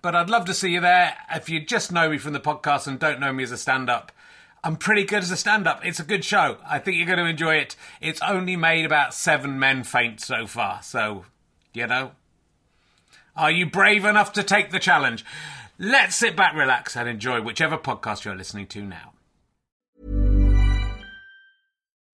But 0.00 0.14
I'd 0.14 0.30
love 0.30 0.44
to 0.46 0.54
see 0.54 0.70
you 0.70 0.80
there. 0.80 1.16
If 1.34 1.48
you 1.48 1.60
just 1.60 1.90
know 1.90 2.10
me 2.10 2.18
from 2.18 2.32
the 2.32 2.40
podcast 2.40 2.86
and 2.86 2.98
don't 2.98 3.20
know 3.20 3.32
me 3.32 3.42
as 3.42 3.50
a 3.50 3.56
stand 3.56 3.90
up, 3.90 4.12
I'm 4.62 4.76
pretty 4.76 5.04
good 5.04 5.22
as 5.22 5.30
a 5.30 5.36
stand 5.36 5.66
up. 5.66 5.84
It's 5.84 6.00
a 6.00 6.04
good 6.04 6.24
show. 6.24 6.58
I 6.68 6.78
think 6.78 6.96
you're 6.96 7.06
going 7.06 7.18
to 7.18 7.26
enjoy 7.26 7.56
it. 7.56 7.76
It's 8.00 8.20
only 8.22 8.56
made 8.56 8.84
about 8.84 9.14
seven 9.14 9.58
men 9.58 9.84
faint 9.84 10.20
so 10.20 10.46
far. 10.46 10.82
So, 10.82 11.24
you 11.72 11.86
know, 11.86 12.12
are 13.36 13.50
you 13.50 13.66
brave 13.66 14.04
enough 14.04 14.32
to 14.34 14.42
take 14.42 14.70
the 14.70 14.78
challenge? 14.78 15.24
Let's 15.78 16.16
sit 16.16 16.36
back, 16.36 16.54
relax, 16.54 16.96
and 16.96 17.08
enjoy 17.08 17.40
whichever 17.40 17.78
podcast 17.78 18.24
you're 18.24 18.34
listening 18.34 18.66
to 18.68 18.82
now. 18.82 19.12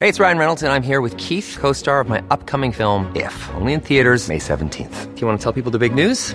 Hey, 0.01 0.11
it's 0.11 0.21
Ryan 0.21 0.37
Reynolds, 0.37 0.63
and 0.63 0.71
I'm 0.71 0.83
here 0.83 1.01
with 1.01 1.17
Keith, 1.17 1.57
co 1.59 1.73
star 1.73 2.01
of 2.01 2.09
my 2.09 2.23
upcoming 2.31 2.73
film, 2.73 3.11
If, 3.17 3.51
only 3.55 3.73
in 3.73 3.81
theaters, 3.81 4.29
May 4.29 4.39
17th. 4.39 5.15
Do 5.15 5.21
you 5.21 5.27
want 5.27 5.39
to 5.41 5.43
tell 5.43 5.53
people 5.53 5.71
the 5.71 5.79
big 5.79 5.95
news? 5.95 6.35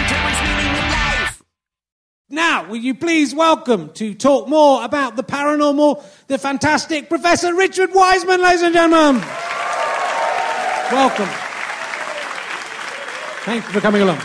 Now, 2.31 2.69
will 2.69 2.77
you 2.77 2.95
please 2.95 3.35
welcome 3.35 3.91
to 3.95 4.13
talk 4.13 4.47
more 4.47 4.85
about 4.85 5.17
the 5.17 5.23
paranormal, 5.23 6.01
the 6.27 6.37
fantastic 6.37 7.09
Professor 7.09 7.53
Richard 7.53 7.93
Wiseman, 7.93 8.41
ladies 8.41 8.61
and 8.61 8.73
gentlemen. 8.73 9.21
Welcome. 10.93 11.27
Thank 13.43 13.65
you 13.65 13.71
for 13.73 13.81
coming 13.81 14.01
along. 14.01 14.19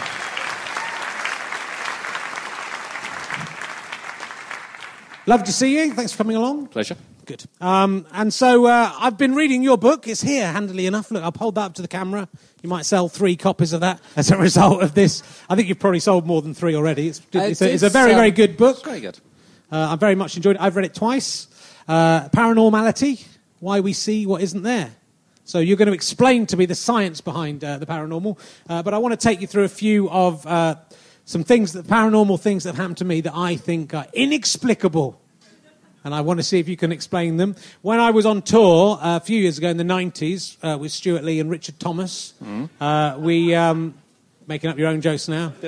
Love 5.27 5.43
to 5.43 5.53
see 5.53 5.77
you. 5.77 5.93
Thanks 5.93 6.13
for 6.13 6.19
coming 6.19 6.37
along. 6.37 6.69
Pleasure. 6.69 6.97
Good. 7.27 7.45
Um, 7.61 8.07
and 8.13 8.33
so 8.33 8.67
uh, 8.67 8.93
I've 8.97 9.19
been 9.19 9.35
reading 9.35 9.65
your 9.65 9.77
book. 9.77 10.07
It's 10.07 10.23
here, 10.23 10.47
handily 10.53 10.87
enough. 10.87 11.11
Look, 11.11 11.25
I'll 11.25 11.33
hold 11.33 11.57
that 11.57 11.63
up 11.63 11.75
to 11.75 11.83
the 11.83 11.89
camera. 11.89 12.29
You 12.63 12.69
might 12.69 12.87
sell 12.87 13.09
three 13.09 13.35
copies 13.35 13.73
of 13.73 13.81
that 13.81 14.01
as 14.15 14.31
a 14.31 14.37
result 14.39 14.81
of 14.81 14.95
this. 14.95 15.25
I 15.51 15.57
think 15.57 15.69
you've 15.69 15.81
probably 15.81 15.99
sold 15.99 16.25
more 16.25 16.41
than 16.41 16.55
three 16.55 16.77
already. 16.77 17.09
It's, 17.09 17.21
it's, 17.33 17.61
a, 17.61 17.73
it's 17.73 17.83
a 17.83 17.89
very, 17.89 18.15
very 18.15 18.31
good 18.31 18.57
book. 18.57 18.77
It's 18.77 18.87
very 18.87 19.01
good. 19.01 19.19
Uh, 19.73 19.89
I've 19.91 19.99
very 19.99 20.15
much 20.15 20.37
enjoyed 20.37 20.55
it. 20.55 20.63
I've 20.63 20.77
read 20.77 20.85
it 20.85 20.95
twice. 20.95 21.49
Uh, 21.89 22.29
Paranormality, 22.29 23.27
Why 23.59 23.81
We 23.81 23.93
See 23.93 24.25
What 24.25 24.41
Isn't 24.43 24.63
There. 24.63 24.93
So 25.45 25.59
you're 25.59 25.77
going 25.77 25.89
to 25.89 25.95
explain 25.95 26.47
to 26.47 26.57
me 26.57 26.67
the 26.67 26.77
science 26.77 27.21
behind 27.21 27.65
uh, 27.65 27.79
the 27.79 27.87
paranormal. 27.87 28.39
Uh, 28.69 28.85
but 28.85 28.95
I 28.95 28.99
want 28.99 29.19
to 29.19 29.29
take 29.29 29.41
you 29.41 29.49
through 29.49 29.65
a 29.65 29.69
few 29.69 30.09
of 30.11 30.47
uh, 30.47 30.77
some 31.25 31.43
things, 31.43 31.73
that 31.73 31.87
paranormal 31.87 32.39
things 32.39 32.63
that 32.63 32.71
have 32.71 32.77
happened 32.77 32.99
to 32.99 33.05
me 33.05 33.21
that 33.23 33.35
I 33.35 33.57
think 33.57 33.95
are 33.95 34.07
inexplicable. 34.13 35.21
And 36.07 36.15
I 36.15 36.21
want 36.21 36.39
to 36.39 36.45
see 36.45 36.61
if 36.61 36.69
you 36.69 36.77
can 36.77 36.93
explain 36.93 37.37
them. 37.37 37.57
When 37.83 37.99
I 37.99 38.13
was 38.13 38.27
on 38.27 38.43
tour 38.43 38.97
uh, 39.03 39.17
a 39.17 39.21
few 39.21 39.41
years 39.41 39.59
ago 39.59 39.71
in 39.71 39.77
the 39.77 39.83
90s 39.83 40.57
uh, 40.63 40.79
with 40.79 40.93
Stewart 40.93 41.25
Lee 41.25 41.41
and 41.41 41.51
Richard 41.51 41.81
Thomas, 41.81 42.33
uh, 42.81 43.17
we, 43.19 43.57
um, 43.57 43.93
making 44.47 44.71
up 44.71 44.79
your 44.79 44.87
own 44.87 45.01
jokes 45.01 45.27
now. 45.27 45.53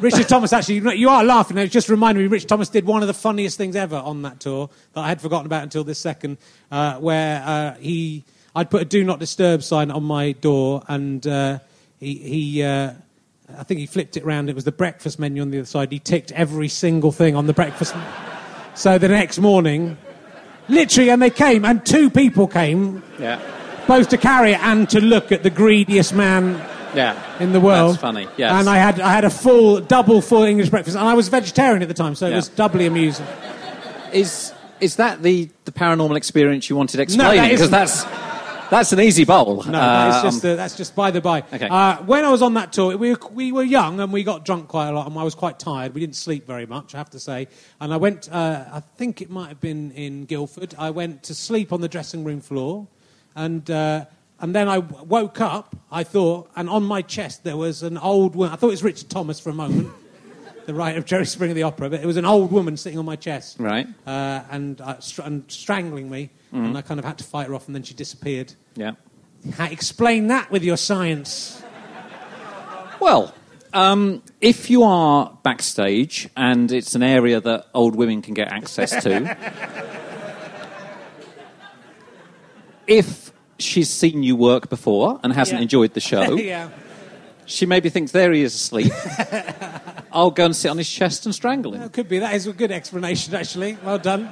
Richard 0.00 0.26
Thomas, 0.26 0.54
actually, 0.54 0.98
you 0.98 1.10
are 1.10 1.22
laughing. 1.22 1.58
It 1.58 1.70
just 1.70 1.90
reminded 1.90 2.22
me, 2.22 2.28
Richard 2.28 2.48
Thomas 2.48 2.70
did 2.70 2.86
one 2.86 3.02
of 3.02 3.08
the 3.08 3.14
funniest 3.14 3.58
things 3.58 3.76
ever 3.76 3.96
on 3.96 4.22
that 4.22 4.40
tour 4.40 4.70
that 4.94 5.02
I 5.02 5.08
had 5.08 5.20
forgotten 5.20 5.44
about 5.44 5.62
until 5.62 5.84
this 5.84 5.98
second, 5.98 6.38
uh, 6.70 6.96
where 6.96 7.42
uh, 7.44 7.74
he, 7.74 8.24
I'd 8.54 8.70
put 8.70 8.80
a 8.80 8.86
do 8.86 9.04
not 9.04 9.18
disturb 9.18 9.62
sign 9.62 9.90
on 9.90 10.02
my 10.02 10.32
door, 10.32 10.82
and 10.88 11.26
uh, 11.26 11.58
he, 12.00 12.14
he 12.14 12.62
uh, 12.62 12.92
I 13.58 13.62
think 13.62 13.80
he 13.80 13.86
flipped 13.86 14.16
it 14.16 14.24
round. 14.24 14.48
It 14.50 14.54
was 14.54 14.64
the 14.64 14.72
breakfast 14.72 15.18
menu 15.18 15.42
on 15.42 15.50
the 15.50 15.58
other 15.58 15.66
side. 15.66 15.92
He 15.92 15.98
ticked 15.98 16.32
every 16.32 16.68
single 16.68 17.12
thing 17.12 17.36
on 17.36 17.46
the 17.46 17.52
breakfast. 17.52 17.94
so 18.74 18.98
the 18.98 19.08
next 19.08 19.38
morning, 19.38 19.96
literally, 20.68 21.10
and 21.10 21.22
they 21.22 21.30
came, 21.30 21.64
and 21.64 21.84
two 21.86 22.10
people 22.10 22.46
came, 22.46 23.02
Yeah. 23.18 23.38
both 23.86 24.08
to 24.10 24.18
carry 24.18 24.52
it 24.52 24.60
and 24.62 24.88
to 24.90 25.00
look 25.00 25.30
at 25.32 25.42
the 25.42 25.50
greediest 25.50 26.12
man 26.14 26.60
Yeah. 26.94 27.14
in 27.40 27.52
the 27.52 27.60
world. 27.60 27.92
That's 27.92 28.00
funny. 28.02 28.26
Yes. 28.36 28.52
And 28.52 28.68
I 28.68 28.78
had 28.78 29.00
I 29.00 29.12
had 29.12 29.24
a 29.24 29.30
full 29.30 29.80
double 29.80 30.20
full 30.20 30.42
English 30.42 30.70
breakfast, 30.70 30.96
and 30.96 31.06
I 31.08 31.14
was 31.14 31.28
vegetarian 31.28 31.82
at 31.82 31.88
the 31.88 31.94
time, 31.94 32.14
so 32.14 32.26
it 32.26 32.30
Yeah. 32.30 32.36
was 32.36 32.48
doubly 32.48 32.86
amusing. 32.86 33.26
is 34.12 34.52
is 34.80 34.96
that 34.96 35.22
the, 35.22 35.48
the 35.64 35.72
paranormal 35.72 36.16
experience 36.16 36.68
you 36.68 36.76
wanted 36.76 37.00
explaining? 37.00 37.36
that 37.40 37.44
Because 37.48 37.60
isn't. 37.62 37.70
that's 37.70 38.04
that's 38.70 38.92
an 38.92 39.00
easy 39.00 39.24
bowl. 39.24 39.62
No, 39.64 39.78
Uh, 39.78 40.10
that's 40.10 40.22
just 40.22 40.44
um, 40.44 40.50
uh, 40.52 40.56
that's 40.56 40.76
just 40.76 40.94
by 40.94 41.10
the 41.10 41.20
by. 41.20 41.40
Okay. 41.52 41.68
Uh, 41.68 41.96
when 42.04 42.24
I 42.24 42.30
was 42.30 42.42
on 42.42 42.54
that 42.54 42.72
tour, 42.72 42.96
we 42.96 43.10
were, 43.12 43.18
we 43.32 43.52
were 43.52 43.62
young 43.62 44.00
and 44.00 44.12
we 44.12 44.22
got 44.24 44.44
drunk 44.44 44.68
quite 44.68 44.88
a 44.88 44.92
lot, 44.92 45.06
and 45.06 45.18
I 45.18 45.22
was 45.22 45.34
quite 45.34 45.58
tired. 45.58 45.94
We 45.94 46.00
didn't 46.00 46.16
sleep 46.16 46.46
very 46.46 46.66
much, 46.66 46.94
I 46.94 46.98
have 46.98 47.10
to 47.10 47.20
say. 47.20 47.48
And 47.80 47.92
I 47.92 47.96
went. 47.96 48.28
Uh, 48.30 48.64
I 48.72 48.80
think 48.96 49.20
it 49.20 49.30
might 49.30 49.48
have 49.48 49.60
been 49.60 49.90
in 49.92 50.24
Guildford. 50.24 50.74
I 50.78 50.90
went 50.90 51.22
to 51.24 51.34
sleep 51.34 51.72
on 51.72 51.80
the 51.80 51.88
dressing 51.88 52.24
room 52.24 52.40
floor, 52.40 52.86
and. 53.34 53.70
Uh, 53.70 54.04
and 54.38 54.54
then 54.54 54.68
I 54.68 54.80
woke 54.80 55.40
up, 55.40 55.74
I 55.90 56.04
thought, 56.04 56.50
and 56.56 56.68
on 56.68 56.82
my 56.82 57.00
chest 57.00 57.42
there 57.42 57.56
was 57.56 57.82
an 57.82 57.96
old 57.96 58.36
woman. 58.36 58.52
I 58.52 58.56
thought 58.56 58.66
it 58.66 58.72
was 58.72 58.82
Richard 58.84 59.08
Thomas 59.08 59.40
for 59.40 59.48
a 59.48 59.54
moment, 59.54 59.88
the 60.66 60.74
writer 60.74 60.98
of 60.98 61.04
Jerry 61.06 61.26
Springer 61.26 61.54
the 61.54 61.62
Opera, 61.62 61.90
but 61.90 62.00
it 62.00 62.06
was 62.06 62.16
an 62.16 62.24
old 62.24 62.52
woman 62.52 62.76
sitting 62.76 62.98
on 62.98 63.04
my 63.04 63.16
chest. 63.16 63.56
Right. 63.58 63.86
Uh, 64.06 64.42
and, 64.50 64.80
uh, 64.80 64.98
str- 65.00 65.22
and 65.22 65.44
strangling 65.48 66.10
me, 66.10 66.30
and 66.52 66.76
I 66.76 66.82
kind 66.82 66.98
of 66.98 67.04
had 67.04 67.18
to 67.18 67.24
fight 67.24 67.48
her 67.48 67.54
off, 67.54 67.66
and 67.66 67.74
then 67.74 67.82
she 67.82 67.94
disappeared. 67.94 68.52
yeah. 68.74 68.92
Ha- 69.56 69.68
Explain 69.70 70.28
that 70.28 70.50
with 70.50 70.64
your 70.64 70.76
science. 70.76 71.62
Well, 73.00 73.34
um, 73.72 74.22
if 74.40 74.70
you 74.70 74.82
are 74.82 75.36
backstage 75.42 76.28
and 76.36 76.72
it's 76.72 76.94
an 76.94 77.02
area 77.02 77.40
that 77.40 77.66
old 77.74 77.94
women 77.94 78.22
can 78.22 78.34
get 78.34 78.48
access 78.50 78.90
to, 79.04 79.36
if 82.86 83.32
she's 83.58 83.90
seen 83.90 84.22
you 84.22 84.36
work 84.36 84.68
before 84.68 85.20
and 85.22 85.32
hasn't 85.32 85.58
Yeah. 85.58 85.62
enjoyed 85.62 85.94
the 85.94 86.00
show, 86.00 86.34
yeah. 86.36 86.68
She 87.46 87.66
maybe 87.66 87.88
thinks 87.88 88.12
there 88.12 88.32
he 88.32 88.42
is 88.42 88.54
asleep. 88.54 88.92
I'll 90.12 90.30
go 90.30 90.46
and 90.46 90.56
sit 90.56 90.70
on 90.70 90.78
his 90.78 90.90
chest 90.90 91.26
and 91.26 91.34
strangle 91.34 91.74
him. 91.74 91.80
That 91.80 91.92
could 91.92 92.08
be. 92.08 92.18
That 92.18 92.34
is 92.34 92.46
a 92.46 92.52
good 92.52 92.72
explanation, 92.72 93.34
actually. 93.34 93.76
Well 93.84 93.98
done. 93.98 94.30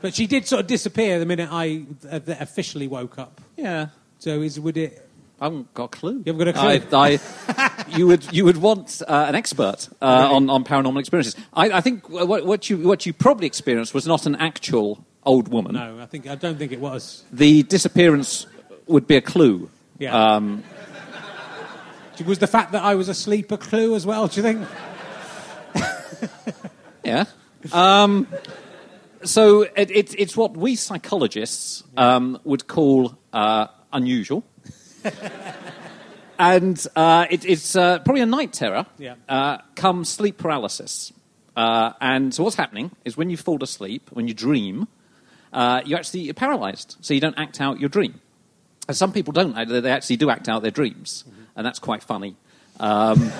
But 0.00 0.14
she 0.14 0.26
did 0.26 0.46
sort 0.46 0.60
of 0.60 0.66
disappear 0.66 1.18
the 1.18 1.26
minute 1.26 1.48
I 1.50 1.84
uh, 2.10 2.20
officially 2.26 2.86
woke 2.86 3.18
up. 3.18 3.40
Yeah. 3.56 3.88
So 4.18 4.42
is 4.42 4.58
would 4.58 4.76
it? 4.76 5.08
I 5.40 5.44
haven't 5.44 5.72
got 5.74 5.84
a 5.84 5.88
clue. 5.88 6.22
You 6.24 6.32
haven't 6.32 6.38
got 6.38 6.48
a 6.48 6.80
clue? 6.80 6.98
I, 6.98 7.18
I, 7.48 7.84
you 7.96 8.06
would 8.06 8.32
you 8.32 8.44
would 8.44 8.56
want 8.56 9.02
uh, 9.06 9.26
an 9.28 9.34
expert 9.34 9.88
uh, 10.00 10.28
on, 10.32 10.50
on 10.50 10.64
paranormal 10.64 10.98
experiences. 10.98 11.36
I, 11.52 11.70
I 11.70 11.80
think 11.80 12.08
what, 12.08 12.44
what 12.44 12.70
you 12.70 12.78
what 12.78 13.06
you 13.06 13.12
probably 13.12 13.46
experienced 13.46 13.94
was 13.94 14.06
not 14.06 14.26
an 14.26 14.34
actual 14.36 15.04
old 15.24 15.48
woman. 15.48 15.74
No, 15.74 15.98
I 16.00 16.06
think 16.06 16.26
I 16.26 16.34
don't 16.34 16.58
think 16.58 16.72
it 16.72 16.80
was. 16.80 17.24
The 17.32 17.62
disappearance 17.64 18.46
would 18.86 19.06
be 19.06 19.16
a 19.16 19.20
clue. 19.20 19.68
Yeah. 19.98 20.14
Um, 20.14 20.64
Was 22.26 22.38
the 22.38 22.46
fact 22.46 22.72
that 22.72 22.82
I 22.82 22.94
was 22.94 23.08
asleep 23.08 23.52
a 23.52 23.56
clue 23.58 23.94
as 23.94 24.04
well? 24.06 24.26
Do 24.28 24.40
you 24.40 24.42
think? 24.42 24.68
yeah. 27.04 27.24
Um, 27.72 28.26
so 29.24 29.62
it, 29.62 29.90
it, 29.90 30.14
it's 30.18 30.36
what 30.36 30.56
we 30.56 30.74
psychologists 30.76 31.84
um, 31.96 32.38
would 32.44 32.66
call 32.66 33.16
uh, 33.32 33.66
unusual. 33.92 34.44
and 36.38 36.86
uh, 36.96 37.26
it, 37.30 37.44
it's 37.44 37.76
uh, 37.76 37.98
probably 38.00 38.22
a 38.22 38.26
night 38.26 38.52
terror 38.52 38.86
Yeah. 38.98 39.14
uh, 39.28 39.58
come 39.74 40.04
sleep 40.04 40.38
paralysis. 40.38 41.12
Uh, 41.56 41.92
and 42.00 42.32
so 42.32 42.44
what's 42.44 42.56
happening 42.56 42.90
is 43.04 43.16
when 43.16 43.30
you 43.30 43.36
fall 43.36 43.62
asleep, 43.62 44.10
when 44.12 44.28
you 44.28 44.34
dream, 44.34 44.86
uh, 45.52 45.82
you 45.84 45.96
actually 45.96 46.20
you're 46.20 46.34
paralyzed, 46.34 46.96
so 47.00 47.14
you 47.14 47.20
don't 47.20 47.38
act 47.38 47.60
out 47.60 47.80
your 47.80 47.88
dream. 47.88 48.20
And 48.86 48.96
some 48.96 49.12
people 49.12 49.32
don't; 49.32 49.54
they 49.68 49.80
they 49.80 49.90
actually 49.90 50.16
do 50.16 50.30
act 50.30 50.48
out 50.48 50.62
their 50.62 50.70
dreams, 50.70 51.24
and 51.58 51.66
that's 51.66 51.80
quite 51.80 52.02
funny. 52.04 52.36
Um, 52.78 53.32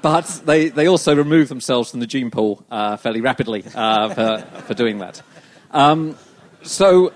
but 0.00 0.24
they, 0.46 0.70
they 0.70 0.88
also 0.88 1.14
remove 1.14 1.50
themselves 1.50 1.90
from 1.90 2.00
the 2.00 2.06
gene 2.06 2.30
pool 2.30 2.64
uh, 2.70 2.96
fairly 2.96 3.20
rapidly 3.20 3.62
uh, 3.74 4.08
for, 4.14 4.62
for 4.62 4.74
doing 4.74 4.98
that. 4.98 5.20
Um, 5.70 6.16
so, 6.62 7.12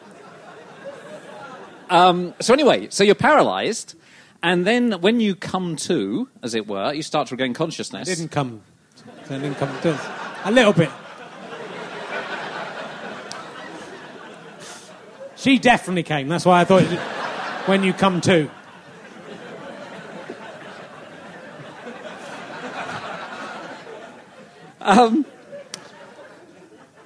um, 1.88 2.35
so 2.38 2.53
anyway, 2.53 2.88
so 2.91 3.03
you're 3.03 3.15
paralyzed, 3.15 3.97
and 4.43 4.67
then 4.67 4.93
when 5.00 5.21
you 5.21 5.35
come 5.35 5.77
to, 5.77 6.29
as 6.43 6.55
it 6.55 6.67
were, 6.67 6.93
you 6.93 7.03
start 7.03 7.29
to 7.29 7.35
regain 7.35 7.53
I 7.53 7.55
consciousness. 7.55 8.06
didn't 8.06 8.29
come. 8.29 8.61
I 9.25 9.38
didn't 9.38 9.55
come 9.55 9.81
to 9.81 9.99
a 10.44 10.53
little 10.53 10.75
bit. 10.75 10.91
She 15.37 15.59
definitely 15.59 16.03
came. 16.03 16.29
That's 16.29 16.44
why 16.44 16.61
I 16.61 16.65
thought 16.65 16.82
when 17.67 17.82
you 17.82 17.94
come 17.94 18.20
to. 18.23 18.50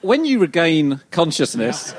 When 0.01 0.25
you 0.25 0.39
regain 0.41 1.01
consciousness 1.11 1.95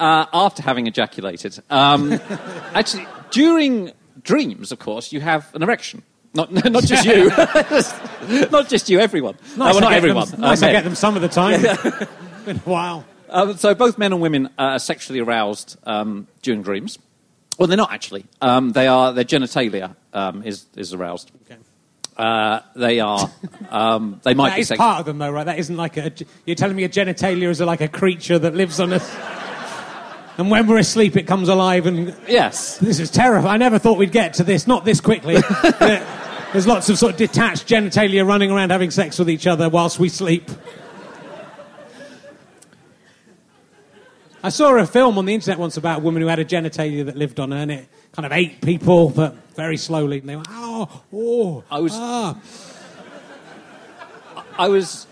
uh, 0.00 0.26
after 0.32 0.62
having 0.62 0.86
ejaculated, 0.86 1.58
um, 1.70 2.12
actually, 2.74 3.06
during 3.30 3.92
dreams, 4.22 4.72
of 4.72 4.78
course, 4.78 5.12
you 5.12 5.20
have 5.20 5.54
an 5.54 5.62
erection. 5.62 6.02
Not, 6.34 6.52
not 6.70 6.84
just 6.84 7.04
you. 7.06 7.28
not 8.50 8.68
just 8.68 8.90
you, 8.90 9.00
everyone. 9.00 9.36
Nice, 9.56 9.56
Uh, 9.56 9.56
well, 9.58 9.76
I 9.78 9.80
not 9.80 9.92
everyone. 9.94 10.28
Them, 10.30 10.44
uh, 10.44 10.48
nice, 10.48 10.62
I 10.62 10.72
get 10.72 10.84
them 10.84 10.94
some 10.94 11.16
of 11.16 11.22
the 11.22 11.28
time. 11.28 11.64
A. 11.64 13.04
Um, 13.28 13.56
so 13.56 13.74
both 13.74 13.98
men 13.98 14.12
and 14.12 14.20
women 14.20 14.50
are 14.58 14.78
sexually 14.78 15.20
aroused 15.20 15.76
um, 15.84 16.26
during 16.42 16.62
dreams. 16.62 16.98
Well, 17.58 17.68
they're 17.68 17.76
not 17.76 17.92
actually. 17.92 18.26
Um, 18.40 18.72
they 18.72 18.86
are. 18.86 19.12
Their 19.14 19.24
genitalia 19.24 19.96
um, 20.12 20.42
is 20.42 20.66
is 20.76 20.92
aroused. 20.92 21.32
Okay. 21.46 21.58
Uh, 22.16 22.60
they 22.74 23.00
are. 23.00 23.30
Um, 23.70 24.20
they 24.24 24.32
might 24.34 24.50
That 24.50 24.54
be 24.56 24.60
is 24.62 24.68
sex- 24.68 24.78
part 24.78 25.00
of 25.00 25.06
them, 25.06 25.18
though, 25.18 25.30
right? 25.30 25.44
That 25.44 25.58
isn't 25.58 25.76
like 25.76 25.96
a. 25.98 26.10
You're 26.46 26.56
telling 26.56 26.76
me 26.76 26.84
a 26.84 26.88
genitalia 26.88 27.48
is 27.48 27.60
like 27.60 27.80
a 27.82 27.88
creature 27.88 28.38
that 28.38 28.54
lives 28.54 28.80
on 28.80 28.92
us. 28.94 29.16
And 30.38 30.50
when 30.50 30.66
we're 30.66 30.78
asleep, 30.78 31.16
it 31.16 31.26
comes 31.26 31.48
alive, 31.48 31.86
and 31.86 32.14
Yes. 32.28 32.76
this 32.78 33.00
is 33.00 33.10
terrifying. 33.10 33.52
I 33.54 33.56
never 33.56 33.78
thought 33.78 33.96
we'd 33.98 34.12
get 34.12 34.34
to 34.34 34.44
this. 34.44 34.66
Not 34.66 34.84
this 34.84 35.00
quickly. 35.00 35.36
There's 36.52 36.66
lots 36.66 36.88
of 36.88 36.98
sort 36.98 37.12
of 37.12 37.18
detached 37.18 37.66
genitalia 37.68 38.26
running 38.26 38.50
around 38.50 38.70
having 38.70 38.90
sex 38.90 39.18
with 39.18 39.28
each 39.30 39.46
other 39.46 39.68
whilst 39.68 39.98
we 39.98 40.08
sleep. 40.08 40.50
I 44.46 44.48
saw 44.50 44.76
a 44.76 44.86
film 44.86 45.18
on 45.18 45.24
the 45.24 45.34
internet 45.34 45.58
once 45.58 45.76
about 45.76 45.98
a 45.98 46.02
woman 46.02 46.22
who 46.22 46.28
had 46.28 46.38
a 46.38 46.44
genitalia 46.44 47.04
that 47.06 47.16
lived 47.16 47.40
on 47.40 47.50
her, 47.50 47.56
and 47.56 47.72
it 47.72 47.88
kind 48.12 48.24
of 48.24 48.30
ate 48.30 48.60
people, 48.60 49.10
but 49.10 49.34
very 49.56 49.76
slowly. 49.76 50.20
And 50.20 50.28
they 50.28 50.36
went, 50.36 50.46
oh, 50.52 51.02
oh, 51.12 51.64
I 51.68 51.80
was- 51.80 51.92
ah. 51.96 52.38
I 54.56 54.68
was 54.68 55.08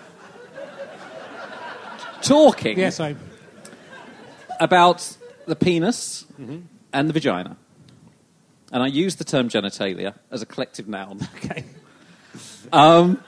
talking 2.23 2.79
Yes, 2.79 3.01
I. 3.01 3.17
about 4.61 5.17
the 5.47 5.57
penis 5.57 6.27
and 6.93 7.09
the 7.09 7.13
vagina, 7.13 7.57
and 8.71 8.85
I 8.85 8.87
used 8.87 9.19
the 9.19 9.25
term 9.25 9.49
genitalia 9.49 10.15
as 10.31 10.43
a 10.43 10.47
collective 10.47 10.87
noun. 10.87 11.19
Okay. 11.45 11.65
Um, 12.73 13.21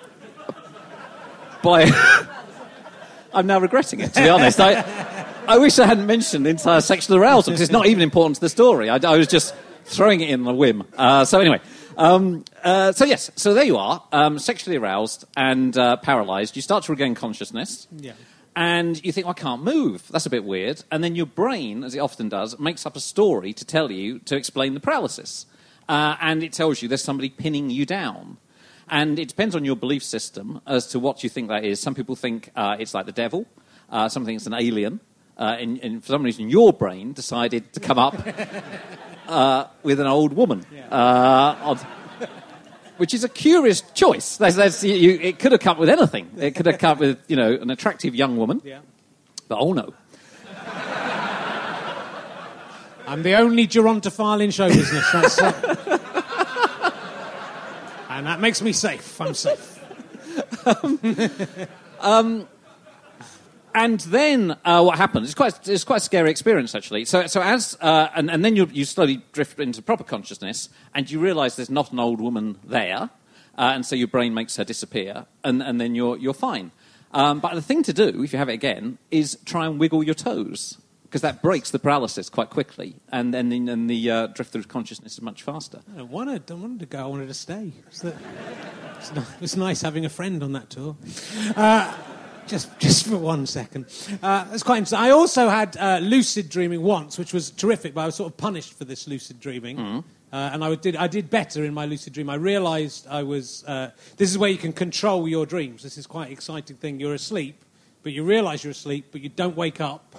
By 1.65 1.91
I'm 3.35 3.47
now 3.49 3.59
regretting 3.59 3.99
it. 4.01 4.15
To 4.15 4.23
be 4.23 4.29
honest, 4.29 4.61
I 4.61 5.16
I 5.49 5.59
wish 5.59 5.79
I 5.79 5.87
hadn't 5.87 6.07
mentioned 6.07 6.45
the 6.45 6.51
entire 6.51 6.81
section 6.81 7.03
sexual 7.03 7.19
arousal 7.19 7.53
because 7.53 7.61
it's 7.61 7.73
not 7.73 7.87
even 7.87 8.03
important 8.03 8.37
to 8.37 8.41
the 8.41 8.49
story. 8.49 8.89
I, 8.91 8.97
I 8.97 9.17
was 9.17 9.29
just 9.29 9.55
throwing 9.85 10.21
it 10.21 10.31
in 10.31 10.47
on 10.47 10.55
a 10.55 10.57
whim. 10.57 10.85
Uh, 10.97 11.25
so 11.25 11.41
anyway, 11.41 11.61
um, 11.97 12.45
uh, 12.65 12.93
so 12.93 13.05
yes, 13.05 13.31
so 13.37 13.55
there 13.55 13.65
you 13.65 13.77
are, 13.77 14.03
um, 14.13 14.39
sexually 14.39 14.77
aroused 14.77 15.25
and 15.37 15.77
uh, 15.79 15.97
paralysed. 15.99 16.57
You 16.57 16.63
start 16.63 16.85
to 16.85 16.93
regain 16.93 17.15
consciousness. 17.15 17.87
Yeah. 17.97 18.13
And 18.57 19.03
you 19.05 19.13
think, 19.13 19.27
well, 19.27 19.35
I 19.39 19.41
can't 19.41 19.63
move. 19.63 20.09
That's 20.11 20.27
a 20.27 20.31
bit 20.31 20.45
weird. 20.45 20.83
And 20.91 21.05
then 21.05 21.15
your 21.15 21.27
brain, 21.27 21.85
as 21.85 21.95
it 21.95 21.99
often 21.99 22.29
does, 22.29 22.59
makes 22.59 22.87
up 22.87 22.97
a 22.97 23.01
story 23.01 23.53
to 23.53 23.65
tell 23.65 23.93
you, 23.93 24.19
to 24.21 24.37
explain 24.37 24.75
the 24.75 24.81
paralysis. 24.81 25.47
Uh, 25.89 26.17
and 26.21 26.43
it 26.43 26.53
tells 26.53 26.81
you 26.81 26.89
there's 26.89 27.05
somebody 27.05 27.29
pinning 27.29 27.71
you 27.71 27.85
down. 27.87 28.39
And 28.89 29.19
it 29.19 29.29
depends 29.29 29.55
on 29.55 29.65
your 29.65 29.77
belief 29.77 30.03
system 30.03 30.61
as 30.67 30.87
to 30.89 30.99
what 30.99 31.23
you 31.23 31.29
think 31.29 31.49
that 31.49 31.65
is. 31.65 31.81
Some 31.81 31.95
people 31.95 32.17
think 32.17 32.51
uh, 32.57 32.77
it's 32.79 32.95
like 32.95 33.05
the 33.05 33.13
devil, 33.13 33.47
uh, 33.91 34.09
some 34.09 34.25
think 34.25 34.37
it's 34.37 34.47
an 34.47 34.55
alien. 34.55 35.01
Uh, 35.39 35.57
and, 35.59 35.79
and 35.83 36.03
for 36.03 36.09
some 36.09 36.23
reason, 36.23 36.49
your 36.49 36.73
brain 36.73 37.13
decided 37.13 37.73
to 37.75 37.81
come 37.81 37.99
up 37.99 38.17
uh, 39.29 39.67
with 39.83 40.01
an 40.01 40.07
old 40.07 40.33
woman. 40.33 40.65
Uh, 40.91 41.57
on- 41.63 41.81
which 42.97 43.13
is 43.13 43.25
a 43.25 43.29
curious 43.29 43.83
choice. 43.93 44.39
That's, 44.39 44.57
that's, 44.57 44.83
you, 44.83 45.19
it 45.21 45.39
could 45.39 45.53
have 45.53 45.61
come 45.61 45.73
up 45.73 45.79
with 45.79 45.91
anything. 45.91 46.31
It 46.39 46.55
could 46.55 46.65
have 46.65 46.79
come 46.79 46.93
up 46.93 46.99
with, 46.99 47.19
you 47.29 47.37
know, 47.37 47.53
an 47.53 47.71
attractive 47.71 48.15
young 48.15 48.39
woman. 48.39 48.63
Yeah. 48.65 48.81
But 49.49 49.59
oh 49.59 49.75
no. 49.75 49.93
I'm 53.07 53.23
the 53.23 53.35
only 53.35 53.67
gerontophile 53.67 54.43
in 54.43 54.51
show 54.51 54.69
business. 54.69 55.13
That's, 55.13 55.39
uh, 55.39 56.93
and 58.11 58.27
that 58.27 58.41
makes 58.41 58.63
me 58.63 58.73
safe. 58.73 59.21
I'm 59.21 59.35
safe. 59.35 59.79
And 63.77 64.01
then 64.01 64.57
uh, 64.65 64.83
what 64.83 64.97
happens? 64.97 65.27
It's 65.27 65.35
quite, 65.35 65.69
it's 65.69 65.85
quite 65.85 65.99
a 65.99 66.05
scary 66.05 66.31
experience, 66.31 66.75
actually. 66.75 67.05
So, 67.05 67.27
so 67.27 67.43
as, 67.43 67.77
uh, 67.83 68.09
and, 68.15 68.31
and 68.31 68.43
then 68.43 68.57
you, 68.57 68.71
you 68.73 68.87
slowly 68.87 69.23
drift 69.33 69.61
into 69.61 69.83
proper 69.83 70.03
consciousness, 70.03 70.71
and 70.95 71.11
you 71.11 71.21
realise 71.21 71.57
there's 71.57 71.69
not 71.69 71.93
an 71.93 72.01
old 72.01 72.19
woman 72.19 72.59
there, 72.65 73.11
uh, 73.59 73.73
and 73.75 73.85
so 73.85 73.95
your 73.95 74.09
brain 74.09 74.33
makes 74.33 74.57
her 74.57 74.65
disappear, 74.65 75.27
and, 75.45 75.63
and 75.63 75.79
then 75.79 75.95
you're, 75.95 76.17
you're 76.17 76.33
fine. 76.33 76.73
Um, 77.13 77.39
but 77.41 77.55
the 77.55 77.61
thing 77.61 77.83
to 77.83 77.93
do, 77.93 78.23
if 78.25 78.33
you 78.33 78.39
have 78.39 78.49
it 78.49 78.55
again, 78.55 78.97
is 79.11 79.37
try 79.45 79.67
and 79.67 79.79
wiggle 79.79 80.03
your 80.03 80.15
toes, 80.15 80.79
because 81.03 81.21
that 81.21 81.43
breaks 81.43 81.71
the 81.71 81.79
paralysis 81.79 82.31
quite 82.31 82.49
quickly, 82.49 82.97
and 83.13 83.35
then 83.35 83.53
and 83.53 83.91
the 83.91 84.11
uh, 84.11 84.27
drift 84.29 84.53
through 84.53 84.63
consciousness 84.63 85.13
is 85.13 85.23
much 85.23 85.43
faster. 85.43 85.83
I 85.95 85.99
don't 85.99 86.11
want 86.11 86.31
to, 86.31 86.39
don't 86.39 86.63
want 86.63 86.81
to 86.81 86.87
go. 86.87 86.99
I 86.99 87.07
wanted 87.07 87.29
to 87.29 87.35
stay. 87.35 87.73
It's, 87.89 88.01
the, 88.01 88.17
it's, 88.97 89.15
ni- 89.15 89.35
it's 89.43 89.57
nice 89.57 89.83
having 89.83 90.07
a 90.07 90.11
friend 90.11 90.43
on 90.43 90.53
that 90.53 90.71
tour. 90.71 90.97
Uh, 91.55 91.95
just, 92.47 92.79
just 92.79 93.07
for 93.07 93.17
one 93.17 93.47
second. 93.47 93.87
Uh, 94.23 94.45
that's 94.45 94.63
quite 94.63 94.79
interesting. 94.79 94.99
I 94.99 95.11
also 95.11 95.49
had 95.49 95.77
uh, 95.77 95.99
lucid 96.03 96.49
dreaming 96.49 96.83
once, 96.83 97.19
which 97.19 97.33
was 97.33 97.51
terrific, 97.51 97.95
but 97.95 98.03
I 98.03 98.07
was 98.07 98.15
sort 98.15 98.33
of 98.33 98.37
punished 98.37 98.75
for 98.75 98.85
this 98.85 99.07
lucid 99.09 99.41
dreaming. 99.41 99.79
Uh, 100.33 100.51
and 100.53 100.65
I 100.65 100.75
did, 100.75 100.97
I 100.97 101.07
did 101.07 101.31
better 101.31 101.65
in 101.65 101.73
my 101.73 101.87
lucid 101.87 102.13
dream. 102.13 102.29
I 102.29 102.35
realised 102.35 103.07
I 103.09 103.23
was. 103.23 103.65
Uh, 103.65 103.91
this 104.17 104.31
is 104.31 104.37
where 104.37 104.51
you 104.51 104.59
can 104.59 104.73
control 104.73 105.29
your 105.29 105.47
dreams. 105.47 105.83
This 105.83 105.97
is 105.97 106.07
quite 106.07 106.27
an 106.27 106.33
exciting 106.33 106.77
thing. 106.77 106.99
You're 107.01 107.15
asleep, 107.15 107.65
but 108.03 108.13
you 108.13 108.25
realise 108.25 108.65
you're 108.65 108.73
asleep, 108.73 109.07
but 109.13 109.21
you 109.21 109.29
don't 109.29 109.57
wake 109.57 109.81
up. 109.81 110.17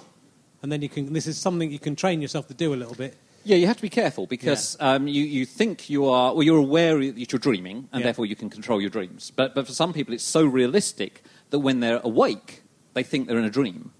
And 0.62 0.72
then 0.72 0.82
you 0.82 0.88
can. 0.88 1.12
This 1.12 1.26
is 1.26 1.38
something 1.38 1.70
you 1.70 1.78
can 1.78 1.94
train 1.94 2.22
yourself 2.22 2.48
to 2.48 2.54
do 2.54 2.72
a 2.72 2.76
little 2.76 2.94
bit. 2.94 3.16
Yeah, 3.44 3.56
you 3.56 3.66
have 3.66 3.76
to 3.76 3.82
be 3.82 3.88
careful 3.88 4.26
because 4.26 4.76
um, 4.80 5.08
you, 5.08 5.22
you 5.24 5.46
think 5.46 5.88
you 5.88 6.06
are, 6.06 6.34
well, 6.34 6.42
you're 6.42 6.58
aware 6.58 6.98
that 6.98 7.32
you're 7.32 7.38
dreaming 7.38 7.88
and 7.92 8.00
Yeah. 8.00 8.06
therefore 8.06 8.26
you 8.26 8.36
can 8.36 8.50
control 8.50 8.78
your 8.80 8.90
dreams. 8.90 9.32
But, 9.34 9.54
but 9.54 9.66
for 9.66 9.72
some 9.72 9.92
people, 9.94 10.12
it's 10.12 10.24
so 10.24 10.44
realistic 10.44 11.22
that 11.50 11.58
when 11.60 11.80
they're 11.80 12.00
awake, 12.02 12.62
they 12.94 13.02
think 13.02 13.28
they're 13.28 13.38
in 13.38 13.44
a 13.44 13.50
dream. 13.50 13.92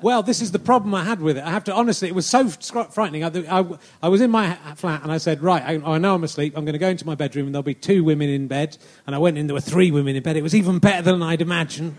Well, 0.00 0.24
this 0.24 0.42
is 0.42 0.50
the 0.50 0.58
problem 0.58 0.94
I 0.96 1.04
had 1.04 1.20
with 1.20 1.38
it. 1.38 1.44
I 1.44 1.50
have 1.50 1.62
to 1.64 1.74
honestly, 1.74 2.08
it 2.08 2.14
was 2.14 2.26
so 2.26 2.48
frightening. 2.48 3.22
I, 3.22 3.60
I, 3.60 3.64
I 4.02 4.08
was 4.08 4.20
in 4.20 4.32
my 4.32 4.54
flat 4.74 5.02
and 5.04 5.12
I 5.12 5.18
said, 5.18 5.42
right, 5.42 5.62
I, 5.62 5.92
I 5.94 5.98
know 5.98 6.14
I'm 6.16 6.24
asleep. 6.24 6.54
I'm 6.56 6.64
going 6.64 6.72
to 6.72 6.78
go 6.80 6.88
into 6.88 7.06
my 7.06 7.14
bedroom 7.14 7.46
and 7.46 7.54
there'll 7.54 7.62
be 7.62 7.74
two 7.74 8.02
women 8.02 8.28
in 8.28 8.48
bed. 8.48 8.76
And 9.06 9.14
I 9.14 9.18
went 9.18 9.38
in, 9.38 9.46
there 9.46 9.54
were 9.54 9.60
three 9.60 9.92
women 9.92 10.16
in 10.16 10.22
bed. 10.22 10.36
It 10.36 10.42
was 10.42 10.56
even 10.56 10.80
better 10.80 11.02
than 11.02 11.22
I'd 11.22 11.40
imagined. 11.40 11.94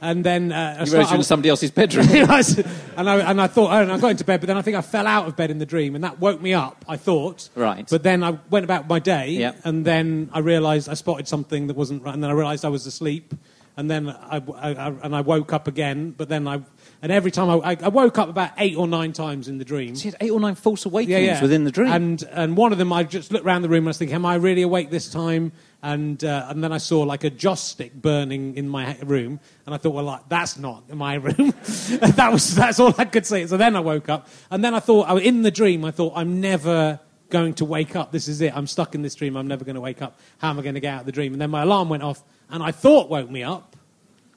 And 0.00 0.24
then 0.24 0.52
uh, 0.52 0.84
You 0.86 0.92
you're 0.92 1.14
in 1.14 1.22
somebody 1.22 1.48
else's 1.48 1.70
bedroom. 1.70 2.06
and, 2.10 3.08
I, 3.08 3.18
and 3.30 3.40
I 3.40 3.46
thought, 3.46 3.70
oh, 3.72 3.82
and 3.82 3.92
I 3.92 3.98
got 3.98 4.10
into 4.10 4.24
bed, 4.24 4.40
but 4.40 4.46
then 4.46 4.56
I 4.58 4.62
think 4.62 4.76
I 4.76 4.82
fell 4.82 5.06
out 5.06 5.26
of 5.26 5.36
bed 5.36 5.50
in 5.50 5.58
the 5.58 5.66
dream, 5.66 5.94
and 5.94 6.04
that 6.04 6.18
woke 6.20 6.42
me 6.42 6.52
up. 6.52 6.84
I 6.88 6.96
thought, 6.96 7.48
Right. 7.54 7.86
But 7.88 8.02
then 8.02 8.22
I 8.22 8.38
went 8.50 8.64
about 8.64 8.86
my 8.86 8.98
day, 8.98 9.30
Yep. 9.30 9.60
and 9.64 9.84
then 9.84 10.28
I 10.32 10.40
realised 10.40 10.90
I 10.90 10.94
spotted 10.94 11.26
something 11.26 11.68
that 11.68 11.76
wasn't 11.76 12.02
right, 12.02 12.12
and 12.12 12.22
then 12.22 12.30
I 12.30 12.34
realised 12.34 12.66
I 12.66 12.68
was 12.68 12.84
asleep, 12.86 13.32
and 13.76 13.90
then 13.90 14.08
I, 14.08 14.36
I, 14.56 14.70
I- 14.74 14.94
and 15.02 15.14
I 15.16 15.20
woke 15.20 15.52
up 15.52 15.66
again. 15.68 16.10
But 16.12 16.28
then 16.28 16.46
I, 16.46 16.60
and 17.02 17.10
every 17.12 17.30
time 17.30 17.50
I, 17.50 17.72
I, 17.72 17.76
I 17.82 17.88
woke 17.88 18.18
up 18.18 18.28
about 18.28 18.52
eight 18.58 18.76
or 18.76 18.86
nine 18.86 19.12
times 19.12 19.48
in 19.48 19.58
the 19.58 19.64
dream. 19.64 19.96
So 19.96 20.10
eight 20.20 20.30
or 20.30 20.40
nine 20.40 20.54
false 20.54 20.86
awakenings 20.86 21.26
within 21.42 21.64
the 21.64 21.70
dream. 21.70 21.92
And 21.92 22.22
and 22.30 22.56
one 22.56 22.72
of 22.72 22.78
them, 22.78 22.92
I 22.92 23.02
just 23.04 23.32
looked 23.32 23.44
around 23.44 23.62
the 23.62 23.68
room 23.68 23.78
and 23.84 23.88
I 23.88 23.90
was 23.90 23.98
thinking, 23.98 24.14
am 24.14 24.26
I 24.26 24.36
really 24.36 24.62
awake 24.62 24.90
this 24.90 25.10
time? 25.10 25.52
And 25.82 26.22
uh, 26.24 26.46
and 26.48 26.64
then 26.64 26.72
I 26.72 26.78
saw 26.78 27.00
like 27.00 27.24
a 27.24 27.30
joss 27.30 27.62
stick 27.62 27.92
burning 27.94 28.56
in 28.56 28.68
my 28.70 28.96
room, 29.04 29.38
and 29.66 29.74
I 29.74 29.78
thought, 29.78 29.92
well, 29.94 30.04
like, 30.04 30.28
that's 30.30 30.56
not 30.58 30.88
my 30.94 31.14
room. 31.26 31.52
that 31.66 32.30
was 32.32 32.54
that's 32.54 32.80
all 32.80 32.94
I 32.96 33.04
could 33.04 33.26
see. 33.26 33.46
So 33.46 33.58
then 33.58 33.76
I 33.76 33.80
woke 33.80 34.08
up, 34.08 34.26
and 34.50 34.64
then 34.64 34.72
I 34.74 34.80
thought, 34.80 35.20
in 35.20 35.42
the 35.42 35.50
dream, 35.50 35.84
I 35.84 35.90
thought, 35.90 36.14
I'm 36.16 36.40
never 36.40 37.00
going 37.28 37.52
to 37.54 37.66
wake 37.66 37.96
up. 37.96 38.12
This 38.12 38.28
is 38.28 38.40
it. 38.40 38.56
I'm 38.56 38.66
stuck 38.66 38.94
in 38.94 39.02
this 39.02 39.14
dream. 39.14 39.36
I'm 39.36 39.46
never 39.46 39.62
going 39.64 39.74
to 39.74 39.80
wake 39.82 40.00
up. 40.00 40.18
How 40.38 40.48
am 40.50 40.58
I 40.58 40.62
going 40.62 40.74
to 40.76 40.80
get 40.80 40.94
out 40.94 41.00
of 41.00 41.06
the 41.06 41.12
dream? 41.12 41.32
And 41.34 41.42
then 41.42 41.50
my 41.50 41.62
alarm 41.62 41.90
went 41.90 42.02
off, 42.02 42.22
and 42.50 42.62
I 42.62 42.70
thought 42.70 43.08
woke 43.08 43.30
me 43.30 43.42
up. 43.42 43.76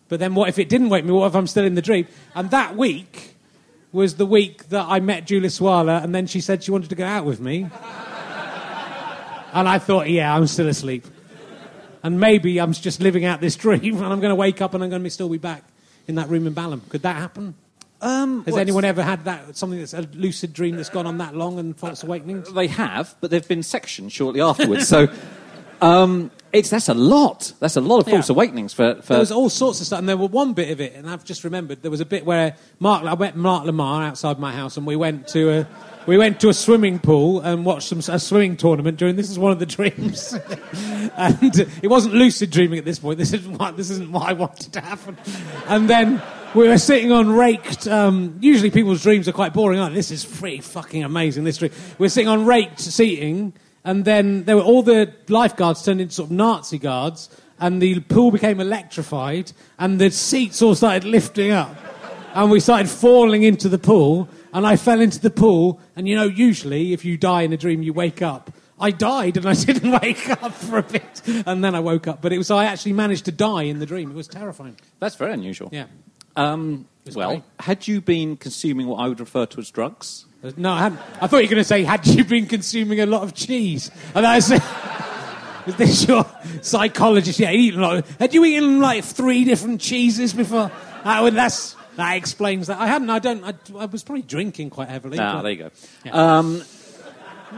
But 0.10 0.20
then 0.20 0.36
what 0.36 0.50
if 0.50 0.58
it 0.60 0.70
didn't 0.70 0.90
wake 0.90 1.04
me? 1.06 1.12
What 1.12 1.28
if 1.28 1.36
I'm 1.36 1.48
still 1.48 1.66
in 1.66 1.76
the 1.76 1.82
dream? 1.82 2.08
And 2.34 2.50
that 2.52 2.76
week 2.78 3.36
was 3.92 4.16
the 4.16 4.26
week 4.26 4.70
that 4.70 4.86
I 4.88 5.00
met 5.00 5.26
Julia 5.26 5.50
Sawalha, 5.50 6.04
and 6.04 6.14
then 6.14 6.28
she 6.28 6.42
said 6.42 6.64
she 6.64 6.72
wanted 6.72 6.90
to 6.90 6.96
go 6.96 7.06
out 7.06 7.26
with 7.26 7.40
me. 7.40 7.64
and 9.54 9.68
I 9.68 9.80
thought, 9.80 10.10
yeah, 10.10 10.34
I'm 10.36 10.48
still 10.48 10.68
asleep. 10.68 11.06
And 12.04 12.20
maybe 12.20 12.60
I'm 12.60 12.74
just 12.74 13.02
living 13.02 13.26
out 13.26 13.42
this 13.42 13.56
dream, 13.66 13.98
and 13.98 14.06
I'm 14.06 14.20
going 14.20 14.30
to 14.30 14.36
wake 14.36 14.62
up 14.62 14.74
and 14.74 14.84
I'm 14.84 14.90
going 14.90 15.04
to 15.04 15.10
still 15.10 15.30
be 15.30 15.38
back 15.38 15.64
in 16.08 16.16
that 16.16 16.30
room 16.30 16.48
in 16.48 16.54
Balham. 16.54 16.82
Could 16.90 17.02
that 17.02 17.16
happen? 17.16 17.56
um, 18.02 18.44
Has 18.46 18.54
well, 18.54 18.62
anyone 18.62 18.86
ever 18.86 19.02
had 19.02 19.26
that 19.26 19.58
something 19.58 19.80
that's 19.80 19.94
a 19.94 20.02
lucid 20.14 20.54
dream 20.54 20.76
that's 20.76 20.90
gone 20.90 21.08
on 21.08 21.18
that 21.18 21.36
long 21.36 21.60
and 21.60 21.76
false 21.76 22.04
awakenings? 22.04 22.52
They 22.54 22.68
have, 22.68 23.16
but 23.20 23.32
they've 23.32 23.48
been 23.48 23.64
sectioned 23.64 24.12
shortly 24.12 24.42
afterwards. 24.42 24.88
so 24.88 25.08
um, 25.82 26.32
it's 26.58 26.70
that's 26.70 26.90
a 26.90 26.94
lot. 26.94 27.54
That's 27.60 27.76
a 27.76 27.82
lot 27.82 28.00
of 28.00 28.08
false 28.08 28.30
Yeah. 28.30 28.34
awakenings 28.34 28.74
for. 28.74 28.96
for 29.02 29.14
There 29.14 29.20
was 29.20 29.32
all 29.32 29.50
sorts 29.50 29.80
of 29.80 29.88
stuff, 29.88 30.00
and 30.00 30.10
there 30.10 30.18
was 30.18 30.32
one 30.32 30.54
bit 30.54 30.70
of 30.72 30.82
it, 30.82 30.94
and 30.96 31.10
I've 31.10 31.24
just 31.24 31.44
remembered 31.44 31.82
there 31.82 31.92
was 31.92 32.02
a 32.02 32.06
bit 32.06 32.26
where 32.26 32.56
Mark, 32.80 33.04
I 33.06 33.16
met 33.16 33.36
Mark 33.36 33.66
Lamarr 33.66 34.04
outside 34.06 34.40
my 34.40 34.52
house, 34.52 34.78
and 34.78 34.86
we 34.86 34.96
went 34.96 35.28
to 35.30 35.50
a, 35.52 35.68
we 36.06 36.18
went 36.18 36.40
to 36.42 36.50
a 36.50 36.54
swimming 36.54 37.00
pool 37.00 37.40
and 37.42 37.66
watched 37.66 37.88
some 37.90 38.00
a 38.00 38.20
swimming 38.20 38.58
tournament. 38.58 38.98
During 38.98 39.16
this 39.16 39.30
is 39.30 39.40
one 39.40 39.52
of 39.52 39.60
the 39.60 39.66
dreams, 39.78 40.34
and 41.18 41.60
it 41.82 41.88
wasn't 41.88 42.14
lucid 42.16 42.52
dreaming 42.52 42.80
at 42.80 42.86
this 42.86 43.00
point. 43.00 43.18
This 43.18 43.34
isn't 43.34 43.58
what 43.58 43.78
this 43.78 43.90
isn't 43.90 44.12
what 44.12 44.28
I 44.30 44.34
wanted 44.34 44.74
to 44.74 44.82
happen, 44.82 45.18
and 45.68 45.90
then. 45.90 46.22
We 46.56 46.68
were 46.70 46.78
sitting 46.78 47.12
on 47.12 47.30
raked. 47.30 47.88
Um, 47.90 48.38
usually, 48.40 48.72
people's 48.72 49.04
dreams 49.04 49.28
are 49.28 49.34
quite 49.34 49.54
boring. 49.54 49.80
Aren't 49.80 49.94
they? 49.94 50.00
This 50.00 50.12
is 50.12 50.26
pretty 50.26 50.62
fucking 50.62 51.04
amazing. 51.04 51.44
This 51.44 51.58
dream. 51.58 51.72
We're 52.00 52.08
sitting 52.08 52.30
on 52.30 52.46
raked 52.46 52.80
seating, 52.80 53.54
and 53.84 54.06
then 54.06 54.44
there 54.46 54.56
were 54.56 54.64
all 54.64 54.84
the 54.84 55.14
lifeguards 55.30 55.84
turned 55.84 56.02
into 56.02 56.14
sort 56.14 56.28
of 56.28 56.32
Nazi 56.32 56.78
guards, 56.78 57.30
and 57.60 57.82
the 57.82 58.00
pool 58.02 58.32
became 58.32 58.60
electrified, 58.60 59.52
and 59.80 60.00
the 60.00 60.12
seats 60.12 60.62
all 60.62 60.76
started 60.76 61.04
lifting 61.04 61.52
up, 61.52 61.76
and 62.34 62.52
we 62.52 62.60
started 62.60 62.90
falling 62.90 63.44
into 63.44 63.70
the 63.70 63.78
pool, 63.78 64.30
and 64.54 64.66
I 64.66 64.76
fell 64.76 65.02
into 65.02 65.20
the 65.20 65.30
pool, 65.30 65.80
and 65.96 66.08
you 66.08 66.16
know, 66.16 66.26
usually 66.26 66.94
if 66.94 67.06
you 67.06 67.18
die 67.18 67.42
in 67.44 67.54
a 67.54 67.58
dream, 67.58 67.82
you 67.84 67.94
wake 67.94 68.22
up. 68.22 68.52
I 68.80 68.92
died 68.92 69.38
and 69.38 69.48
I 69.48 69.54
didn't 69.66 69.92
wake 70.02 70.30
up 70.30 70.54
for 70.54 70.78
a 70.78 70.84
bit, 70.84 71.22
and 71.46 71.64
then 71.64 71.74
I 71.74 71.80
woke 71.80 72.08
up. 72.08 72.22
But 72.22 72.32
it 72.32 72.38
was 72.38 72.52
I 72.52 72.66
actually 72.66 72.94
managed 72.94 73.26
to 73.26 73.32
die 73.32 73.64
in 73.64 73.80
the 73.80 73.86
dream. 73.86 74.12
It 74.12 74.16
was 74.16 74.28
terrifying. 74.28 74.78
That's 75.00 75.16
very 75.16 75.34
unusual. 75.34 75.70
Yeah. 75.72 75.88
Um, 76.36 76.88
well, 77.16 77.30
great. 77.30 77.44
had 77.60 77.88
you 77.88 78.02
been 78.02 78.38
consuming 78.38 78.86
what 78.88 78.98
I 78.98 79.08
would 79.08 79.20
refer 79.20 79.48
to 79.48 79.60
as 79.60 79.72
drugs? 79.72 80.27
No, 80.56 80.72
I 80.72 80.80
hadn't. 80.80 81.02
I 81.22 81.28
thought 81.28 81.38
you 81.38 81.44
were 81.48 81.52
going 81.52 81.58
to 81.58 81.64
say, 81.64 81.84
had 81.84 82.06
you 82.06 82.24
been 82.24 82.46
consuming 82.46 83.00
a 83.00 83.06
lot 83.06 83.24
of 83.24 83.34
cheese? 83.34 83.92
And 84.16 84.26
I 84.26 84.40
said, 84.40 84.62
is 85.68 85.76
this 85.76 86.08
your 86.08 86.26
psychologist? 86.62 87.40
Yeah, 87.40 87.52
eating 87.52 87.80
a 87.80 87.84
lot. 87.84 87.98
Of, 87.98 88.18
had 88.18 88.34
you 88.34 88.46
eaten 88.46 88.80
like 88.80 89.04
three 89.04 89.44
different 89.44 89.82
cheeses 89.82 90.34
before? 90.34 90.72
That, 91.04 91.22
would, 91.24 91.34
that's, 91.34 91.76
that 91.96 92.16
explains 92.16 92.68
that. 92.68 92.80
I 92.80 92.88
hadn't. 92.88 93.10
I 93.10 93.20
don't. 93.20 93.44
I, 93.44 93.54
I 93.78 93.86
was 93.86 94.04
probably 94.04 94.22
drinking 94.22 94.70
quite 94.70 94.90
heavily. 94.90 95.18
Ah, 95.20 95.34
but- 95.34 95.42
there 95.44 95.52
you 95.52 95.72
go. 96.06 96.12
Um, 96.18 96.62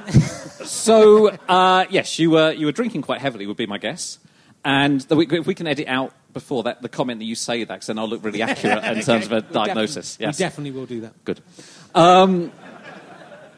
so 0.63 1.29
uh, 1.47 1.85
yes, 1.89 2.19
you 2.19 2.31
were 2.31 2.51
you 2.51 2.65
were 2.65 2.71
drinking 2.71 3.01
quite 3.01 3.21
heavily, 3.21 3.45
would 3.47 3.57
be 3.57 3.65
my 3.65 3.77
guess. 3.77 4.19
And 4.63 5.01
the, 5.01 5.17
if 5.19 5.47
we 5.47 5.55
can 5.55 5.67
edit 5.67 5.87
out 5.87 6.13
before 6.33 6.63
that 6.63 6.81
the 6.81 6.89
comment 6.89 7.19
that 7.19 7.25
you 7.25 7.35
say 7.35 7.63
that, 7.63 7.79
'cause 7.79 7.87
then 7.87 7.97
I'll 7.99 8.07
look 8.07 8.23
really 8.23 8.41
accurate 8.41 8.83
in 8.97 9.01
terms 9.03 9.25
of 9.25 9.31
a 9.31 9.41
diagnosis. 9.41 10.17
definitely- 10.17 10.25
Yes, 10.25 10.39
We 10.39 10.43
definitely 10.45 10.71
will 10.71 10.85
do 10.85 11.01
that. 11.01 11.25
good. 11.25 11.41
Um, 11.95 12.51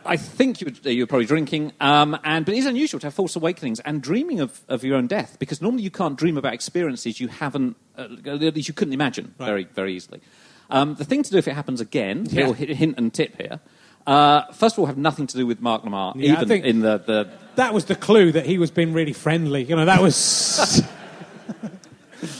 I 0.06 0.18
think 0.18 0.62
you 0.62 0.68
were, 0.84 0.90
you 0.90 1.04
were 1.04 1.08
probably 1.08 1.26
drinking, 1.28 1.74
um, 1.80 2.18
and 2.24 2.46
but 2.46 2.56
it 2.56 2.58
is 2.58 2.66
unusual 2.66 3.00
to 3.02 3.08
have 3.08 3.14
false 3.14 3.36
awakenings 3.36 3.80
and 3.82 4.02
dreaming 4.02 4.40
of, 4.40 4.62
of 4.68 4.84
your 4.84 4.96
own 4.98 5.08
death 5.08 5.38
because 5.40 5.62
normally 5.62 5.84
you 5.84 5.92
can't 5.92 6.18
dream 6.18 6.38
about 6.38 6.54
experiences 6.54 7.20
you 7.20 7.28
haven't, 7.28 7.76
uh, 7.98 8.08
at 8.26 8.56
least 8.56 8.68
you 8.68 8.74
couldn't 8.74 8.94
imagine 8.94 9.34
Right. 9.38 9.46
very 9.48 9.64
very 9.66 9.96
easily. 9.96 10.22
Um, 10.70 10.96
the 10.96 11.06
thing 11.06 11.22
to 11.24 11.32
do 11.32 11.38
if 11.38 11.48
it 11.48 11.54
happens 11.54 11.82
again, 11.82 12.26
Yeah. 12.30 12.48
little 12.48 12.54
hint 12.76 12.98
and 12.98 13.14
tip 13.14 13.40
here. 13.40 13.60
Uh, 14.08 14.52
first 14.54 14.76
of 14.76 14.80
all, 14.80 14.88
have 14.88 14.98
nothing 14.98 15.28
to 15.28 15.38
do 15.38 15.46
with 15.46 15.62
Mark 15.62 15.84
Lamarr, 15.84 16.14
Yeah, 16.16 16.42
even 16.42 16.66
in 16.66 16.80
the, 16.80 16.98
the 16.98 17.30
That 17.56 17.74
was 17.74 17.86
the 17.86 17.96
clue 17.96 18.32
that 18.32 18.46
he 18.48 18.58
was 18.58 18.72
being 18.72 18.94
really 18.94 19.14
friendly. 19.14 19.64
You 19.64 19.76
know, 19.76 19.86
that 19.86 20.02
was. 20.02 20.82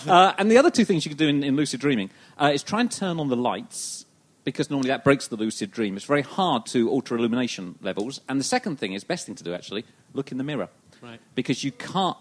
Uh, 0.08 0.32
and 0.38 0.52
the 0.52 0.58
other 0.60 0.70
two 0.70 0.86
things 0.86 1.06
you 1.06 1.10
can 1.10 1.18
do 1.18 1.28
in, 1.28 1.44
in 1.44 1.56
lucid 1.56 1.80
dreaming 1.80 2.12
uh, 2.40 2.52
is 2.54 2.62
try 2.62 2.80
and 2.82 2.92
turn 2.92 3.20
on 3.20 3.30
the 3.30 3.36
lights 3.36 4.06
because 4.44 4.70
normally 4.70 4.90
that 4.90 5.04
breaks 5.04 5.28
the 5.28 5.36
lucid 5.36 5.72
dream. 5.72 5.96
It's 5.96 6.06
very 6.06 6.22
hard 6.24 6.66
to 6.68 6.90
alter 6.90 7.16
illumination 7.16 7.76
levels. 7.82 8.22
And 8.28 8.40
the 8.40 8.44
second 8.44 8.78
thing 8.78 8.94
is 8.94 9.04
best 9.04 9.26
thing 9.26 9.36
to 9.36 9.44
do 9.44 9.54
actually 9.54 9.86
look 10.14 10.32
in 10.32 10.38
the 10.38 10.44
mirror 10.44 10.70
Right. 11.02 11.20
because 11.36 11.64
you 11.64 11.72
can't. 11.72 12.18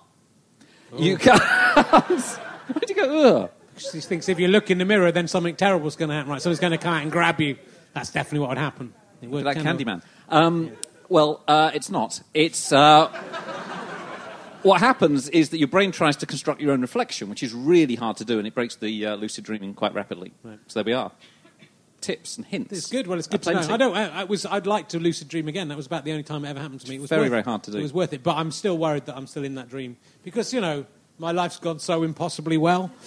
You 0.96 1.16
can't. 1.16 1.40
Where'd 1.80 2.88
you 2.88 2.94
go? 2.94 3.42
Ugh. 3.44 3.50
He 3.92 4.00
thinks 4.00 4.28
if 4.28 4.38
you 4.38 4.48
look 4.48 4.70
in 4.70 4.78
the 4.78 4.84
mirror, 4.84 5.10
then 5.12 5.26
something 5.28 5.56
terrible's 5.56 5.96
going 5.96 6.10
to 6.10 6.14
happen. 6.16 6.30
Right, 6.30 6.42
someone's 6.42 6.60
going 6.60 6.72
to 6.72 6.78
come 6.78 6.92
out 6.94 7.02
and 7.02 7.10
grab 7.10 7.40
you. 7.40 7.56
That's 7.94 8.10
definitely 8.10 8.40
what 8.40 8.50
would 8.50 8.58
happen. 8.58 8.92
It 9.22 9.30
would, 9.30 9.46
of- 9.46 9.54
Candyman. 9.56 10.02
Um, 10.28 10.72
well, 11.08 11.42
uh, 11.48 11.70
it's 11.74 11.90
not. 11.90 12.20
It's. 12.34 12.72
Uh, 12.72 13.08
what 14.62 14.80
happens 14.80 15.28
is 15.30 15.50
that 15.50 15.58
your 15.58 15.68
brain 15.68 15.92
tries 15.92 16.16
to 16.16 16.26
construct 16.26 16.60
your 16.60 16.72
own 16.72 16.80
reflection, 16.82 17.28
which 17.30 17.42
is 17.42 17.54
really 17.54 17.94
hard 17.94 18.16
to 18.18 18.24
do, 18.24 18.38
and 18.38 18.46
it 18.46 18.54
breaks 18.54 18.76
the 18.76 19.06
uh, 19.06 19.14
lucid 19.16 19.44
dreaming 19.44 19.74
quite 19.74 19.94
rapidly. 19.94 20.32
So 20.66 20.82
there 20.82 20.84
we 20.84 20.92
are. 20.92 21.10
Tips 22.00 22.36
and 22.36 22.46
hints. 22.46 22.72
It's 22.72 22.90
good. 22.90 23.06
Well, 23.06 23.18
it's 23.18 23.28
good 23.28 23.42
to 23.42 23.52
know. 23.52 23.60
I 23.60 23.76
don't. 23.76 23.96
I, 23.96 24.20
I 24.20 24.24
was. 24.24 24.46
I'd 24.46 24.66
like 24.66 24.88
to 24.90 24.98
lucid 24.98 25.28
dream 25.28 25.48
again. 25.48 25.68
That 25.68 25.76
was 25.76 25.86
about 25.86 26.04
the 26.04 26.12
only 26.12 26.22
time 26.22 26.44
it 26.44 26.48
ever 26.48 26.60
happened 26.60 26.80
to 26.80 26.88
me. 26.88 26.96
It 26.96 27.00
was 27.00 27.10
Very, 27.10 27.28
very 27.28 27.40
it. 27.40 27.46
hard 27.46 27.62
to 27.64 27.70
do. 27.70 27.78
It 27.78 27.82
was 27.82 27.92
worth 27.92 28.12
it, 28.12 28.22
but 28.22 28.36
I'm 28.36 28.50
still 28.50 28.78
worried 28.78 29.06
that 29.06 29.16
I'm 29.16 29.26
still 29.26 29.44
in 29.44 29.56
that 29.56 29.68
dream 29.68 29.96
because 30.22 30.54
you 30.54 30.60
know 30.60 30.86
my 31.18 31.32
life's 31.32 31.58
gone 31.58 31.78
so 31.78 32.02
impossibly 32.02 32.56
well. 32.56 32.90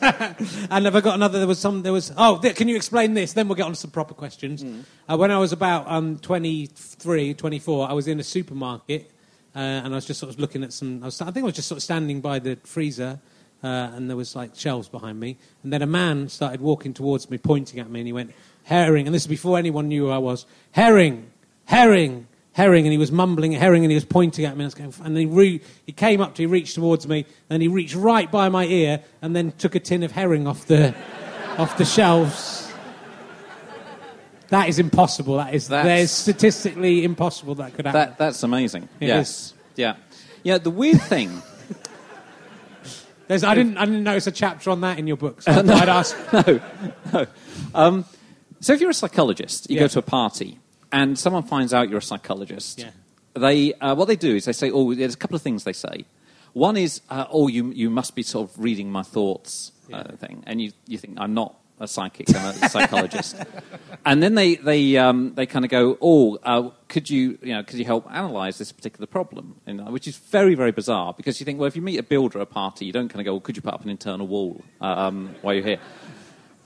and 0.00 0.84
have 0.84 0.96
I 0.96 1.00
got 1.00 1.14
another? 1.16 1.38
There 1.38 1.48
was 1.48 1.58
some. 1.58 1.82
There 1.82 1.92
was. 1.92 2.12
Oh, 2.16 2.38
th- 2.38 2.56
can 2.56 2.68
you 2.68 2.76
explain 2.76 3.14
this? 3.14 3.34
Then 3.34 3.48
we'll 3.48 3.56
get 3.56 3.66
on 3.66 3.72
to 3.72 3.76
some 3.76 3.90
proper 3.90 4.14
questions. 4.14 4.64
Mm. 4.64 4.84
Uh, 5.10 5.16
when 5.18 5.30
I 5.30 5.38
was 5.38 5.52
about 5.52 5.90
um, 5.90 6.18
23, 6.18 7.34
24, 7.34 7.90
I 7.90 7.92
was 7.92 8.08
in 8.08 8.18
a 8.18 8.24
supermarket 8.24 9.10
uh, 9.54 9.58
and 9.58 9.92
I 9.92 9.96
was 9.96 10.06
just 10.06 10.20
sort 10.20 10.32
of 10.32 10.38
looking 10.38 10.62
at 10.62 10.72
some. 10.72 11.02
I, 11.02 11.06
was, 11.06 11.20
I 11.20 11.30
think 11.30 11.38
I 11.38 11.46
was 11.46 11.54
just 11.54 11.68
sort 11.68 11.78
of 11.78 11.82
standing 11.82 12.20
by 12.20 12.38
the 12.38 12.56
freezer. 12.64 13.20
Uh, 13.62 13.90
and 13.94 14.08
there 14.08 14.16
was 14.16 14.34
like 14.34 14.54
shelves 14.54 14.88
behind 14.88 15.20
me, 15.20 15.36
and 15.62 15.72
then 15.72 15.82
a 15.82 15.86
man 15.86 16.28
started 16.28 16.60
walking 16.60 16.94
towards 16.94 17.28
me, 17.28 17.36
pointing 17.36 17.78
at 17.78 17.90
me, 17.90 18.00
and 18.00 18.06
he 18.06 18.12
went, 18.12 18.32
"Herring!" 18.64 19.06
And 19.06 19.14
this 19.14 19.22
is 19.22 19.28
before 19.28 19.58
anyone 19.58 19.88
knew 19.88 20.06
who 20.06 20.10
I 20.10 20.18
was. 20.18 20.46
Herring, 20.72 21.30
herring, 21.66 22.26
herring, 22.52 22.86
and 22.86 22.92
he 22.92 22.98
was 22.98 23.12
mumbling 23.12 23.52
herring, 23.52 23.84
and 23.84 23.90
he 23.90 23.94
was 23.96 24.04
pointing 24.04 24.44
at 24.44 24.56
me, 24.56 24.64
and, 24.64 24.74
I 24.74 24.86
was 24.86 24.96
going, 24.96 25.06
and 25.06 25.16
he, 25.16 25.26
re- 25.26 25.60
he 25.84 25.92
came 25.92 26.20
up 26.20 26.34
to, 26.36 26.42
he 26.42 26.46
reached 26.46 26.74
towards 26.74 27.06
me, 27.06 27.26
and 27.50 27.62
he 27.62 27.68
reached 27.68 27.94
right 27.94 28.30
by 28.30 28.48
my 28.48 28.64
ear, 28.64 29.02
and 29.20 29.36
then 29.36 29.52
took 29.52 29.74
a 29.74 29.80
tin 29.80 30.02
of 30.02 30.12
herring 30.12 30.46
off 30.46 30.66
the, 30.66 30.94
off 31.58 31.76
the 31.76 31.84
shelves. 31.84 32.72
That 34.48 34.68
is 34.68 34.78
impossible. 34.78 35.36
That 35.36 35.54
is, 35.54 35.68
That's- 35.68 35.86
there's 35.86 36.10
statistically 36.10 37.04
impossible 37.04 37.54
that 37.56 37.74
could 37.74 37.86
happen. 37.86 38.00
That, 38.00 38.18
that's 38.18 38.42
amazing. 38.42 38.88
It 38.98 39.08
yes. 39.08 39.28
is. 39.28 39.54
Yeah. 39.76 39.96
Yeah, 40.42 40.58
the 40.58 40.70
weird 40.70 41.00
thing. 41.02 41.42
There's, 43.30 43.44
I 43.44 43.54
didn't, 43.54 43.76
I 43.76 43.84
didn't 43.84 44.02
notice 44.02 44.26
a 44.26 44.32
chapter 44.32 44.70
on 44.70 44.80
that 44.80 44.98
in 44.98 45.06
your 45.06 45.16
books. 45.16 45.44
So 45.44 45.52
I 45.52 45.62
thought 45.62 45.82
I'd 45.82 45.88
ask. 45.88 46.16
no, 46.32 46.60
no. 47.12 47.26
Um, 47.76 48.04
so 48.58 48.72
if 48.72 48.80
you're 48.80 48.90
a 48.90 48.94
psychologist, 48.94 49.70
you 49.70 49.76
Yeah. 49.76 49.82
go 49.82 49.86
to 49.88 49.98
a 50.00 50.02
party, 50.02 50.58
and 50.90 51.16
someone 51.16 51.44
finds 51.44 51.72
out 51.72 51.88
you're 51.88 51.98
a 52.00 52.02
psychologist, 52.02 52.80
Yeah. 52.80 52.90
they, 53.34 53.72
uh, 53.74 53.94
what 53.94 54.06
they 54.08 54.16
do 54.16 54.34
is 54.34 54.46
they 54.46 54.52
say, 54.52 54.72
oh, 54.72 54.94
there's 54.94 55.14
a 55.14 55.16
couple 55.16 55.36
of 55.36 55.42
things 55.42 55.62
they 55.62 55.72
say. 55.72 56.06
One 56.54 56.76
is, 56.76 57.02
uh, 57.08 57.26
oh, 57.30 57.46
you, 57.46 57.70
you 57.70 57.88
must 57.88 58.16
be 58.16 58.24
sort 58.24 58.50
of 58.50 58.58
reading 58.58 58.90
my 58.90 59.04
thoughts. 59.04 59.70
uh, 59.92 60.16
thing, 60.16 60.42
and 60.48 60.60
you, 60.60 60.72
you 60.88 60.98
think 60.98 61.14
I'm 61.20 61.34
not 61.34 61.54
a 61.80 61.88
psychic, 61.88 62.28
I'm 62.34 62.62
a 62.62 62.68
psychologist, 62.68 63.36
and 64.04 64.22
then 64.22 64.34
they 64.34 64.56
they 64.56 64.96
um, 64.96 65.34
they 65.34 65.46
kind 65.46 65.64
of 65.64 65.70
go, 65.70 65.98
oh, 66.00 66.38
uh, 66.44 66.70
could 66.88 67.10
you 67.10 67.38
you 67.42 67.54
know 67.54 67.62
could 67.62 67.78
you 67.78 67.84
help 67.84 68.06
analyse 68.08 68.58
this 68.58 68.70
particular 68.70 69.06
problem, 69.06 69.56
and, 69.66 69.80
uh, 69.80 69.84
which 69.84 70.06
is 70.06 70.16
very 70.16 70.54
very 70.54 70.72
bizarre 70.72 71.14
because 71.14 71.40
you 71.40 71.44
think, 71.44 71.58
well, 71.58 71.66
if 71.66 71.74
you 71.74 71.82
meet 71.82 71.98
a 71.98 72.02
builder 72.02 72.38
at 72.38 72.42
a 72.42 72.46
party, 72.46 72.84
you 72.84 72.92
don't 72.92 73.08
kind 73.08 73.20
of 73.20 73.24
go, 73.24 73.32
well, 73.32 73.40
could 73.40 73.56
you 73.56 73.62
put 73.62 73.74
up 73.74 73.82
an 73.82 73.90
internal 73.90 74.26
wall 74.26 74.62
um, 74.80 75.34
while 75.42 75.54
you're 75.54 75.64
here, 75.64 75.80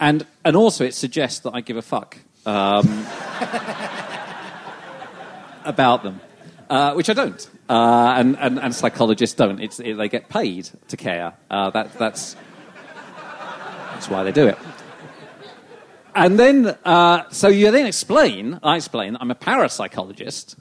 and 0.00 0.26
and 0.44 0.56
also 0.56 0.84
it 0.84 0.94
suggests 0.94 1.40
that 1.40 1.52
I 1.54 1.60
give 1.60 1.76
a 1.76 1.82
fuck. 1.82 2.18
Um, 2.46 3.06
about 5.64 6.02
them, 6.02 6.20
uh, 6.70 6.92
which 6.94 7.10
I 7.10 7.14
don't, 7.14 7.50
uh, 7.68 8.14
and, 8.16 8.36
and, 8.38 8.58
and 8.58 8.74
psychologists 8.74 9.36
don't. 9.36 9.60
It's, 9.60 9.80
it, 9.80 9.94
they 9.94 10.08
get 10.08 10.28
paid 10.28 10.68
to 10.88 10.96
care. 10.96 11.34
Uh, 11.50 11.70
that, 11.70 11.92
that's, 11.98 12.36
that's 13.92 14.08
why 14.08 14.22
they 14.22 14.32
do 14.32 14.46
it. 14.46 14.58
And 16.14 16.38
then, 16.38 16.66
uh, 16.84 17.24
so 17.30 17.48
you 17.48 17.70
then 17.70 17.86
explain, 17.86 18.60
I 18.62 18.76
explain, 18.76 19.16
I'm 19.20 19.30
a 19.30 19.34
parapsychologist, 19.34 20.56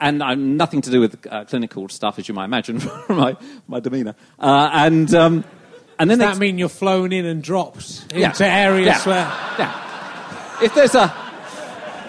and 0.00 0.22
I'm 0.22 0.56
nothing 0.56 0.80
to 0.82 0.90
do 0.90 1.00
with 1.00 1.26
uh, 1.30 1.44
clinical 1.44 1.88
stuff, 1.88 2.18
as 2.18 2.26
you 2.28 2.34
might 2.34 2.46
imagine 2.46 2.80
from 3.06 3.16
my, 3.18 3.36
my 3.68 3.80
demeanour. 3.80 4.14
Uh, 4.38 4.70
and, 4.72 5.14
um, 5.14 5.44
and 5.98 6.10
then 6.10 6.18
Does 6.18 6.34
that 6.36 6.40
mean 6.40 6.58
you're 6.58 6.68
flown 6.68 7.12
in 7.12 7.24
and 7.26 7.42
dropped 7.42 8.12
Yeah. 8.14 8.28
into 8.28 8.46
areas 8.46 8.86
Yeah. 8.86 9.04
where. 9.04 9.26
Yeah. 9.58 10.64
If 10.64 10.74
there's 10.74 10.94
a 10.94 11.12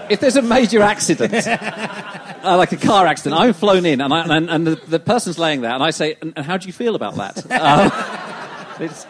if 0.08 0.20
there's 0.20 0.36
a 0.36 0.42
major 0.44 0.84
accident, 0.84 1.34
uh, 1.48 2.58
like 2.58 2.72
a 2.72 2.78
car 2.78 3.08
accident, 3.08 3.42
I'm 3.42 3.54
flown 3.54 3.88
in 3.88 4.02
and, 4.02 4.14
I, 4.14 4.38
and, 4.38 4.50
and 4.52 4.68
the, 4.68 4.75
the 4.88 5.00
person's 5.00 5.40
laying 5.40 5.62
there, 5.62 5.72
and 5.72 5.82
I 5.82 5.90
say, 5.90 6.16
and, 6.22 6.32
and 6.36 6.46
how 6.46 6.58
do 6.58 6.68
you 6.68 6.74
feel 6.74 6.96
about 6.96 7.16
that? 7.16 7.44
Um, 8.80 9.06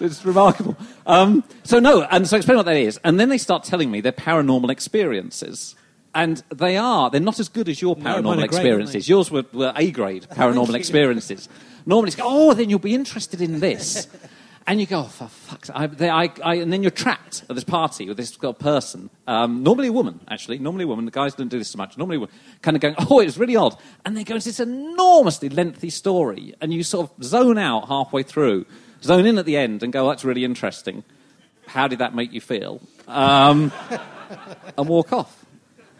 it's, 0.00 0.24
remarkable. 0.24 0.76
Um, 1.06 1.44
so 1.64 1.78
no, 1.78 2.02
and 2.02 2.26
so 2.26 2.36
explain 2.36 2.56
what 2.56 2.66
that 2.66 2.76
is, 2.76 2.98
and 3.04 3.18
then 3.18 3.28
they 3.28 3.38
start 3.38 3.64
telling 3.64 3.90
me 3.90 4.00
their 4.00 4.12
paranormal 4.12 4.70
experiences. 4.70 5.74
And 6.12 6.42
they 6.52 6.76
are, 6.76 7.08
they're 7.08 7.20
not 7.20 7.38
as 7.38 7.48
good 7.48 7.68
as 7.68 7.80
your 7.80 7.94
paranormal 7.94 8.34
great, 8.34 8.44
experiences. 8.44 8.94
aren't? 8.96 9.08
Yours 9.08 9.30
were, 9.30 9.44
were 9.52 9.72
A 9.76 9.92
grade 9.92 10.26
paranormal 10.32 10.74
experiences. 10.74 11.48
Normally 11.86 12.08
it's, 12.08 12.20
oh, 12.20 12.52
then 12.52 12.68
you'll 12.68 12.80
be 12.80 12.94
interested 12.94 13.40
in 13.40 13.60
this. 13.60 14.08
And 14.66 14.80
you 14.80 14.86
go, 14.86 15.00
oh, 15.00 15.04
for 15.04 15.26
fuck's. 15.26 15.70
I, 15.70 15.86
they, 15.86 16.08
I, 16.08 16.30
I, 16.44 16.54
and 16.56 16.72
then 16.72 16.82
you're 16.82 16.92
trapped 16.92 17.42
at 17.48 17.56
this 17.56 17.64
party 17.64 18.06
with 18.06 18.16
this 18.16 18.36
person, 18.36 19.10
um, 19.26 19.64
normally 19.64 19.88
a 19.88 19.92
woman, 19.92 20.20
actually, 20.28 20.58
normally 20.58 20.84
a 20.84 20.86
woman. 20.86 21.06
The 21.06 21.10
guys 21.10 21.34
don't 21.34 21.48
do 21.48 21.58
this 21.58 21.70
so 21.70 21.78
much. 21.78 21.98
Normally 21.98 22.18
a 22.18 22.20
woman, 22.20 22.34
kind 22.62 22.76
of 22.76 22.80
going, 22.80 22.94
oh, 23.10 23.18
it 23.20 23.24
was 23.24 23.38
really 23.38 23.56
odd. 23.56 23.76
And 24.04 24.16
they 24.16 24.22
go 24.22 24.34
into 24.36 24.48
this 24.48 24.60
enormously 24.60 25.48
lengthy 25.48 25.90
story, 25.90 26.54
and 26.60 26.72
you 26.72 26.84
sort 26.84 27.10
of 27.10 27.24
zone 27.24 27.58
out 27.58 27.88
halfway 27.88 28.22
through, 28.22 28.66
zone 29.02 29.26
in 29.26 29.38
at 29.38 29.46
the 29.46 29.56
end, 29.56 29.82
and 29.82 29.92
go, 29.92 30.08
that's 30.08 30.24
really 30.24 30.44
interesting. 30.44 31.04
How 31.66 31.88
did 31.88 31.98
that 32.00 32.14
make 32.14 32.32
you 32.32 32.40
feel? 32.40 32.80
Um, 33.06 33.72
and 34.76 34.88
walk 34.88 35.12
off. 35.12 35.44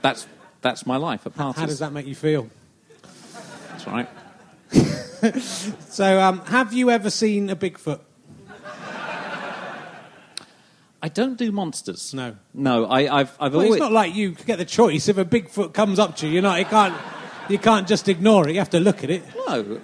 That's, 0.02 0.26
that's 0.62 0.86
my 0.86 0.96
life 0.96 1.26
at 1.26 1.34
parties. 1.34 1.60
How 1.60 1.66
does 1.66 1.78
that 1.80 1.92
make 1.92 2.06
you 2.06 2.14
feel? 2.14 2.48
That's 3.68 3.86
right. 3.86 4.08
So, 5.90 6.18
um, 6.18 6.40
have 6.46 6.72
you 6.72 6.88
ever 6.90 7.10
seen 7.10 7.50
a 7.50 7.56
Bigfoot? 7.56 8.00
I 11.02 11.08
don't 11.08 11.36
do 11.38 11.50
monsters. 11.52 12.12
No. 12.14 12.36
No, 12.54 12.84
I, 12.86 13.20
I've, 13.20 13.36
I've 13.40 13.52
Well, 13.52 13.62
always. 13.62 13.72
it's 13.72 13.80
not 13.80 13.92
like 13.92 14.14
you 14.14 14.32
get 14.32 14.56
the 14.56 14.64
choice. 14.64 15.08
If 15.08 15.18
a 15.18 15.24
Bigfoot 15.24 15.72
comes 15.72 15.98
up 15.98 16.16
to 16.16 16.26
you, 16.26 16.34
you're 16.34 16.42
not, 16.42 16.58
you 16.58 16.64
can't, 16.66 16.94
you 17.48 17.58
can't 17.58 17.88
just 17.88 18.08
ignore 18.08 18.48
it. 18.48 18.52
You 18.52 18.58
have 18.58 18.70
to 18.70 18.80
look 18.80 19.02
at 19.04 19.10
it. 19.10 19.22
No, 19.46 19.80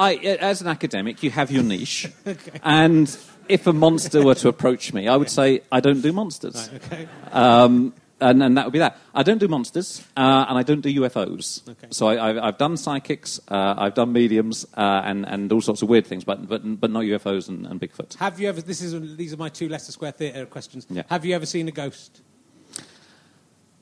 I, 0.00 0.14
as 0.14 0.60
an 0.62 0.68
academic, 0.68 1.22
you 1.22 1.30
have 1.30 1.50
your 1.50 1.62
niche, 1.62 2.08
and 2.62 3.06
if 3.48 3.66
a 3.66 3.72
monster 3.72 4.24
were 4.24 4.34
to 4.36 4.48
approach 4.48 4.92
me, 4.94 5.08
I 5.08 5.16
would 5.16 5.28
say 5.30 5.60
I 5.70 5.80
don't 5.80 6.00
do 6.00 6.12
monsters, 6.12 6.70
Okay. 6.74 7.06
um, 7.32 7.92
and, 8.20 8.42
and 8.42 8.56
that 8.56 8.64
would 8.66 8.72
be 8.72 8.78
that. 8.80 8.96
I 9.14 9.22
don't 9.22 9.38
do 9.38 9.48
monsters, 9.48 10.02
uh, 10.16 10.46
and 10.48 10.58
I 10.58 10.62
don't 10.62 10.80
do 10.80 11.00
UFOs. 11.02 11.68
Okay. 11.68 11.88
So 11.90 12.06
I, 12.08 12.28
I've, 12.28 12.38
I've 12.38 12.58
done 12.58 12.76
psychics, 12.76 13.40
uh, 13.48 13.74
I've 13.76 13.94
done 13.94 14.12
mediums, 14.12 14.66
uh, 14.76 15.02
and, 15.04 15.26
and 15.26 15.50
all 15.52 15.60
sorts 15.60 15.82
of 15.82 15.88
weird 15.88 16.06
things, 16.06 16.24
but 16.24 16.48
but, 16.48 16.62
but 16.80 16.90
not 16.90 17.04
UFOs 17.04 17.48
and, 17.48 17.66
and 17.66 17.80
Bigfoot. 17.80 18.14
Have 18.16 18.40
you 18.40 18.48
ever? 18.48 18.60
This 18.62 18.82
is 18.82 19.16
these 19.16 19.32
are 19.34 19.38
my 19.38 19.48
two 19.48 19.68
Leicester 19.68 19.92
Square 19.92 20.12
Theatre 20.12 20.46
questions. 20.46 20.86
Yeah. 20.90 21.02
Have 21.08 21.24
you 21.24 21.34
ever 21.34 21.46
seen 21.46 21.68
a 21.68 21.72
ghost? 21.72 22.22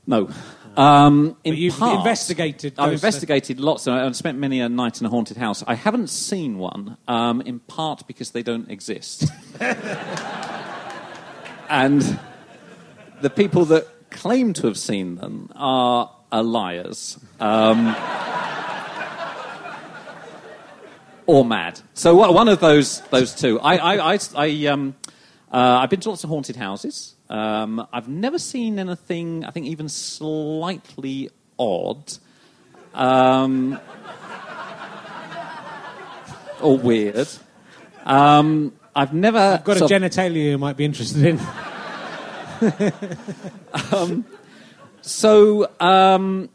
No. 0.09 0.29
Um, 0.75 1.37
in 1.45 1.53
But 1.53 1.59
you've 1.59 1.79
part, 1.79 1.99
investigated 1.99 2.75
I've 2.79 2.95
investigated 2.95 3.61
lots, 3.61 3.87
and 3.87 3.95
I've 3.95 4.17
spent 4.17 4.39
many 4.39 4.61
a 4.61 4.69
night 4.69 5.01
in 5.01 5.07
a 5.07 5.11
haunted 5.11 5.37
house. 5.37 5.63
I 5.67 5.75
haven't 5.75 6.09
seen 6.09 6.57
one, 6.57 6.97
um, 7.07 7.43
in 7.43 7.59
part 7.61 8.07
because 8.07 8.31
they 8.31 8.43
don't 8.43 8.71
exist. 8.71 9.27
and 11.69 12.19
the 13.21 13.29
people 13.29 13.67
that 13.67 13.87
claim 14.11 14.55
to 14.55 14.67
have 14.67 14.79
seen 14.79 15.17
them 15.17 15.51
are, 15.55 16.11
are 16.33 16.43
liars. 16.43 17.19
Um, 17.39 17.95
or 21.27 21.45
mad. 21.45 21.81
So 21.93 22.15
one 22.33 22.49
of 22.49 22.61
those, 22.61 23.03
those 23.11 23.35
two. 23.35 23.61
I, 23.61 23.77
I, 23.77 24.15
I, 24.15 24.19
I, 24.35 24.67
um, 24.67 24.97
uh, 25.53 25.81
I've 25.83 25.91
been 25.91 26.01
to 26.01 26.09
lots 26.09 26.25
of 26.25 26.31
haunted 26.31 26.57
houses. 26.57 27.15
Um, 27.31 27.87
I've 27.93 28.09
never 28.09 28.39
seen 28.39 28.79
anything, 28.79 29.45
I 29.45 29.51
think, 29.51 29.67
even 29.67 29.89
slightly 29.89 31.31
odd. 31.59 32.13
Um, 32.95 33.79
or 36.61 36.79
weird. 36.79 37.29
Um, 38.05 38.73
I've 38.97 39.13
never. 39.13 39.39
I've 39.39 39.65
got 39.65 39.81
a 39.81 39.85
of- 39.85 39.91
genitalia 39.91 40.51
you 40.51 40.59
might 40.59 40.77
be 40.77 40.85
interested 40.85 41.25
in. 41.25 41.39
So 45.09 45.71
um, 45.81 46.51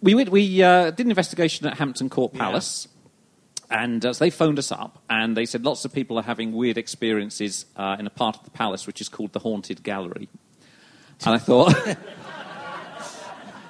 we 0.00 0.14
we 0.14 0.62
uh, 0.62 0.90
did 0.92 1.06
an 1.06 1.10
investigation 1.10 1.66
at 1.66 1.76
Hampton 1.76 2.08
Court 2.08 2.32
Palace, 2.32 2.88
and 3.70 4.04
uh, 4.04 4.12
so 4.12 4.24
they 4.24 4.30
phoned 4.30 4.58
us 4.58 4.72
up 4.72 5.02
and 5.10 5.36
they 5.36 5.44
said 5.44 5.64
lots 5.64 5.84
of 5.84 5.92
people 5.92 6.18
are 6.18 6.22
having 6.22 6.52
weird 6.52 6.78
experiences 6.78 7.66
uh, 7.76 7.96
in 7.98 8.06
a 8.06 8.10
part 8.10 8.36
of 8.36 8.44
the 8.44 8.50
palace 8.50 8.86
which 8.86 9.00
is 9.00 9.08
called 9.08 9.32
the 9.32 9.40
Haunted 9.40 9.82
Gallery. 9.82 10.28
And 11.24 11.34
I 11.34 11.38
thought, 11.38 11.74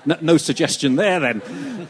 no, 0.07 0.17
no 0.21 0.37
suggestion 0.37 0.97
there 0.97 1.19
then. 1.19 1.89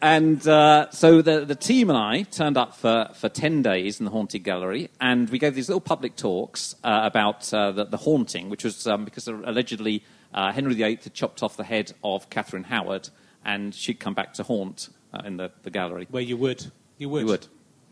And 0.00 0.46
uh, 0.46 0.90
so 0.90 1.20
the, 1.20 1.44
the 1.44 1.54
team 1.54 1.90
and 1.90 1.98
I 1.98 2.22
turned 2.22 2.56
up 2.56 2.76
for, 2.76 3.10
for 3.14 3.28
10 3.28 3.62
days 3.62 3.98
in 3.98 4.04
the 4.04 4.12
Haunted 4.12 4.44
Gallery, 4.44 4.90
and 5.00 5.28
we 5.30 5.38
gave 5.38 5.54
these 5.54 5.68
little 5.68 5.80
public 5.80 6.16
talks 6.16 6.76
uh, 6.84 7.00
about 7.02 7.52
uh, 7.52 7.72
the, 7.72 7.84
the 7.84 7.96
haunting, 7.96 8.50
which 8.50 8.62
was 8.62 8.86
um, 8.86 9.04
because 9.04 9.26
allegedly 9.26 10.04
uh, 10.34 10.52
Henry 10.52 10.74
VIII 10.74 11.00
had 11.02 11.14
chopped 11.14 11.42
off 11.42 11.56
the 11.56 11.64
head 11.64 11.92
of 12.04 12.30
Catherine 12.30 12.64
Howard, 12.64 13.08
and 13.44 13.74
she'd 13.74 13.98
come 13.98 14.14
back 14.14 14.34
to 14.34 14.42
haunt 14.42 14.90
in 15.24 15.38
the, 15.38 15.50
the 15.62 15.70
gallery. 15.70 16.06
Where 16.10 16.22
you 16.22 16.36
would, 16.36 16.70
you 16.98 17.08
would, 17.08 17.20
You 17.20 17.26
would, 17.26 17.46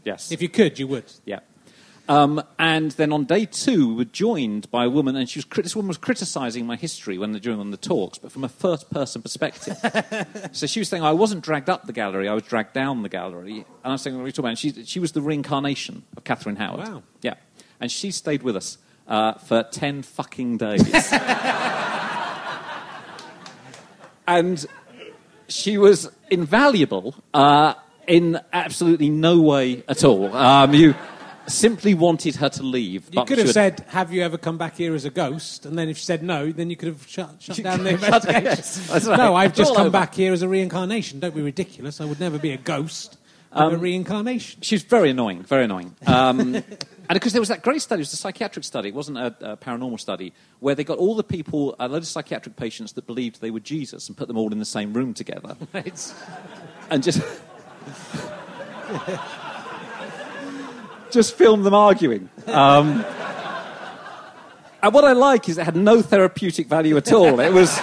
yes. 0.05 0.33
If 0.33 0.43
you 0.43 0.49
could, 0.49 0.79
you 0.79 0.87
would. 0.88 1.12
Yeah. 1.25 1.40
Um, 2.07 2.43
and 2.59 2.90
then 2.93 3.12
on 3.12 3.25
day 3.25 3.47
two, 3.47 3.88
we 3.88 3.95
were 3.95 4.05
joined 4.05 4.71
by 4.71 4.85
a 4.85 4.90
woman, 4.90 5.17
and 5.17 5.27
she 5.29 5.38
was, 5.38 5.47
this 5.57 5.75
woman 5.75 5.88
was 5.88 5.97
criticising 5.97 6.67
my 6.67 6.77
history 6.77 7.17
when 7.17 7.33
during 7.33 7.59
on 7.61 7.71
the 7.71 7.79
talks, 7.79 8.19
but 8.19 8.31
from 8.31 8.45
a 8.45 8.49
first-person 8.49 9.23
perspective. 9.23 9.79
so 10.53 10.67
she 10.67 10.81
was 10.81 10.88
saying, 10.88 11.03
I 11.03 11.12
wasn't 11.12 11.43
dragged 11.43 11.71
up 11.71 11.87
the 11.87 11.95
gallery, 11.95 12.29
I 12.29 12.35
was 12.35 12.43
dragged 12.43 12.75
down 12.75 13.03
the 13.03 13.09
gallery. 13.09 13.57
And 13.57 13.64
I 13.85 13.93
was 13.93 14.03
saying, 14.03 14.17
what 14.17 14.25
are 14.25 14.27
you 14.27 14.33
talking 14.33 14.45
about? 14.45 14.51
And 14.51 14.59
she, 14.59 14.85
she 14.85 15.01
was 15.01 15.12
the 15.12 15.23
reincarnation 15.23 16.03
of 16.17 16.25
Catherine 16.25 16.57
Howard. 16.57 16.87
Wow. 16.87 17.03
Yeah. 17.23 17.35
And 17.81 17.90
she 17.90 18.11
stayed 18.11 18.43
with 18.43 18.57
us 18.57 18.77
uh, 19.09 19.35
for 19.35 19.62
10 19.62 20.03
fucking 20.03 20.59
days. 20.59 20.83
and 24.27 24.67
she 25.49 25.79
was 25.79 26.11
invaluable 26.31 27.14
uh, 27.33 27.75
in 28.07 28.40
absolutely 28.53 29.11
no 29.11 29.40
way 29.40 29.83
at 29.88 30.05
all. 30.05 30.35
Um, 30.35 30.75
you 30.75 30.95
simply 31.47 31.93
wanted 31.95 32.37
her 32.37 32.49
to 32.49 32.62
leave. 32.62 33.07
You 33.12 33.25
could 33.25 33.38
have 33.38 33.49
would- 33.49 33.53
said, 33.55 33.85
"Have 33.88 34.12
you 34.12 34.23
ever 34.23 34.38
come 34.38 34.57
back 34.57 34.77
here 34.77 34.95
as 34.95 35.05
a 35.05 35.11
ghost?" 35.11 35.67
And 35.67 35.79
then 35.79 35.88
if 35.88 35.99
she 35.99 36.05
said 36.05 36.23
no, 36.23 36.51
then 36.53 36.71
you 36.71 36.77
could 36.77 36.88
have 36.88 37.07
shut, 37.07 37.37
shut 37.40 37.59
You 37.59 37.64
down 37.64 37.85
the 37.85 37.90
could 37.90 38.01
have 38.01 38.23
shut- 38.23 38.35
investigation. 38.37 38.85
yes, 38.95 39.07
right. 39.07 39.19
No, 39.19 39.35
I've 39.35 39.55
just 39.55 39.71
all 39.71 39.77
come 39.77 39.87
over. 39.87 39.93
back 39.93 40.14
here 40.14 40.33
as 40.33 40.43
a 40.43 40.49
reincarnation. 40.49 41.21
Don't 41.21 41.35
be 41.35 41.43
ridiculous. 41.43 42.01
I 42.01 42.05
would 42.07 42.21
never 42.21 42.38
be 42.38 42.53
a 42.53 42.57
ghost. 42.57 43.19
Um, 43.57 43.73
a 43.75 43.77
reincarnation. 43.79 44.62
She 44.62 44.75
was 44.75 44.83
very 44.83 45.11
annoying, 45.11 45.45
very 45.45 45.62
annoying. 45.64 45.95
Um, 46.09 46.55
and 46.57 46.64
because 47.09 47.33
there 47.33 47.40
was 47.40 47.51
that 47.51 47.62
great 47.62 47.83
study, 47.83 48.01
it 48.01 48.03
was 48.03 48.12
a 48.12 48.17
psychiatric 48.17 48.64
study, 48.64 48.88
it 48.88 48.97
wasn't 48.97 49.17
a, 49.19 49.27
a 49.53 49.57
paranormal 49.57 50.01
study, 50.01 50.33
where 50.59 50.75
they 50.75 50.83
got 50.83 50.99
all 50.99 51.14
the 51.14 51.23
people, 51.23 51.77
a 51.79 51.87
lot 51.87 51.99
of 51.99 52.07
psychiatric 52.09 52.57
patients 52.57 52.95
that 52.95 53.07
believed 53.07 53.40
they 53.40 53.53
were 53.53 53.61
Jesus 53.61 54.09
and 54.09 54.17
put 54.17 54.27
them 54.27 54.37
all 54.37 54.51
in 54.51 54.59
the 54.59 54.64
same 54.64 54.93
room 54.93 55.14
together. 55.14 55.57
And 56.90 57.03
just 57.03 57.23
just 61.11 61.35
film 61.35 61.62
them 61.62 61.75
arguing. 61.75 62.29
Um, 62.47 63.05
and 64.83 64.92
what 64.92 65.05
I 65.05 65.12
like 65.12 65.49
is 65.49 65.59
it 65.59 65.64
had 65.64 65.77
no 65.77 66.03
therapeutic 66.03 66.66
value 66.66 66.97
at 66.97 67.12
all. 67.12 67.40
It 67.40 67.53
was 67.53 67.81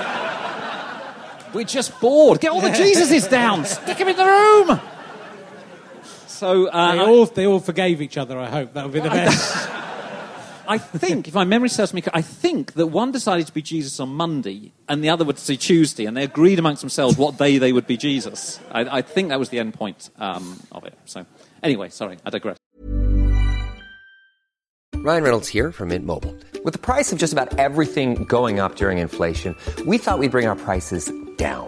we're 1.54 1.66
just 1.66 2.00
bored. 2.00 2.40
Get 2.40 2.52
all 2.52 2.62
the 2.62 2.70
Jesuses 2.70 3.30
down. 3.30 3.66
Stick 3.66 3.98
them 3.98 4.08
in 4.08 4.16
the 4.16 4.26
room. 4.26 4.80
So 6.28 6.68
uh, 6.68 6.94
they 6.94 7.00
all 7.00 7.26
they 7.26 7.46
all 7.46 7.60
forgave 7.60 8.02
each 8.02 8.18
other. 8.18 8.40
I 8.40 8.50
hope 8.50 8.74
that 8.74 8.84
would 8.84 8.94
be 8.94 9.00
the 9.00 9.10
best. 9.10 9.70
I 10.72 10.78
think, 10.78 11.28
if 11.28 11.34
my 11.34 11.44
memory 11.44 11.68
serves 11.68 11.94
me, 11.94 12.02
I 12.14 12.22
think 12.22 12.76
that 12.76 12.88
one 12.88 13.12
decided 13.12 13.46
to 13.46 13.54
be 13.54 13.62
Jesus 13.62 14.00
on 14.00 14.08
Monday 14.08 14.72
and 14.88 15.04
the 15.04 15.10
other 15.10 15.26
would 15.26 15.38
say 15.38 15.58
Tuesday, 15.58 16.06
and 16.06 16.16
they 16.16 16.24
agreed 16.24 16.60
amongst 16.60 16.80
themselves 16.80 17.18
what 17.18 17.38
day 17.38 17.58
they 17.58 17.74
would 17.74 17.86
be 17.88 17.98
Jesus. 17.98 18.58
I, 18.72 19.00
I 19.00 19.02
think 19.02 19.30
that 19.30 19.40
was 19.40 19.50
the 19.50 19.60
end 19.60 19.74
point 19.74 20.10
um, 20.18 20.62
of 20.72 20.86
it. 20.86 20.98
So, 21.04 21.26
anyway, 21.62 21.90
sorry, 21.90 22.20
I 22.26 22.30
digress. 22.30 22.56
Ryan 24.96 25.24
Reynolds 25.24 25.50
here 25.50 25.74
from 25.74 25.90
Mint 25.90 26.06
Mobile. 26.06 26.38
With 26.64 26.72
the 26.74 26.80
price 26.80 27.12
of 27.12 27.20
just 27.20 27.34
about 27.34 27.60
everything 27.60 28.24
going 28.24 28.62
up 28.62 28.76
during 28.76 29.00
inflation, 29.00 29.58
we 29.86 29.98
thought 29.98 30.20
we'd 30.20 30.32
bring 30.32 30.48
our 30.48 30.56
prices 30.56 31.12
down. 31.36 31.68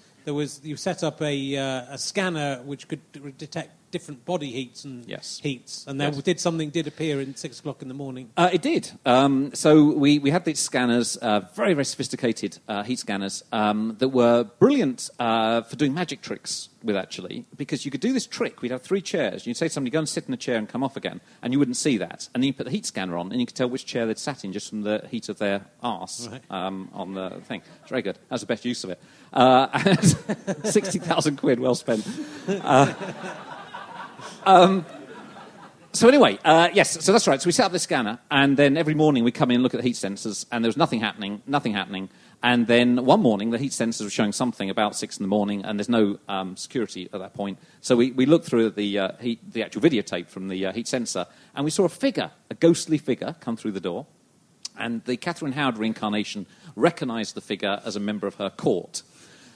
there 0.23 0.33
was 0.33 0.61
you 0.63 0.75
set 0.75 1.03
up 1.03 1.21
a, 1.21 1.57
uh, 1.57 1.93
a 1.93 1.97
scanner 1.97 2.61
which 2.63 2.87
could 2.87 3.37
detect 3.37 3.71
different 3.91 4.25
body 4.25 4.51
heats 4.51 4.83
and 4.85 5.05
Yes. 5.05 5.39
heats, 5.43 5.85
and 5.87 5.99
there 5.99 6.11
Yes. 6.11 6.21
did 6.23 6.39
something 6.39 6.69
did 6.69 6.87
appear 6.87 7.19
in 7.21 7.35
six 7.35 7.59
o'clock 7.59 7.81
in 7.81 7.87
the 7.87 7.93
morning. 7.93 8.29
Uh, 8.37 8.49
it 8.51 8.61
did. 8.61 8.91
Um, 9.05 9.51
so 9.53 9.91
we, 9.91 10.17
we 10.19 10.31
had 10.31 10.45
these 10.45 10.59
scanners, 10.59 11.17
uh, 11.17 11.41
very, 11.55 11.73
very 11.73 11.85
sophisticated 11.85 12.57
uh, 12.67 12.83
heat 12.83 12.99
scanners, 12.99 13.43
um, 13.51 13.95
that 13.99 14.09
were 14.09 14.43
brilliant 14.59 15.09
uh, 15.19 15.61
for 15.61 15.75
doing 15.75 15.93
magic 15.93 16.21
tricks 16.21 16.69
with, 16.83 16.95
actually, 16.95 17.45
because 17.57 17.85
you 17.85 17.91
could 17.91 18.01
do 18.01 18.11
this 18.11 18.25
trick. 18.25 18.61
We'd 18.61 18.71
have 18.71 18.81
three 18.81 19.01
chairs. 19.01 19.45
You'd 19.45 19.55
say 19.57 19.67
to 19.67 19.73
somebody, 19.73 19.91
go 19.91 19.99
and 19.99 20.09
sit 20.09 20.27
in 20.27 20.33
a 20.33 20.37
chair 20.37 20.57
and 20.57 20.67
come 20.67 20.83
off 20.83 20.95
again, 20.97 21.21
and 21.43 21.53
you 21.53 21.59
wouldn't 21.59 21.77
see 21.77 21.97
that. 21.97 22.27
And 22.33 22.41
then 22.41 22.47
you 22.47 22.53
put 22.53 22.63
the 22.65 22.71
heat 22.71 22.85
scanner 22.87 23.17
on, 23.17 23.31
and 23.31 23.39
you 23.39 23.45
could 23.45 23.55
tell 23.55 23.69
which 23.69 23.85
chair 23.85 24.05
they'd 24.07 24.17
sat 24.17 24.43
in 24.43 24.51
just 24.51 24.69
from 24.69 24.81
the 24.81 25.05
heat 25.11 25.29
of 25.29 25.37
their 25.37 25.65
arse 25.83 26.27
Right. 26.31 26.41
um, 26.49 26.89
on 26.93 27.13
the 27.13 27.29
thing. 27.47 27.61
It's 27.81 27.89
very 27.89 28.01
good. 28.01 28.17
That's 28.29 28.41
the 28.41 28.47
best 28.47 28.65
use 28.65 28.83
of 28.83 28.89
it. 28.91 28.99
Uh, 29.33 29.67
60,000 30.63 31.37
quid 31.37 31.59
well 31.59 31.75
spent. 31.75 32.03
So 35.93 36.07
anyway, 36.07 36.39
uh, 36.45 36.69
yes, 36.73 37.03
so 37.03 37.11
that's 37.11 37.27
right. 37.27 37.41
So 37.41 37.47
we 37.47 37.51
set 37.51 37.65
up 37.65 37.73
the 37.73 37.79
scanner, 37.79 38.17
and 38.31 38.55
then 38.55 38.77
every 38.77 38.93
morning 38.93 39.25
we 39.25 39.31
come 39.31 39.51
in 39.51 39.55
and 39.55 39.63
look 39.63 39.73
at 39.73 39.81
the 39.81 39.85
heat 39.85 39.97
sensors, 39.97 40.45
and 40.49 40.63
there 40.63 40.69
was 40.69 40.77
nothing 40.77 41.01
happening, 41.01 41.41
nothing 41.45 41.73
happening. 41.73 42.07
And 42.41 42.65
then 42.65 43.03
one 43.03 43.19
morning, 43.19 43.49
the 43.51 43.57
heat 43.57 43.73
sensors 43.73 44.05
were 44.05 44.09
showing 44.09 44.31
something 44.31 44.69
about 44.69 44.95
six 44.95 45.17
in 45.17 45.23
the 45.23 45.27
morning, 45.27 45.65
and 45.65 45.77
there's 45.77 45.89
no 45.89 46.17
um, 46.29 46.55
security 46.55 47.09
at 47.11 47.19
that 47.19 47.33
point. 47.33 47.59
So 47.81 47.97
we, 47.97 48.11
we 48.11 48.25
looked 48.25 48.45
through 48.45 48.69
the, 48.69 48.99
uh, 48.99 49.11
heat, 49.19 49.39
the 49.51 49.63
actual 49.63 49.81
videotape 49.81 50.29
from 50.29 50.47
the 50.47 50.65
uh, 50.65 50.71
heat 50.71 50.87
sensor, 50.87 51.25
and 51.55 51.65
we 51.65 51.71
saw 51.71 51.83
a 51.83 51.89
figure, 51.89 52.31
a 52.49 52.55
ghostly 52.55 52.97
figure, 52.97 53.35
come 53.41 53.57
through 53.57 53.73
the 53.73 53.81
door. 53.81 54.07
And 54.77 55.03
the 55.03 55.17
Catherine 55.17 55.51
Howard 55.51 55.77
reincarnation 55.77 56.45
recognized 56.77 57.35
the 57.35 57.41
figure 57.41 57.81
as 57.83 57.97
a 57.97 57.99
member 57.99 58.27
of 58.27 58.35
her 58.35 58.49
court. 58.49 59.03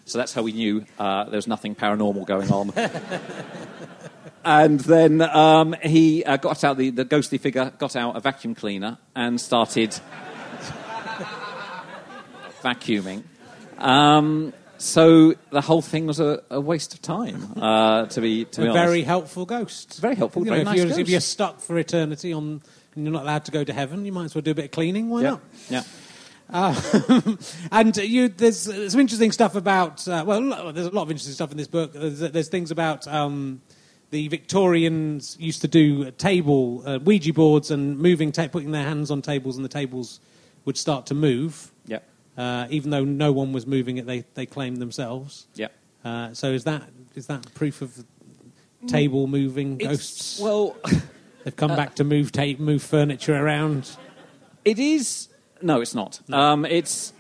So 0.04 0.18
that's 0.18 0.34
how 0.34 0.42
we 0.42 0.52
knew 0.52 0.86
uh, 1.00 1.24
there 1.24 1.38
was 1.38 1.48
nothing 1.48 1.76
paranormal 1.76 2.26
going 2.28 2.52
on. 2.52 2.74
And 4.46 4.80
then 4.82 5.22
um, 5.24 5.76
he 5.82 6.24
uh, 6.24 6.38
got 6.38 6.64
out 6.64 6.78
the, 6.78 6.92
the 6.92 7.04
ghostly 7.04 7.40
figure, 7.40 7.74
got 7.80 7.96
out 7.96 8.16
a 8.16 8.20
vacuum 8.20 8.54
cleaner, 8.54 9.00
and 9.16 9.42
started 9.42 9.90
vacuuming. 12.62 13.24
Um, 13.80 14.54
so 14.78 15.34
the 15.50 15.62
whole 15.62 15.82
thing 15.82 16.06
was 16.06 16.20
a, 16.20 16.44
a 16.52 16.62
waste 16.62 16.94
of 16.94 17.02
time, 17.02 17.54
uh, 17.60 18.06
to 18.06 18.22
be 18.22 18.46
to 18.46 18.62
be 18.62 18.68
a 18.68 18.70
honest. 18.70 18.86
very 18.86 19.02
helpful 19.02 19.48
ghost. 19.48 20.00
Very 20.00 20.16
helpful, 20.16 20.44
You 20.44 20.52
very 20.52 20.64
know, 20.64 20.72
if, 20.72 20.78
you're, 20.78 20.86
ghost. 20.88 21.00
if 21.00 21.10
you're 21.10 21.22
stuck 21.22 21.60
for 21.60 21.78
eternity 21.80 22.32
on 22.32 22.62
and 22.94 23.04
you're 23.04 23.14
not 23.14 23.24
allowed 23.24 23.46
to 23.46 23.52
go 23.52 23.64
to 23.64 23.74
heaven, 23.74 24.06
you 24.06 24.12
might 24.12 24.26
as 24.26 24.36
well 24.36 24.44
do 24.44 24.52
a 24.52 24.56
bit 24.56 24.66
of 24.66 24.72
cleaning. 24.72 25.10
Why 25.10 25.22
yeah, 25.22 25.30
not? 25.30 25.42
yeah. 25.70 25.84
Uh, 26.50 27.36
and 27.72 27.98
you, 27.98 28.28
there's 28.30 28.68
uh, 28.68 28.90
some 28.90 29.00
interesting 29.00 29.32
stuff 29.32 29.56
about. 29.56 30.08
Uh, 30.08 30.24
well, 30.26 30.72
there's 30.72 30.86
a 30.86 30.92
lot 30.92 31.04
of 31.04 31.10
interesting 31.10 31.34
stuff 31.34 31.50
in 31.52 31.58
this 31.58 31.68
book. 31.68 31.94
There's, 31.94 32.20
there's 32.20 32.50
things 32.50 32.70
about 32.70 33.08
um, 33.08 33.62
the 34.16 34.30
Victorians 34.30 35.36
used 35.42 35.60
to 35.62 35.68
do 35.68 36.10
table 36.12 36.82
uh, 36.86 37.00
Ouija 37.00 37.34
boards 37.34 37.70
and 37.70 38.00
moving, 38.00 38.32
ta- 38.32 38.48
putting 38.48 38.72
their 38.72 38.84
hands 38.84 39.12
on 39.12 39.22
tables, 39.22 39.58
and 39.58 39.66
the 39.66 39.70
tables 39.82 40.22
would 40.64 40.78
start 40.78 41.06
to 41.08 41.14
move. 41.14 41.74
Yeah. 41.86 42.00
Uh, 42.38 42.66
even 42.70 42.92
though 42.92 43.04
no 43.04 43.34
one 43.34 43.52
was 43.52 43.68
moving 43.68 43.98
it, 43.98 44.06
they 44.06 44.24
they 44.36 44.46
claimed 44.46 44.78
themselves. 44.78 45.48
Yeah. 45.56 45.68
Uh, 46.06 46.34
so 46.34 46.48
is 46.54 46.64
that 46.64 46.84
is 47.16 47.28
that 47.28 47.54
proof 47.56 47.82
of 47.82 48.06
table 48.88 49.28
moving 49.28 49.76
It's- 49.82 49.90
ghosts? 49.98 50.40
Well, 50.40 50.78
They've 51.44 51.56
come 51.56 51.76
back 51.76 51.96
to 51.96 52.04
move 52.06 52.32
ta- 52.32 52.56
move 52.58 52.82
furniture 52.84 53.36
around. 53.36 53.98
it 54.64 54.80
is. 54.80 55.28
No, 55.62 55.82
it's 55.82 55.94
not. 55.94 56.22
Um, 56.32 56.64
it's. 56.66 57.12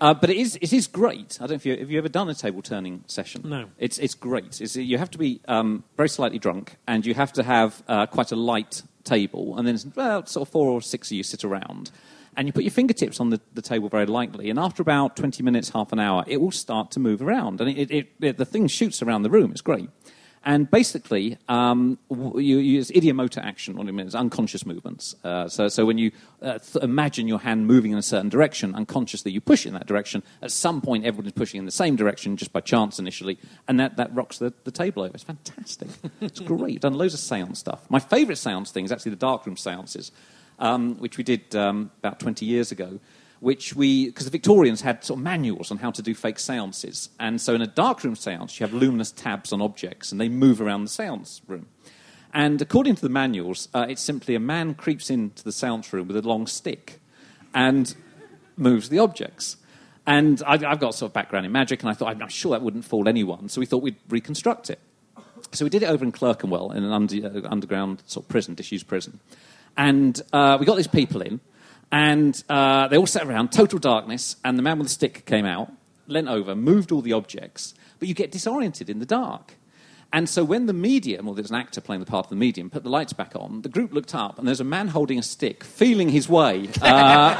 Uh, 0.00 0.14
but 0.14 0.30
it 0.30 0.36
is, 0.38 0.56
it 0.62 0.72
is 0.72 0.86
great. 0.86 1.36
I 1.40 1.46
don't 1.46 1.50
know 1.50 1.54
if 1.56 1.66
you, 1.66 1.76
have 1.76 1.90
you 1.90 1.98
ever 1.98 2.08
done 2.08 2.28
a 2.30 2.34
table 2.34 2.62
turning 2.62 3.04
session? 3.06 3.42
No. 3.44 3.66
It's, 3.78 3.98
it's 3.98 4.14
great. 4.14 4.60
It's, 4.60 4.74
you 4.74 4.96
have 4.96 5.10
to 5.10 5.18
be 5.18 5.40
um, 5.46 5.84
very 5.96 6.08
slightly 6.08 6.38
drunk, 6.38 6.76
and 6.88 7.04
you 7.04 7.12
have 7.14 7.32
to 7.34 7.42
have 7.42 7.82
uh, 7.86 8.06
quite 8.06 8.32
a 8.32 8.36
light 8.36 8.82
table, 9.04 9.58
and 9.58 9.68
then 9.68 9.78
well, 9.94 10.24
sort 10.24 10.48
of 10.48 10.52
four 10.52 10.70
or 10.70 10.80
six 10.80 11.08
of 11.08 11.16
you 11.16 11.22
sit 11.22 11.44
around, 11.44 11.90
and 12.36 12.46
you 12.46 12.52
put 12.52 12.64
your 12.64 12.70
fingertips 12.70 13.20
on 13.20 13.28
the, 13.28 13.40
the 13.52 13.62
table 13.62 13.90
very 13.90 14.06
lightly, 14.06 14.48
and 14.48 14.58
after 14.58 14.80
about 14.80 15.16
20 15.16 15.42
minutes, 15.42 15.70
half 15.70 15.92
an 15.92 16.00
hour, 16.00 16.24
it 16.26 16.40
will 16.40 16.50
start 16.50 16.90
to 16.92 17.00
move 17.00 17.20
around, 17.20 17.60
and 17.60 17.68
it, 17.68 17.90
it, 17.90 18.08
it, 18.20 18.36
the 18.38 18.46
thing 18.46 18.68
shoots 18.68 19.02
around 19.02 19.22
the 19.22 19.30
room. 19.30 19.50
It's 19.50 19.60
great. 19.60 19.90
And 20.42 20.70
basically, 20.70 21.36
um, 21.50 21.98
you 22.08 22.58
use 22.58 22.90
ideomotor 22.92 23.44
action. 23.44 23.76
What 23.76 23.86
it 23.88 23.92
means, 23.92 24.14
unconscious 24.14 24.64
movements. 24.64 25.14
Uh, 25.22 25.48
so, 25.48 25.68
so 25.68 25.84
when 25.84 25.98
you 25.98 26.12
uh, 26.40 26.58
th- 26.58 26.82
imagine 26.82 27.28
your 27.28 27.40
hand 27.40 27.66
moving 27.66 27.92
in 27.92 27.98
a 27.98 28.02
certain 28.02 28.30
direction, 28.30 28.74
unconsciously 28.74 29.32
you 29.32 29.42
push 29.42 29.66
in 29.66 29.74
that 29.74 29.86
direction. 29.86 30.22
At 30.40 30.50
some 30.50 30.80
point, 30.80 31.04
everybody's 31.04 31.34
pushing 31.34 31.58
in 31.58 31.66
the 31.66 31.70
same 31.70 31.94
direction 31.94 32.38
just 32.38 32.54
by 32.54 32.60
chance 32.60 32.98
initially, 32.98 33.38
and 33.68 33.78
that, 33.80 33.98
that 33.98 34.14
rocks 34.14 34.38
the, 34.38 34.54
the 34.64 34.70
table 34.70 35.02
over. 35.02 35.14
It's 35.14 35.24
fantastic. 35.24 35.88
it's 36.22 36.40
great. 36.40 36.62
We've 36.62 36.80
done 36.80 36.94
loads 36.94 37.12
of 37.12 37.20
seance 37.20 37.58
stuff. 37.58 37.84
My 37.90 37.98
favourite 37.98 38.38
seance 38.38 38.70
thing 38.70 38.86
is 38.86 38.92
actually 38.92 39.10
the 39.10 39.16
darkroom 39.16 39.58
seances, 39.58 40.10
um, 40.58 40.96
which 40.96 41.18
we 41.18 41.24
did 41.24 41.54
um, 41.54 41.90
about 41.98 42.18
20 42.18 42.46
years 42.46 42.72
ago 42.72 42.98
which 43.40 43.74
we, 43.74 44.06
because 44.06 44.26
the 44.26 44.30
Victorians 44.30 44.82
had 44.82 45.02
sort 45.02 45.18
of 45.18 45.24
manuals 45.24 45.70
on 45.70 45.78
how 45.78 45.90
to 45.90 46.02
do 46.02 46.14
fake 46.14 46.38
seances. 46.38 47.08
And 47.18 47.40
so 47.40 47.54
in 47.54 47.62
a 47.62 47.66
darkroom 47.66 48.14
seance, 48.14 48.60
you 48.60 48.66
have 48.66 48.74
luminous 48.74 49.10
tabs 49.10 49.52
on 49.52 49.62
objects, 49.62 50.12
and 50.12 50.20
they 50.20 50.28
move 50.28 50.60
around 50.60 50.84
the 50.84 50.90
seance 50.90 51.40
room. 51.46 51.66
And 52.32 52.62
according 52.62 52.94
to 52.96 53.02
the 53.02 53.08
manuals, 53.08 53.68
uh, 53.74 53.86
it's 53.88 54.02
simply 54.02 54.34
a 54.34 54.40
man 54.40 54.74
creeps 54.74 55.10
into 55.10 55.42
the 55.42 55.52
seance 55.52 55.92
room 55.92 56.06
with 56.06 56.16
a 56.16 56.22
long 56.22 56.46
stick 56.46 57.00
and 57.52 57.94
moves 58.56 58.88
the 58.88 58.98
objects. 58.98 59.56
And 60.06 60.42
I, 60.46 60.54
I've 60.54 60.78
got 60.78 60.94
sort 60.94 61.10
of 61.10 61.14
background 61.14 61.46
in 61.46 61.52
magic, 61.52 61.82
and 61.82 61.90
I 61.90 61.94
thought, 61.94 62.08
I'm 62.08 62.28
sure 62.28 62.52
that 62.52 62.62
wouldn't 62.62 62.84
fool 62.84 63.08
anyone. 63.08 63.48
So 63.48 63.60
we 63.60 63.66
thought 63.66 63.82
we'd 63.82 63.96
reconstruct 64.08 64.70
it. 64.70 64.78
So 65.52 65.64
we 65.64 65.70
did 65.70 65.82
it 65.82 65.86
over 65.86 66.04
in 66.04 66.12
Clerkenwell 66.12 66.72
in 66.72 66.84
an 66.84 66.92
under, 66.92 67.26
uh, 67.26 67.48
underground 67.50 68.02
sort 68.06 68.24
of 68.24 68.28
prison, 68.28 68.54
disused 68.54 68.86
prison. 68.86 69.18
And 69.76 70.20
uh, 70.32 70.56
we 70.60 70.66
got 70.66 70.76
these 70.76 70.86
people 70.86 71.22
in, 71.22 71.40
and 71.92 72.42
uh, 72.48 72.88
they 72.88 72.96
all 72.96 73.06
sat 73.06 73.26
around, 73.26 73.52
total 73.52 73.78
darkness, 73.78 74.36
and 74.44 74.58
the 74.58 74.62
man 74.62 74.78
with 74.78 74.86
the 74.86 74.92
stick 74.92 75.26
came 75.26 75.44
out, 75.44 75.72
leant 76.06 76.28
over, 76.28 76.54
moved 76.54 76.92
all 76.92 77.00
the 77.00 77.12
objects, 77.12 77.74
but 77.98 78.08
you 78.08 78.14
get 78.14 78.30
disoriented 78.30 78.88
in 78.88 79.00
the 79.00 79.06
dark. 79.06 79.56
And 80.12 80.28
so 80.28 80.42
when 80.44 80.66
the 80.66 80.72
medium, 80.72 81.28
or 81.28 81.34
there's 81.36 81.50
an 81.50 81.56
actor 81.56 81.80
playing 81.80 82.00
the 82.00 82.06
part 82.06 82.26
of 82.26 82.30
the 82.30 82.36
medium, 82.36 82.68
put 82.68 82.82
the 82.82 82.90
lights 82.90 83.12
back 83.12 83.32
on, 83.36 83.62
the 83.62 83.68
group 83.68 83.92
looked 83.92 84.14
up, 84.14 84.38
and 84.38 84.46
there's 84.46 84.60
a 84.60 84.64
man 84.64 84.88
holding 84.88 85.18
a 85.18 85.22
stick, 85.22 85.62
feeling 85.62 86.08
his 86.08 86.28
way. 86.28 86.68
Uh, 86.82 87.34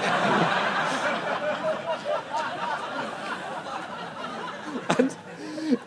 and 4.99 5.17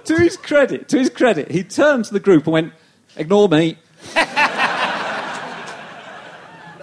to 0.04 0.18
his 0.18 0.36
credit, 0.36 0.90
to 0.90 1.00
his 1.00 1.10
credit, 1.10 1.52
he 1.52 1.64
turned 1.64 2.04
to 2.06 2.14
the 2.14 2.20
group 2.20 2.46
and 2.48 2.54
went, 2.54 2.74
"Ignore 3.16 3.48
me." 3.48 3.78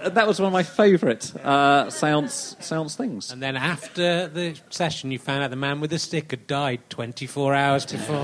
That 0.09 0.27
was 0.27 0.39
one 0.39 0.47
of 0.47 0.53
my 0.53 0.63
favourite 0.63 1.35
uh, 1.37 1.89
seance, 1.89 2.55
seance 2.59 2.95
things. 2.95 3.31
And 3.31 3.41
then 3.41 3.55
after 3.55 4.27
the 4.27 4.59
session, 4.69 5.11
you 5.11 5.19
found 5.19 5.43
out 5.43 5.49
the 5.49 5.55
man 5.55 5.79
with 5.79 5.91
the 5.91 5.99
stick 5.99 6.31
had 6.31 6.47
died 6.47 6.81
24 6.89 7.53
hours 7.53 7.85
before. 7.85 8.15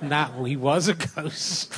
And 0.00 0.10
that 0.12 0.32
he 0.46 0.56
was 0.56 0.88
a 0.88 0.94
ghost. 0.94 1.72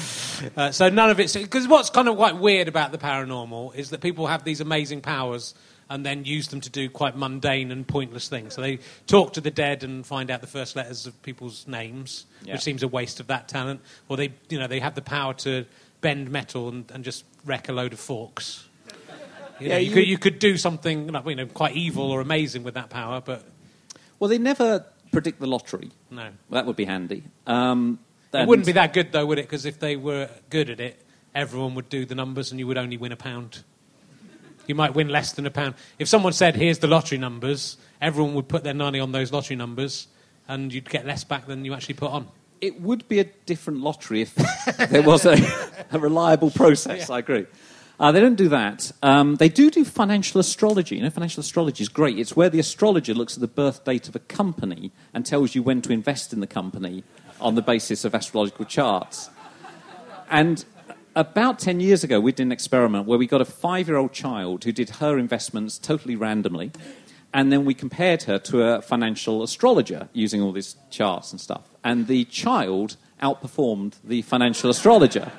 Uh, 0.57 0.71
so 0.73 0.89
none 0.89 1.11
of 1.11 1.21
it's 1.21 1.37
because 1.37 1.69
what's 1.69 1.91
kind 1.91 2.09
of 2.09 2.17
quite 2.17 2.37
weird 2.37 2.69
about 2.69 2.93
the 2.93 2.99
paranormal 2.99 3.75
is 3.75 3.91
that 3.91 4.01
people 4.01 4.27
have 4.27 4.45
these 4.45 4.61
amazing 4.61 5.01
powers 5.01 5.55
and 5.91 6.07
then 6.07 6.25
use 6.25 6.49
them 6.49 6.61
to 6.61 6.71
do 6.71 6.89
quite 6.89 7.17
mundane 7.17 7.73
and 7.73 7.87
pointless 7.87 8.29
things. 8.29 8.55
So 8.55 8.63
they 8.63 8.79
talk 9.07 9.33
to 9.35 9.41
the 9.41 9.51
dead 9.51 9.83
and 9.83 10.07
find 10.07 10.31
out 10.31 10.41
the 10.41 10.47
first 10.47 10.77
letters 10.77 11.07
of 11.07 11.21
people's 11.23 11.67
names, 11.67 12.27
Yeah. 12.45 12.55
which 12.55 12.63
seems 12.63 12.83
a 12.85 12.89
waste 12.89 13.19
of 13.19 13.27
that 13.27 13.49
talent. 13.49 13.81
Or 14.09 14.17
they, 14.17 14.33
you 14.49 14.59
know, 14.59 14.69
they 14.69 14.79
have 14.81 14.95
the 14.95 15.03
power 15.03 15.35
to 15.35 15.67
bend 16.01 16.31
metal 16.31 16.69
and, 16.69 16.89
and 16.93 17.03
just 17.05 17.25
wreck 17.45 17.69
a 17.69 17.73
load 17.73 17.93
of 17.93 17.99
forks. 17.99 18.69
You, 19.61 19.69
know, 19.69 19.75
Yeah, 19.75 19.79
you, 19.81 19.89
you- 19.89 19.95
could, 19.95 20.07
you 20.09 20.19
could 20.19 20.39
do 20.39 20.57
something 20.57 21.07
you 21.27 21.35
know, 21.37 21.47
quite 21.47 21.77
evil 21.77 22.11
or 22.11 22.21
amazing 22.21 22.63
with 22.63 22.75
that 22.75 22.91
power, 22.91 23.21
but 23.21 23.45
Well, 24.19 24.29
they 24.29 24.39
never 24.39 24.85
predict 25.13 25.41
the 25.41 25.47
lottery. 25.47 25.91
no. 26.11 26.31
That 26.51 26.67
would 26.67 26.77
be 26.77 26.85
handy. 26.85 27.23
Um, 27.47 27.99
It 28.33 28.47
wouldn't 28.47 28.67
be 28.67 28.73
that 28.73 28.93
good, 28.93 29.13
though, 29.13 29.27
would 29.27 29.39
it? 29.39 29.43
Because 29.47 29.67
if 29.67 29.79
they 29.81 29.97
were 29.97 30.29
good 30.51 30.71
at 30.71 30.81
it, 30.81 31.05
everyone 31.35 31.75
would 31.75 31.89
do 31.89 32.05
the 32.05 32.15
numbers 32.15 32.51
and 32.53 32.59
you 32.61 32.67
would 32.67 32.79
only 32.79 32.97
win 32.97 33.13
a 33.13 33.17
pound. 33.17 33.63
You 34.67 34.75
might 34.77 34.95
win 34.95 35.09
less 35.09 35.33
than 35.33 35.47
a 35.47 35.51
pound. 35.51 35.75
If 35.99 36.07
someone 36.07 36.33
said, 36.33 36.55
here's 36.55 36.79
the 36.79 36.87
lottery 36.87 37.19
numbers, 37.19 37.77
everyone 38.01 38.35
would 38.35 38.49
put 38.49 38.63
their 38.63 38.75
money 38.75 39.01
on 39.01 39.11
those 39.11 39.33
lottery 39.33 39.57
numbers 39.57 40.07
and 40.47 40.73
you'd 40.73 40.89
get 40.89 41.07
less 41.07 41.25
back 41.25 41.47
than 41.47 41.65
you 41.65 41.75
actually 41.75 41.95
put 41.95 42.11
on. 42.13 42.29
It 42.61 42.81
would 42.81 43.09
be 43.09 43.19
a 43.21 43.25
different 43.25 43.81
lottery 43.81 44.21
if 44.23 44.35
there 44.91 45.03
was 45.03 45.25
a, 45.27 45.37
a 45.91 45.99
reliable 45.99 46.51
process. 46.51 47.11
I 47.17 47.19
agree. 47.19 47.47
Uh, 48.01 48.11
they 48.11 48.19
don't 48.19 48.37
do 48.37 48.49
that. 48.49 48.91
Um, 49.03 49.37
they 49.37 49.51
do 49.51 49.71
do 49.71 49.85
financial 49.85 50.41
astrology. 50.41 50.97
You 50.97 51.03
know, 51.03 51.11
financial 51.11 51.43
astrology 51.43 51.83
is 51.83 51.91
great. 51.91 52.19
It's 52.19 52.35
where 52.35 52.49
the 52.49 52.59
astrologer 52.59 53.13
looks 53.13 53.35
at 53.35 53.43
the 53.43 53.47
birth 53.47 53.85
date 53.85 54.09
of 54.09 54.17
a 54.17 54.21
company 54.21 54.91
and 55.13 55.27
tells 55.27 55.55
you 55.55 55.63
when 55.63 55.83
to 55.83 55.93
invest 55.93 56.33
in 56.33 56.41
the 56.41 56.47
company 56.47 57.05
on 57.43 57.57
the 57.57 57.63
basis 57.63 58.07
of 58.07 58.15
astrological 58.15 58.65
charts. 58.65 59.29
And 60.31 60.65
about 61.15 61.59
10 61.59 61.81
years 61.81 62.03
ago, 62.03 62.21
we 62.21 62.33
did 62.33 62.45
an 62.45 62.53
experiment 62.53 63.07
where 63.07 63.19
we 63.19 63.27
got 63.27 63.43
a 63.43 63.45
five 63.45 63.87
year 63.87 63.99
old 63.99 64.15
child 64.15 64.65
who 64.65 64.73
did 64.73 64.89
her 64.91 65.19
investments 65.19 65.77
totally 65.77 66.17
randomly. 66.17 66.73
And 67.35 67.53
then 67.53 67.67
we 67.67 67.75
compared 67.75 68.23
her 68.23 68.39
to 68.39 68.63
a 68.63 68.81
financial 68.81 69.43
astrologer 69.43 70.09
using 70.15 70.41
all 70.41 70.53
these 70.53 70.77
charts 70.89 71.33
and 71.33 71.41
stuff. 71.41 71.69
And 71.85 72.07
the 72.07 72.25
child 72.25 72.97
outperformed 73.23 73.97
the 74.03 74.23
financial 74.23 74.71
astrologer. 74.71 75.31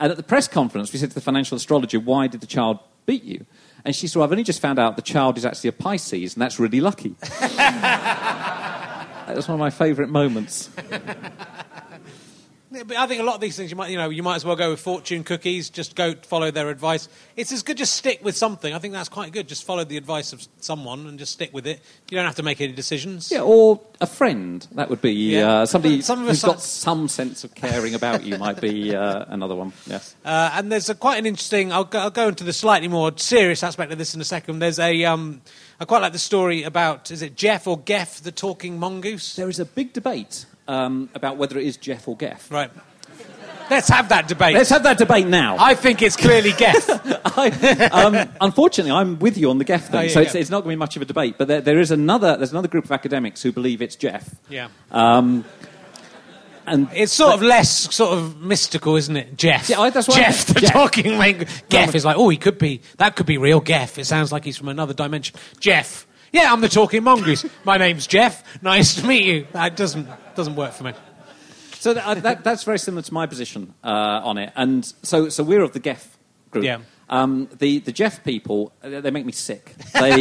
And 0.00 0.10
at 0.10 0.16
the 0.16 0.24
press 0.24 0.48
conference, 0.48 0.92
we 0.92 0.98
said 0.98 1.10
to 1.10 1.14
the 1.14 1.20
financial 1.20 1.56
astrologer, 1.56 2.00
Why 2.00 2.26
did 2.26 2.40
the 2.40 2.46
child 2.46 2.80
beat 3.06 3.22
you? 3.22 3.46
And 3.84 3.94
she 3.94 4.08
said, 4.08 4.18
well, 4.18 4.24
I've 4.24 4.32
only 4.32 4.44
just 4.44 4.60
found 4.60 4.78
out 4.78 4.96
the 4.96 5.02
child 5.02 5.38
is 5.38 5.44
actually 5.44 5.68
a 5.68 5.72
Pisces, 5.72 6.34
and 6.34 6.42
that's 6.42 6.58
really 6.58 6.80
lucky. 6.80 7.14
that 7.20 9.06
was 9.28 9.48
one 9.48 9.54
of 9.54 9.60
my 9.60 9.70
favourite 9.70 10.10
moments. 10.10 10.68
Yeah, 12.72 12.84
but 12.84 12.96
I 12.96 13.08
think 13.08 13.20
a 13.20 13.24
lot 13.24 13.34
of 13.34 13.40
these 13.40 13.56
things 13.56 13.70
you 13.70 13.76
might, 13.76 13.90
you 13.90 13.96
know, 13.96 14.10
you 14.10 14.22
might 14.22 14.36
as 14.36 14.44
well 14.44 14.54
go 14.54 14.70
with 14.70 14.78
fortune 14.80 15.24
cookies. 15.24 15.70
Just 15.70 15.96
go 15.96 16.14
follow 16.14 16.52
their 16.52 16.70
advice. 16.70 17.08
It's 17.34 17.50
as 17.50 17.64
good 17.64 17.76
just 17.76 17.94
stick 17.94 18.24
with 18.24 18.36
something. 18.36 18.72
I 18.72 18.78
think 18.78 18.94
that's 18.94 19.08
quite 19.08 19.32
good. 19.32 19.48
Just 19.48 19.64
follow 19.64 19.82
the 19.82 19.96
advice 19.96 20.32
of 20.32 20.46
someone 20.60 21.08
and 21.08 21.18
just 21.18 21.32
stick 21.32 21.52
with 21.52 21.66
it. 21.66 21.80
You 22.10 22.16
don't 22.16 22.26
have 22.26 22.36
to 22.36 22.44
make 22.44 22.60
any 22.60 22.72
decisions. 22.72 23.32
Yeah, 23.32 23.40
or 23.40 23.80
a 24.00 24.06
friend. 24.06 24.64
That 24.72 24.88
would 24.88 25.02
be 25.02 25.12
Yeah. 25.12 25.62
uh, 25.62 25.66
somebody 25.66 26.00
Some 26.00 26.24
who's 26.24 26.42
got 26.44 26.60
some 26.60 27.08
sense 27.08 27.42
of 27.42 27.56
caring 27.56 27.96
about 27.96 28.22
you. 28.22 28.38
Might 28.38 28.60
be 28.60 28.94
uh, 28.94 29.24
another 29.28 29.56
one. 29.56 29.72
Yes. 29.86 30.14
Uh, 30.24 30.50
and 30.54 30.70
there's 30.70 30.88
a, 30.88 30.94
quite 30.94 31.18
an 31.18 31.26
interesting. 31.26 31.72
I'll 31.72 31.82
go, 31.84 31.98
I'll 31.98 32.10
go 32.10 32.28
into 32.28 32.44
the 32.44 32.52
slightly 32.52 32.86
more 32.86 33.10
serious 33.16 33.64
aspect 33.64 33.90
of 33.90 33.98
this 33.98 34.14
in 34.14 34.20
a 34.20 34.24
second. 34.24 34.60
There's 34.60 34.78
a. 34.78 35.04
Um, 35.04 35.40
I 35.80 35.86
quite 35.86 36.02
like 36.02 36.12
the 36.12 36.18
story 36.20 36.62
about. 36.62 37.10
Is 37.10 37.20
it 37.22 37.34
Jeff 37.34 37.66
or 37.66 37.78
Gef, 37.78 38.20
the 38.22 38.30
talking 38.30 38.78
mongoose? 38.78 39.34
There 39.34 39.48
is 39.48 39.58
a 39.58 39.64
big 39.64 39.92
debate 39.92 40.46
um, 40.70 41.08
about 41.14 41.36
whether 41.36 41.58
it 41.58 41.66
is 41.66 41.76
Jeff 41.76 42.06
or 42.08 42.16
Gef. 42.16 42.50
Right. 42.50 42.70
Let's 43.70 43.88
have 43.88 44.08
that 44.08 44.26
debate. 44.26 44.54
Let's 44.54 44.70
have 44.70 44.82
that 44.82 44.98
debate 44.98 45.26
now. 45.28 45.56
I 45.58 45.74
think 45.76 46.02
it's 46.02 46.16
clearly 46.16 46.50
Gef. 46.52 46.88
I, 47.38 47.88
um, 47.92 48.28
unfortunately, 48.40 48.90
I'm 48.90 49.18
with 49.20 49.38
you 49.38 49.48
on 49.50 49.58
the 49.58 49.64
Gef 49.64 49.82
thing, 49.88 49.96
Oh, 50.00 50.02
yeah, 50.02 50.08
so 50.08 50.20
it's, 50.20 50.34
yeah. 50.34 50.40
it's 50.40 50.50
not 50.50 50.62
going 50.64 50.72
to 50.74 50.76
be 50.76 50.78
much 50.78 50.96
of 50.96 51.02
a 51.02 51.04
debate. 51.04 51.36
But 51.38 51.46
there, 51.48 51.60
there 51.60 51.78
is 51.78 51.90
another. 51.92 52.36
There's 52.36 52.50
another 52.50 52.66
group 52.68 52.84
of 52.84 52.90
academics 52.92 53.42
who 53.42 53.52
believe 53.52 53.80
it's 53.82 53.94
Jeff. 53.96 54.34
yeah. 54.48 54.68
Um, 54.90 55.44
and 56.66 56.88
It's 56.94 57.12
sort 57.12 57.34
of 57.34 57.42
less 57.42 57.92
sort 57.94 58.12
of 58.16 58.40
mystical, 58.40 58.94
isn't 58.96 59.16
it? 59.16 59.36
Jeff. 59.36 59.68
Yeah, 59.68 59.80
I- 59.80 59.90
that's 59.90 60.06
why- 60.08 60.16
Jeff, 60.16 60.46
the 60.46 60.60
Jeff. 60.60 60.72
talking. 60.72 61.18
Gef 61.68 61.94
is 61.94 62.04
like, 62.04 62.16
oh, 62.16 62.28
he 62.28 62.36
could 62.36 62.58
be. 62.58 62.80
That 62.98 63.16
could 63.16 63.26
be 63.26 63.38
real 63.38 63.60
Gef. 63.60 63.98
It 63.98 64.04
sounds 64.04 64.30
like 64.32 64.44
he's 64.44 64.56
from 64.56 64.68
another 64.68 64.94
dimension. 64.94 65.36
Jeff. 65.58 66.06
Yeah, 66.32 66.52
I'm 66.52 66.60
the 66.60 66.68
talking 66.68 67.02
mongoose. 67.02 67.44
My 67.64 67.76
name's 67.76 68.06
Jeff. 68.06 68.44
Nice 68.62 68.94
to 68.96 69.06
meet 69.06 69.24
you. 69.24 69.46
That 69.52 69.76
doesn't 69.76 70.08
doesn't 70.34 70.56
work 70.56 70.72
for 70.72 70.84
me. 70.84 70.92
So 71.80 71.94
that, 71.94 72.04
uh, 72.06 72.14
that, 72.14 72.44
that's 72.44 72.62
very 72.64 72.78
similar 72.78 73.00
to 73.00 73.14
my 73.14 73.24
position 73.24 73.72
uh, 73.82 74.20
on 74.22 74.36
it. 74.36 74.52
And 74.54 74.84
so, 75.02 75.30
so 75.30 75.42
we're 75.42 75.62
of 75.62 75.72
the 75.72 75.80
Gef 75.80 76.06
group. 76.50 76.64
Yeah. 76.64 76.80
Um, 77.08 77.48
the, 77.58 77.78
the 77.78 77.90
Jeff 77.90 78.22
people, 78.22 78.74
uh, 78.84 79.00
they 79.00 79.10
make 79.10 79.24
me 79.24 79.32
sick. 79.32 79.74
They, 79.94 80.10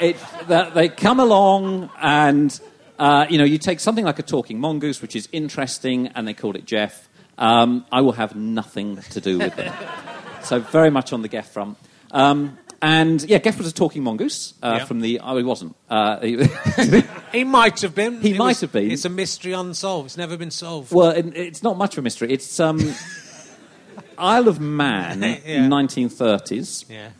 it, 0.00 0.16
that 0.48 0.72
they 0.74 0.90
come 0.90 1.18
along 1.18 1.88
and, 1.98 2.60
uh, 2.98 3.24
you 3.30 3.38
know, 3.38 3.44
you 3.44 3.56
take 3.56 3.80
something 3.80 4.04
like 4.04 4.18
a 4.18 4.22
talking 4.22 4.60
mongoose, 4.60 5.00
which 5.00 5.16
is 5.16 5.30
interesting, 5.32 6.08
and 6.08 6.28
they 6.28 6.34
called 6.34 6.56
it 6.56 6.66
Jeff. 6.66 7.08
Um, 7.38 7.86
I 7.90 8.02
will 8.02 8.12
have 8.12 8.36
nothing 8.36 8.98
to 8.98 9.20
do 9.22 9.38
with 9.38 9.56
them. 9.56 9.74
so 10.42 10.60
very 10.60 10.90
much 10.90 11.14
on 11.14 11.22
the 11.22 11.28
Gef 11.30 11.46
front. 11.46 11.78
Um, 12.10 12.58
and 12.80 13.22
yeah, 13.28 13.38
Gef 13.38 13.58
was 13.58 13.66
a 13.66 13.72
talking 13.72 14.02
mongoose 14.04 14.54
uh, 14.62 14.76
Yeah. 14.78 14.84
from 14.84 15.00
the. 15.00 15.20
Oh, 15.22 15.36
he 15.36 15.42
wasn't. 15.42 15.74
Uh, 15.90 16.20
he- 16.20 16.46
He 17.32 17.44
might 17.44 17.80
have 17.82 17.94
been. 17.94 18.20
He 18.22 18.30
It 18.34 18.38
might 18.38 18.48
was- 18.48 18.60
have 18.62 18.72
been. 18.72 18.90
It's 18.90 19.04
a 19.04 19.08
mystery 19.10 19.52
unsolved. 19.52 20.06
It's 20.06 20.16
never 20.16 20.36
been 20.36 20.50
solved. 20.50 20.92
Well, 20.92 21.10
it, 21.10 21.26
it's 21.36 21.62
not 21.62 21.76
much 21.76 21.94
of 21.94 21.98
a 21.98 22.02
mystery. 22.02 22.32
It's 22.32 22.58
um, 22.60 22.78
Isle 24.18 24.48
of 24.48 24.60
Man, 24.60 25.22
Yeah. 25.44 25.68
1930s. 25.68 26.84
yeah. 26.88 27.10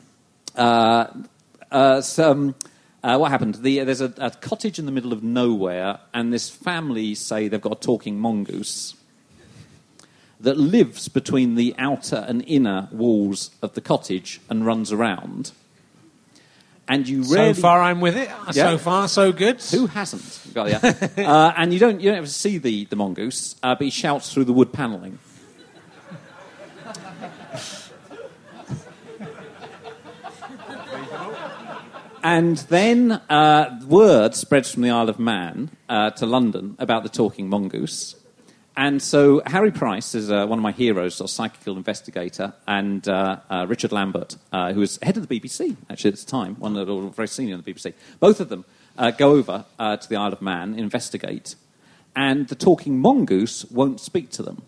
Uh, 0.56 1.06
uh, 1.70 2.00
some, 2.00 2.54
uh, 3.04 3.16
what 3.18 3.30
happened? 3.30 3.56
The, 3.56 3.84
there's 3.84 4.00
a, 4.00 4.12
a 4.18 4.30
cottage 4.30 4.78
in 4.78 4.86
the 4.86 4.92
middle 4.92 5.12
of 5.12 5.22
nowhere, 5.22 5.98
and 6.14 6.32
this 6.32 6.48
family 6.50 7.14
say 7.14 7.48
they've 7.48 7.60
got 7.60 7.72
a 7.72 7.80
talking 7.80 8.18
mongoose 8.18 8.94
that 10.40 10.56
lives 10.56 11.08
between 11.08 11.56
the 11.56 11.74
outer 11.78 12.24
and 12.28 12.44
inner 12.46 12.88
walls 12.92 13.50
of 13.60 13.74
the 13.74 13.80
cottage 13.80 14.40
and 14.48 14.64
runs 14.64 14.92
around. 14.92 15.52
And 16.86 17.06
you 17.06 17.22
So 17.24 17.52
far, 17.52 17.82
I'm 17.82 18.00
with 18.00 18.16
it. 18.16 18.30
Yeah. 18.52 18.70
So 18.70 18.78
far, 18.78 19.08
so 19.08 19.30
good. 19.30 19.60
who 19.62 19.86
hasn't? 19.88 20.54
Got 20.54 20.70
ya. 20.70 20.78
uh, 21.18 21.52
and 21.56 21.72
you 21.72 21.78
don't, 21.78 22.00
you 22.00 22.08
don't 22.08 22.18
ever 22.18 22.26
see 22.26 22.56
the, 22.56 22.86
the 22.86 22.96
mongoose, 22.96 23.56
uh, 23.62 23.74
but 23.74 23.84
he 23.84 23.90
shouts 23.90 24.32
through 24.32 24.44
the 24.44 24.54
wood 24.54 24.72
panelling. 24.72 25.18
and 32.22 32.56
then 32.68 33.12
uh, 33.12 33.80
word 33.86 34.34
spreads 34.34 34.72
from 34.72 34.82
the 34.82 34.90
Isle 34.90 35.10
of 35.10 35.18
Man 35.18 35.70
uh, 35.90 36.10
to 36.12 36.24
London 36.24 36.74
about 36.78 37.02
the 37.02 37.10
talking 37.10 37.50
mongoose. 37.50 38.14
And 38.78 39.02
so 39.02 39.42
Harry 39.44 39.72
Price 39.72 40.14
is 40.14 40.30
uh, 40.30 40.46
one 40.46 40.60
of 40.60 40.62
my 40.62 40.70
heroes, 40.70 41.20
a 41.20 41.26
psychical 41.26 41.76
investigator, 41.76 42.54
and 42.64 43.08
uh, 43.08 43.40
uh, 43.50 43.66
Richard 43.68 43.90
Lambert, 43.90 44.36
uh, 44.52 44.72
who 44.72 44.78
was 44.78 45.00
head 45.02 45.16
of 45.16 45.26
the 45.26 45.40
BBC 45.40 45.76
actually 45.90 46.12
at 46.12 46.18
the 46.18 46.24
time, 46.24 46.54
one 46.60 46.76
of 46.76 46.86
the 46.86 47.08
very 47.08 47.26
senior 47.26 47.56
in 47.56 47.60
the 47.60 47.74
BBC. 47.74 47.92
Both 48.20 48.38
of 48.38 48.50
them 48.50 48.64
uh, 48.96 49.10
go 49.10 49.32
over 49.32 49.64
uh, 49.80 49.96
to 49.96 50.08
the 50.08 50.14
Isle 50.14 50.32
of 50.32 50.40
Man, 50.40 50.78
investigate, 50.78 51.56
and 52.14 52.46
the 52.46 52.54
talking 52.54 53.00
mongoose 53.00 53.64
won't 53.64 53.98
speak 53.98 54.30
to 54.30 54.44
them. 54.44 54.62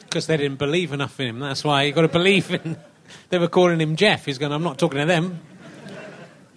Because 0.00 0.26
they 0.26 0.36
didn't 0.36 0.58
believe 0.58 0.92
enough 0.92 1.20
in 1.20 1.28
him. 1.28 1.38
That's 1.38 1.62
why 1.62 1.84
you 1.84 1.92
got 1.92 2.02
to 2.02 2.08
believe 2.08 2.50
in. 2.50 2.76
They 3.28 3.38
were 3.38 3.48
calling 3.48 3.80
him 3.80 3.94
Jeff. 3.94 4.26
He's 4.26 4.38
going. 4.38 4.52
I'm 4.52 4.62
not 4.62 4.78
talking 4.78 4.98
to 4.98 5.06
them. 5.06 5.40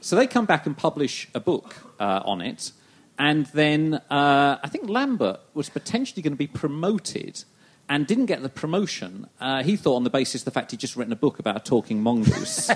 So 0.02 0.16
they 0.16 0.28
come 0.28 0.46
back 0.46 0.68
and 0.68 0.78
publish 0.78 1.28
a 1.34 1.40
book 1.40 1.76
uh, 2.00 2.22
on 2.26 2.42
it, 2.42 2.72
and 3.18 3.46
then 3.48 3.96
uh, 4.10 4.58
I 4.64 4.68
think 4.70 4.90
Lambert 4.90 5.40
was 5.54 5.70
potentially 5.70 6.22
going 6.22 6.34
to 6.34 6.38
be 6.38 6.48
promoted 6.48 7.44
and 7.90 8.08
didn't 8.08 8.26
get 8.28 8.42
the 8.42 8.50
promotion. 8.50 9.28
Uh, 9.40 9.64
he 9.64 9.76
thought 9.76 9.96
on 9.96 10.04
the 10.04 10.10
basis 10.10 10.42
of 10.42 10.46
the 10.46 10.52
fact 10.52 10.72
he'd 10.72 10.80
just 10.80 10.96
written 10.96 11.14
a 11.14 11.18
book 11.18 11.40
about 11.40 11.58
a 11.58 11.60
talking 11.60 12.02
mongoose. 12.02 12.70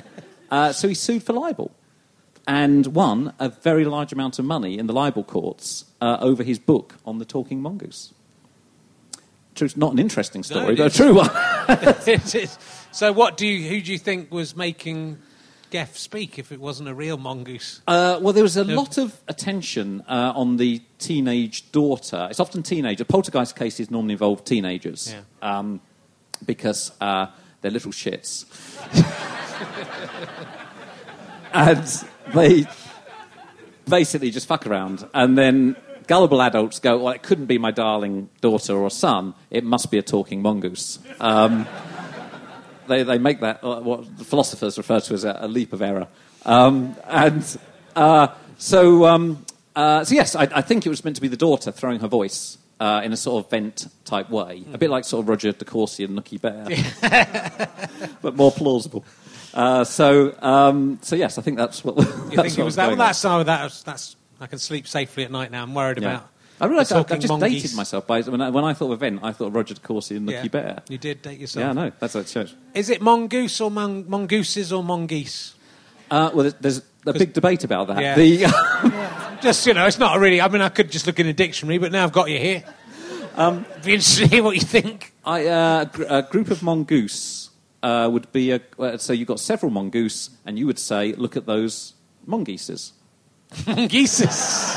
uh, 0.50 0.72
so 0.72 0.88
he 0.88 0.94
sued 0.94 1.22
for 1.22 1.32
libel 1.32 1.70
and 2.46 2.88
won 2.88 3.32
a 3.38 3.48
very 3.48 3.84
large 3.84 4.12
amount 4.12 4.38
of 4.38 4.44
money 4.44 4.78
in 4.78 4.86
the 4.86 4.92
libel 4.92 5.24
courts 5.24 5.84
uh, 6.00 6.18
over 6.20 6.42
his 6.42 6.58
book 6.58 6.96
on 7.04 7.18
the 7.18 7.24
talking 7.24 7.60
mongoose. 7.60 8.12
True, 9.54 9.66
it's 9.66 9.76
not 9.76 9.92
an 9.92 10.00
interesting 10.00 10.42
story, 10.42 10.74
it 10.74 10.78
but 10.78 10.92
a 10.92 10.96
true 10.96 11.14
one. 11.14 11.30
It 12.06 12.34
is. 12.34 12.58
so, 12.90 13.12
what 13.12 13.36
do 13.36 13.46
you? 13.46 13.68
Who 13.68 13.80
do 13.80 13.92
you 13.92 13.98
think 13.98 14.32
was 14.32 14.56
making 14.56 15.18
Gef 15.74 15.96
speak 15.96 16.38
if 16.38 16.52
it 16.52 16.60
wasn't 16.60 16.88
a 16.88 16.94
real 16.94 17.16
mongoose? 17.16 17.80
Uh, 17.88 18.20
well, 18.22 18.32
there 18.32 18.44
was 18.44 18.56
a 18.56 18.62
lot 18.62 18.96
of 18.96 19.20
attention 19.26 20.02
uh, 20.02 20.32
on 20.36 20.56
the 20.56 20.80
teenage 21.00 21.72
daughter. 21.72 22.28
It's 22.30 22.38
often 22.38 22.62
teenager. 22.62 23.04
Poltergeist 23.04 23.56
cases 23.56 23.90
normally 23.90 24.12
involve 24.12 24.44
teenagers 24.44 25.12
um, 25.42 25.80
because 26.46 26.92
uh, 27.00 27.26
they're 27.60 27.72
little 27.72 27.90
shits. 27.90 28.44
and 31.52 32.04
they 32.32 32.68
basically 33.88 34.30
just 34.30 34.46
fuck 34.46 34.68
around. 34.68 35.04
And 35.12 35.36
then 35.36 35.74
gullible 36.06 36.40
adults 36.40 36.78
go, 36.78 36.98
well, 36.98 37.14
it 37.14 37.24
couldn't 37.24 37.46
be 37.46 37.58
my 37.58 37.72
darling 37.72 38.28
daughter 38.40 38.76
or 38.76 38.92
son. 38.92 39.34
It 39.50 39.64
must 39.64 39.90
be 39.90 39.98
a 39.98 40.02
talking 40.02 40.40
mongoose. 40.40 41.00
Um, 41.18 41.66
they, 42.88 43.02
they 43.02 43.18
make 43.18 43.40
that 43.40 43.62
uh, 43.64 43.80
what 43.80 44.18
the 44.18 44.24
philosophers 44.24 44.76
refer 44.78 45.00
to 45.00 45.14
as 45.14 45.24
a, 45.24 45.36
a 45.40 45.48
leap 45.48 45.72
of 45.72 45.82
error. 45.82 46.08
Um, 46.44 46.96
and 47.08 47.58
uh, 47.96 48.28
so, 48.58 49.06
um, 49.06 49.44
uh, 49.76 50.04
so 50.04 50.14
yes, 50.14 50.34
I, 50.36 50.42
I 50.54 50.60
think 50.62 50.86
it 50.86 50.88
was 50.88 51.04
meant 51.04 51.16
to 51.16 51.22
be 51.22 51.28
the 51.28 51.36
daughter 51.36 51.70
throwing 51.72 52.00
her 52.00 52.08
voice 52.08 52.58
uh, 52.80 53.00
in 53.04 53.12
a 53.12 53.16
sort 53.16 53.44
of 53.44 53.50
vent 53.50 53.86
type 54.04 54.30
way, 54.30 54.64
a 54.72 54.78
bit 54.78 54.90
like 54.90 55.04
sort 55.04 55.22
of 55.22 55.28
Roger 55.28 55.52
de 55.52 55.64
Courcey 55.64 56.04
and 56.04 56.18
Nookie 56.18 56.40
Bear, 56.40 58.08
but 58.22 58.36
more 58.36 58.50
plausible. 58.52 59.04
Uh, 59.54 59.84
so, 59.84 60.36
um, 60.42 60.98
so 61.02 61.14
yes, 61.16 61.38
I 61.38 61.42
think 61.42 61.56
that's 61.56 61.84
what. 61.84 61.96
You 62.34 62.36
that's 62.36 62.48
think 62.48 62.58
it 62.58 62.64
was 62.64 62.76
that? 62.76 62.88
Well, 62.88 62.96
that's 62.96 63.22
no, 63.22 63.42
that's 63.44 63.82
that's. 63.84 64.16
I 64.40 64.46
can 64.48 64.58
sleep 64.58 64.88
safely 64.88 65.22
at 65.24 65.30
night 65.30 65.52
now. 65.52 65.62
I'm 65.62 65.74
worried 65.74 66.02
Yeah. 66.02 66.14
about. 66.16 66.28
I 66.60 66.66
realised 66.66 66.92
I, 66.92 67.00
I 67.00 67.18
just 67.18 67.40
dated 67.40 67.74
myself 67.74 68.06
by 68.06 68.22
when 68.22 68.40
I, 68.40 68.50
when 68.50 68.64
I 68.64 68.74
thought 68.74 68.86
of 68.86 68.92
event, 68.92 69.20
I 69.22 69.32
thought 69.32 69.46
of 69.46 69.54
Roger 69.54 69.74
de 69.74 69.80
Courcey 69.80 70.16
and 70.16 70.28
Nookie 70.28 70.44
Yeah, 70.44 70.48
Bear. 70.48 70.82
You 70.88 70.98
did 70.98 71.20
date 71.22 71.40
yourself. 71.40 71.62
Yeah, 71.62 71.70
I 71.70 71.72
know. 71.72 71.92
That's 71.98 72.14
it 72.14 72.28
shows. 72.28 72.54
Is 72.74 72.90
it 72.90 73.02
mongoose 73.02 73.60
or 73.60 73.70
mon- 73.70 74.08
mongooses 74.08 74.72
or 74.72 74.84
mongoose? 74.84 75.54
Uh, 76.10 76.30
well, 76.32 76.42
there's, 76.42 76.54
there's 76.54 76.82
a 77.06 77.12
big 77.12 77.32
debate 77.32 77.64
about 77.64 77.88
that. 77.88 78.00
Yeah. 78.00 78.14
The, 78.14 79.38
Just 79.42 79.66
you 79.66 79.74
know, 79.74 79.86
it's 79.86 79.98
not 79.98 80.18
really. 80.20 80.40
I 80.40 80.48
mean, 80.48 80.62
I 80.62 80.70
could 80.70 80.90
just 80.90 81.06
look 81.06 81.20
in 81.20 81.26
a 81.26 81.32
dictionary, 81.32 81.76
but 81.76 81.92
now 81.92 82.04
I've 82.04 82.12
got 82.12 82.30
you 82.30 82.38
here. 82.38 82.64
Um, 83.36 83.66
be 83.84 83.92
interested 83.94 84.22
to 84.22 84.28
hear 84.28 84.42
what 84.42 84.54
you 84.54 84.62
think. 84.62 85.12
I, 85.24 85.46
uh, 85.46 85.84
gr- 85.84 86.04
a 86.08 86.22
group 86.22 86.50
of 86.50 86.62
mongoose 86.62 87.50
uh, 87.82 88.08
would 88.10 88.32
be 88.32 88.52
a. 88.52 88.60
Uh, 88.78 88.96
so 88.96 89.12
you've 89.12 89.28
got 89.28 89.40
several 89.40 89.70
mongoose, 89.70 90.30
and 90.46 90.58
you 90.58 90.66
would 90.66 90.78
say, 90.78 91.12
look 91.12 91.36
at 91.36 91.44
those 91.44 91.94
mongooses. 92.24 92.92
Mongooses. 93.66 94.74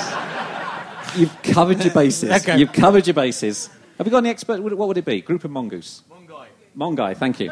You've 1.15 1.41
covered 1.41 1.83
your 1.83 1.93
bases. 1.93 2.31
Okay. 2.31 2.57
You've 2.57 2.73
covered 2.73 3.07
your 3.07 3.13
bases. 3.13 3.69
Have 3.97 4.05
you 4.05 4.11
got 4.11 4.19
any 4.19 4.29
expert? 4.29 4.61
What 4.61 4.87
would 4.87 4.97
it 4.97 5.05
be? 5.05 5.21
Group 5.21 5.43
of 5.43 5.51
mongoose. 5.51 6.03
Mongai. 6.11 6.47
Mongai. 6.77 7.17
Thank 7.17 7.39
you. 7.39 7.51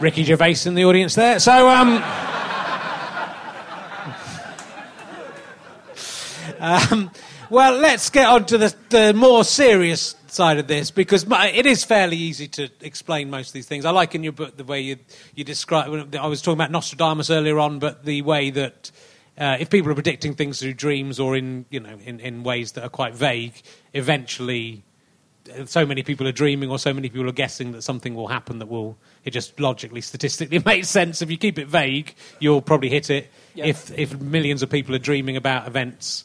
Ricky 0.00 0.24
Gervais 0.24 0.66
in 0.66 0.74
the 0.74 0.84
audience 0.84 1.14
there. 1.14 1.38
So, 1.38 1.68
um, 1.68 2.02
um, 6.58 7.10
well, 7.50 7.76
let's 7.78 8.10
get 8.10 8.26
on 8.26 8.46
to 8.46 8.58
the, 8.58 8.74
the 8.88 9.12
more 9.14 9.44
serious 9.44 10.16
side 10.26 10.58
of 10.58 10.66
this 10.66 10.90
because 10.90 11.26
my, 11.26 11.50
it 11.50 11.66
is 11.66 11.84
fairly 11.84 12.16
easy 12.16 12.48
to 12.48 12.70
explain 12.80 13.28
most 13.28 13.48
of 13.48 13.52
these 13.52 13.66
things. 13.66 13.84
I 13.84 13.90
like 13.90 14.14
in 14.14 14.22
your 14.22 14.32
book 14.32 14.56
the 14.56 14.64
way 14.64 14.80
you, 14.80 14.96
you 15.34 15.44
describe. 15.44 16.14
I 16.16 16.26
was 16.26 16.40
talking 16.40 16.58
about 16.58 16.70
Nostradamus 16.70 17.28
earlier 17.30 17.58
on, 17.58 17.78
but 17.78 18.04
the 18.04 18.22
way 18.22 18.50
that 18.50 18.90
uh, 19.38 19.56
if 19.58 19.70
people 19.70 19.90
are 19.90 19.94
predicting 19.94 20.34
things 20.34 20.60
through 20.60 20.74
dreams 20.74 21.18
or 21.18 21.36
in 21.36 21.64
you 21.70 21.80
know 21.80 21.98
in, 22.04 22.20
in 22.20 22.42
ways 22.42 22.72
that 22.72 22.84
are 22.84 22.90
quite 22.90 23.14
vague, 23.14 23.54
eventually 23.94 24.82
so 25.64 25.84
many 25.84 26.02
people 26.04 26.26
are 26.28 26.32
dreaming 26.32 26.70
or 26.70 26.78
so 26.78 26.94
many 26.94 27.08
people 27.08 27.28
are 27.28 27.32
guessing 27.32 27.72
that 27.72 27.82
something 27.82 28.14
will 28.14 28.28
happen 28.28 28.60
that 28.60 28.66
will 28.68 28.96
it 29.24 29.32
just 29.32 29.58
logically 29.58 30.00
statistically 30.00 30.58
makes 30.64 30.88
sense 30.88 31.20
if 31.20 31.30
you 31.32 31.36
keep 31.36 31.58
it 31.58 31.66
vague 31.66 32.14
you'll 32.38 32.62
probably 32.62 32.88
hit 32.88 33.10
it 33.10 33.28
Yeah. 33.54 33.66
if 33.66 33.90
if 33.98 34.20
millions 34.20 34.62
of 34.62 34.70
people 34.70 34.94
are 34.94 35.00
dreaming 35.00 35.36
about 35.36 35.66
events 35.66 36.24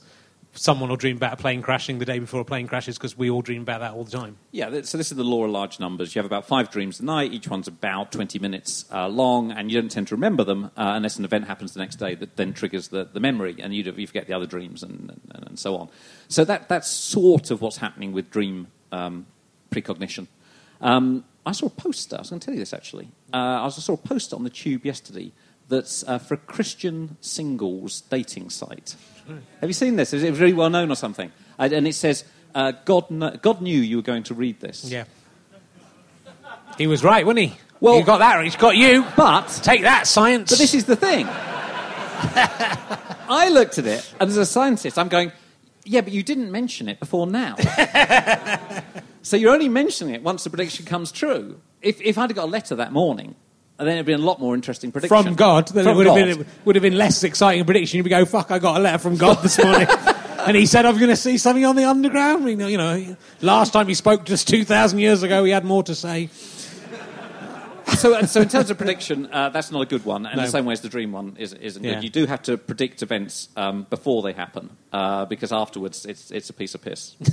someone 0.58 0.90
will 0.90 0.98
dream 0.98 1.18
about 1.18 1.34
a 1.34 1.38
plane 1.38 1.62
crashing 1.62 2.00
the 2.00 2.06
day 2.06 2.20
before 2.20 2.42
a 2.42 2.46
plane 2.46 2.68
crashes 2.68 2.98
because 2.98 3.18
we 3.18 3.30
all 3.30 3.42
dream 3.42 3.62
about 3.62 3.80
that 3.80 3.94
all 3.94 4.04
the 4.04 4.12
time 4.12 4.38
Yeah, 4.52 4.82
so 4.84 4.98
this 4.98 5.12
is 5.12 5.18
the 5.18 5.24
law 5.24 5.46
of 5.46 5.52
large 5.52 5.80
numbers. 5.80 6.16
You 6.16 6.20
have 6.20 6.26
about 6.26 6.48
five 6.48 6.70
dreams 6.72 7.00
a 7.00 7.06
night. 7.06 7.32
Each 7.32 7.48
one's 7.48 7.68
about 7.68 8.12
20 8.12 8.40
minutes 8.40 8.86
uh, 8.92 9.08
long, 9.08 9.52
and 9.52 9.72
you 9.72 9.80
don't 9.80 9.92
tend 9.92 10.08
to 10.08 10.16
remember 10.16 10.44
them 10.44 10.66
uh, 10.66 10.94
unless 10.96 11.18
an 11.18 11.26
event 11.26 11.46
happens 11.46 11.74
the 11.74 11.80
next 11.80 11.98
day 11.98 12.16
that 12.16 12.36
then 12.36 12.54
triggers 12.54 12.90
the, 12.90 13.06
the 13.06 13.20
memory, 13.20 13.56
and 13.60 13.74
you, 13.74 13.84
you 13.96 14.08
forget 14.08 14.28
the 14.28 14.34
other 14.34 14.46
dreams 14.46 14.84
and, 14.84 15.12
and, 15.32 15.48
and 15.48 15.60
so 15.60 15.78
on. 15.78 15.90
So 16.28 16.44
that, 16.46 16.70
that's 16.70 16.90
sort 16.90 17.52
of 17.52 17.62
what's 17.62 17.78
happening 17.78 18.12
with 18.12 18.30
dream 18.32 18.68
um, 18.92 19.28
precognition. 19.70 20.28
Um, 20.82 21.24
I 21.46 21.54
saw 21.54 21.68
a 21.68 21.70
poster, 21.70 22.18
I 22.18 22.20
was 22.20 22.30
going 22.30 22.40
to 22.42 22.46
tell 22.46 22.54
you 22.54 22.60
this 22.60 22.74
actually. 22.74 23.10
Uh, 23.34 23.64
I 23.66 23.70
saw 23.70 23.94
a 23.94 23.98
poster 23.98 24.36
on 24.36 24.44
the 24.44 24.50
tube 24.50 24.86
yesterday 24.86 25.32
that's 25.70 26.04
uh, 26.08 26.18
for 26.20 26.36
a 26.36 26.38
Christian 26.38 27.18
singles 27.22 28.02
dating 28.02 28.50
site. 28.50 28.96
Have 29.60 29.70
you 29.70 29.74
seen 29.74 29.98
this? 29.98 30.14
Is 30.14 30.24
it 30.24 30.36
really 30.36 30.54
well 30.54 30.70
known 30.70 30.90
or 30.92 30.96
something? 30.96 31.32
And 31.60 31.74
and 31.74 31.88
it 31.88 31.94
says, 31.96 32.24
uh, 32.56 32.72
God, 32.86 33.10
kn- 33.10 33.40
God 33.42 33.62
knew 33.62 33.80
you 33.80 33.98
were 33.98 34.04
going 34.04 34.24
to 34.24 34.34
read 34.34 34.60
this. 34.60 34.86
yeah 34.86 35.06
he 36.78 36.86
was 36.86 37.04
right 37.04 37.26
wasn't 37.26 37.40
he 37.40 37.54
Well- 37.80 37.98
you 37.98 38.04
got 38.06 38.20
that 38.20 38.44
he's 38.44 38.56
got 38.56 38.76
you 38.78 39.04
But, 39.16 39.48
take 39.64 39.82
that 39.82 40.06
science 40.08 40.52
but 40.52 40.60
this 40.60 40.74
is 40.74 40.86
the 40.86 40.96
thing. 40.96 41.28
I 43.30 43.50
looked 43.52 43.78
at 43.78 43.86
it, 43.86 44.14
and 44.20 44.30
as 44.30 44.38
a 44.38 44.46
scientist, 44.46 44.98
I'm 44.98 45.10
going, 45.10 45.32
yeah, 45.84 46.02
but 46.02 46.14
you 46.14 46.24
didn't 46.24 46.52
mention 46.52 46.88
it 46.90 47.00
before 47.00 47.28
now. 47.28 47.56
so 49.22 49.36
you're 49.38 49.54
only 49.54 49.70
mentioning 49.70 50.16
it 50.16 50.24
once 50.24 50.44
the 50.44 50.50
prediction 50.50 50.86
comes 50.86 51.12
true. 51.12 51.60
If, 51.82 52.00
if 52.02 52.18
I'd 52.18 52.30
have 52.30 52.36
got 52.36 52.46
a 52.46 52.52
letter 52.52 52.76
that 52.76 52.92
morning, 52.92 53.36
then 53.86 53.96
it'd 53.96 54.06
been 54.06 54.20
a 54.22 54.24
lot 54.26 54.40
more 54.40 54.56
interesting 54.56 54.92
prediction. 54.92 55.24
from 55.24 55.36
God, 55.36 55.68
then 55.68 55.84
From 55.84 55.94
it 55.94 55.98
would 55.98 56.08
have, 56.08 56.16
God. 56.16 56.26
been, 56.26 56.40
it 56.42 56.48
would 56.66 56.76
have 56.76 56.82
been 56.84 56.98
less 56.98 57.24
exciting 57.24 57.64
prediction. 57.66 57.98
You'd 57.98 58.04
be 58.04 58.10
go, 58.10 58.26
fuck, 58.26 58.50
I 58.52 58.58
got 58.60 58.78
a 58.78 58.80
letter 58.80 58.98
from 58.98 59.18
God 59.18 59.36
this 59.44 59.62
morning. 59.64 59.88
and 60.48 60.56
he 60.58 60.66
said, 60.66 60.86
I'm 60.86 60.96
going 60.98 61.10
to 61.10 61.16
see 61.16 61.38
something 61.38 61.64
on 61.66 61.76
the 61.76 61.84
underground. 61.86 62.48
You 62.50 62.56
know, 62.56 62.68
you 62.68 62.78
know, 62.78 63.16
last 63.42 63.74
time 63.74 63.88
he 63.88 63.94
spoke 63.94 64.26
just 64.26 64.48
2,000 64.48 64.98
years 65.00 65.22
ago, 65.24 65.44
he 65.44 65.52
had 65.52 65.64
more 65.66 65.84
to 65.84 65.94
say. 65.94 66.30
so, 67.98 68.22
so 68.24 68.42
in 68.42 68.50
terms 68.50 68.70
of 68.70 68.78
prediction, 68.78 69.28
uh, 69.32 69.50
that's 69.50 69.72
not 69.72 69.82
a 69.82 69.86
good 69.86 70.04
one. 70.06 70.26
And 70.26 70.38
No. 70.38 70.44
the 70.44 70.50
same 70.52 70.66
way 70.66 70.74
as 70.74 70.82
the 70.82 70.90
dream 70.90 71.12
one 71.12 71.36
is, 71.38 71.54
isn't 71.54 71.84
Yeah. 71.84 71.96
good. 71.96 72.04
You 72.04 72.10
do 72.10 72.26
have 72.26 72.42
to 72.44 72.58
predict 72.58 73.02
events 73.04 73.50
um, 73.56 73.86
before 73.90 74.22
they 74.24 74.34
happen, 74.34 74.70
uh, 74.92 75.26
because 75.26 75.52
afterwards 75.52 76.06
it's, 76.06 76.32
it's 76.32 76.50
a 76.50 76.54
piece 76.54 76.74
of 76.76 76.82
piss. 76.82 77.16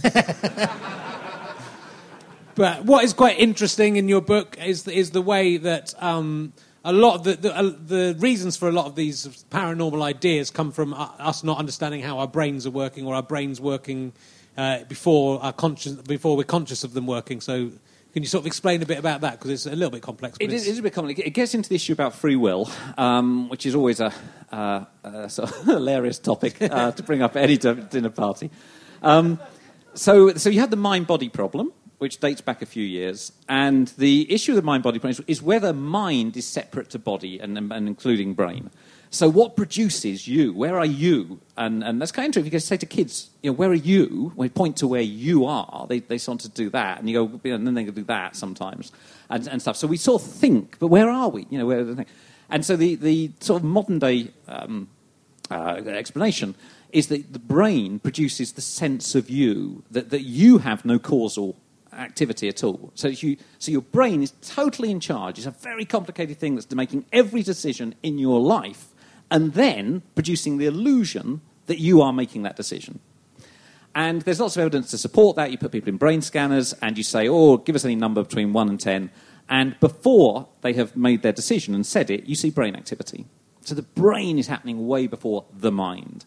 But 2.55 2.85
what 2.85 3.05
is 3.05 3.13
quite 3.13 3.39
interesting 3.39 3.97
in 3.97 4.09
your 4.09 4.21
book 4.21 4.57
is 4.65 4.87
is 4.87 5.11
the 5.11 5.23
way 5.23 5.57
that 5.57 5.95
um, 6.03 6.53
a 6.85 6.93
lot 6.93 7.17
of 7.17 7.25
the 7.25 7.35
the, 7.35 7.57
uh, 7.57 7.63
the 7.63 8.17
reasons 8.19 8.57
for 8.57 8.69
a 8.69 8.73
lot 8.73 8.87
of 8.87 8.95
these 8.95 9.27
paranormal 9.51 10.03
ideas 10.03 10.51
come 10.51 10.71
from 10.71 10.91
u- 10.91 10.97
us 10.97 11.43
not 11.43 11.59
understanding 11.59 12.03
how 12.03 12.19
our 12.19 12.29
brains 12.29 12.67
are 12.67 12.71
working 12.71 13.07
or 13.07 13.15
our 13.15 13.23
brains 13.23 13.61
working 13.61 14.13
uh, 14.57 14.85
before 14.85 15.43
our 15.43 15.53
conscious 15.53 15.95
before 15.95 16.37
we're 16.37 16.45
conscious 16.45 16.85
of 16.85 16.95
them 16.95 17.07
working. 17.07 17.41
So. 17.41 17.73
Can 18.13 18.23
you 18.23 18.29
sort 18.29 18.43
of 18.43 18.47
explain 18.47 18.81
a 18.81 18.87
bit 18.87 19.01
about 19.01 19.23
that? 19.23 19.33
Because 19.33 19.51
it's 19.51 19.67
a 19.67 19.71
little 19.71 19.91
bit 19.91 20.01
complex. 20.01 20.37
It 20.39 20.53
is, 20.53 20.69
it 20.69 20.71
is 20.71 20.79
a 20.79 20.83
bit 20.83 20.93
complicated. 20.93 21.27
It 21.27 21.35
gets 21.35 21.53
into 21.53 21.69
the 21.69 21.75
issue 21.75 21.93
about 21.93 22.15
free 22.15 22.37
will, 22.37 22.71
um, 22.97 23.49
which 23.49 23.67
is 23.67 23.75
always 23.75 23.99
a, 23.99 24.13
uh, 24.53 24.85
a 25.03 25.29
sort 25.29 25.51
of 25.51 25.65
hilarious 25.65 26.21
topic 26.21 26.63
uh, 26.63 26.93
to 26.93 27.03
bring 27.03 27.23
up 27.23 27.35
at 27.35 27.43
any 27.43 27.57
dinner 27.57 28.11
party. 28.11 28.53
Um, 29.03 29.41
so, 29.95 30.33
so 30.35 30.49
you 30.49 30.61
had 30.61 30.71
the 30.71 30.77
mind-body 30.77 31.29
problem, 31.29 31.73
which 32.05 32.21
dates 32.21 32.43
back 32.43 32.61
a 32.61 32.67
few 32.67 32.85
years, 32.85 33.33
and 33.49 33.89
the 33.97 34.31
issue 34.31 34.53
of 34.53 34.57
the 34.57 34.63
mind-body 34.63 34.99
problem 34.99 35.25
is, 35.27 35.41
whether 35.41 35.73
mind 35.73 36.37
is 36.37 36.47
separate 36.47 36.91
to 36.91 36.99
body 36.99 37.39
and, 37.41 37.57
and, 37.57 37.89
including 37.89 38.35
brain. 38.35 38.69
So, 39.09 39.27
what 39.31 39.57
produces 39.57 40.29
you? 40.29 40.53
Where 40.53 40.79
are 40.79 40.85
you? 40.85 41.41
And, 41.57 41.83
and 41.83 42.03
that's 42.03 42.13
kind 42.13 42.25
of 42.25 42.27
interesting. 42.27 42.47
If 42.49 42.53
you 42.53 42.59
say 42.59 42.77
to 42.77 42.85
kids, 42.85 43.31
you 43.43 43.51
know, 43.51 43.55
where 43.55 43.71
are 43.71 43.83
you? 43.93 44.33
When 44.35 44.45
you 44.45 44.51
point 44.51 44.77
to 44.79 44.87
where 44.87 45.01
you 45.01 45.47
are, 45.47 45.87
they, 45.89 46.01
they 46.01 46.19
want 46.29 46.43
to 46.43 46.51
do 46.51 46.69
that, 46.71 46.99
and 46.99 47.09
you 47.09 47.27
go, 47.27 47.41
and 47.51 47.67
then 47.67 47.73
they 47.73 47.85
go 47.85 47.91
do 47.91 48.05
that 48.05 48.37
sometimes, 48.37 48.93
and, 49.31 49.49
and 49.49 49.63
stuff. 49.63 49.79
So 49.79 49.87
we 49.87 49.97
sort 49.97 50.21
of 50.21 50.29
think, 50.29 50.77
but 50.79 50.89
where 50.89 51.09
are 51.09 51.31
we? 51.31 51.47
You 51.49 51.57
know, 51.57 51.65
where 51.65 51.85
the? 51.85 52.05
And 52.51 52.67
so 52.67 52.77
the, 52.77 52.97
the 52.97 53.31
sort 53.41 53.63
of 53.63 53.65
modern 53.65 53.99
day 53.99 54.29
um, 54.47 54.89
uh, 55.51 55.81
explanation 55.87 56.55
is 56.95 57.09
that 57.09 57.33
the 57.33 57.41
brain 57.41 57.99
produces 57.99 58.53
the 58.53 58.61
sense 58.61 59.15
of 59.15 59.29
you, 59.29 59.83
that, 59.91 60.11
that 60.11 60.23
you 60.23 60.59
have 60.59 60.85
no 60.85 60.99
causal 60.99 61.57
activity 61.97 62.49
at 62.49 62.63
all. 62.65 62.93
So, 62.95 63.09
you, 63.09 63.37
so 63.59 63.73
your 63.73 63.83
brain 63.83 64.23
is 64.23 64.33
totally 64.43 64.91
in 64.91 65.01
charge. 65.01 65.39
It's 65.39 65.47
a 65.47 65.51
very 65.51 65.85
complicated 65.85 66.39
thing 66.39 66.55
that's 66.55 66.73
making 66.75 67.07
every 67.13 67.43
decision 67.43 67.95
in 68.03 68.19
your 68.19 68.41
life. 68.41 68.89
and 69.31 69.55
then 69.55 70.03
producing 70.15 70.59
the 70.59 70.67
illusion 70.67 71.41
that 71.67 71.81
you 71.81 72.03
are 72.03 72.13
making 72.13 72.43
that 72.43 72.57
decision. 72.57 73.01
And 73.95 74.23
there's 74.23 74.41
lots 74.41 74.57
of 74.57 74.61
evidence 74.61 74.91
to 74.91 74.99
support 74.99 75.37
that. 75.37 75.51
You 75.51 75.59
put 75.59 75.73
people 75.73 75.89
in 75.89 75.97
brain 75.97 76.21
scanners 76.21 76.73
and 76.83 76.99
you 76.99 77.05
say, 77.05 77.29
oh, 77.29 77.57
give 77.57 77.77
us 77.77 77.85
any 77.85 77.95
number 77.95 78.23
between 78.23 78.53
1 78.53 78.69
and 78.69 78.81
10. 78.81 79.11
And 79.49 79.79
before 79.79 80.49
they 80.63 80.73
have 80.75 80.97
made 80.97 81.23
their 81.23 81.33
decision 81.33 81.75
and 81.75 81.87
said 81.87 82.11
it, 82.11 82.25
you 82.25 82.35
see 82.35 82.51
brain 82.51 82.75
activity. 82.75 83.27
So 83.63 83.75
the 83.75 83.83
brain 83.83 84.39
is 84.39 84.47
happening 84.47 84.87
way 84.87 85.07
before 85.07 85.45
the 85.53 85.73
mind. 85.73 86.25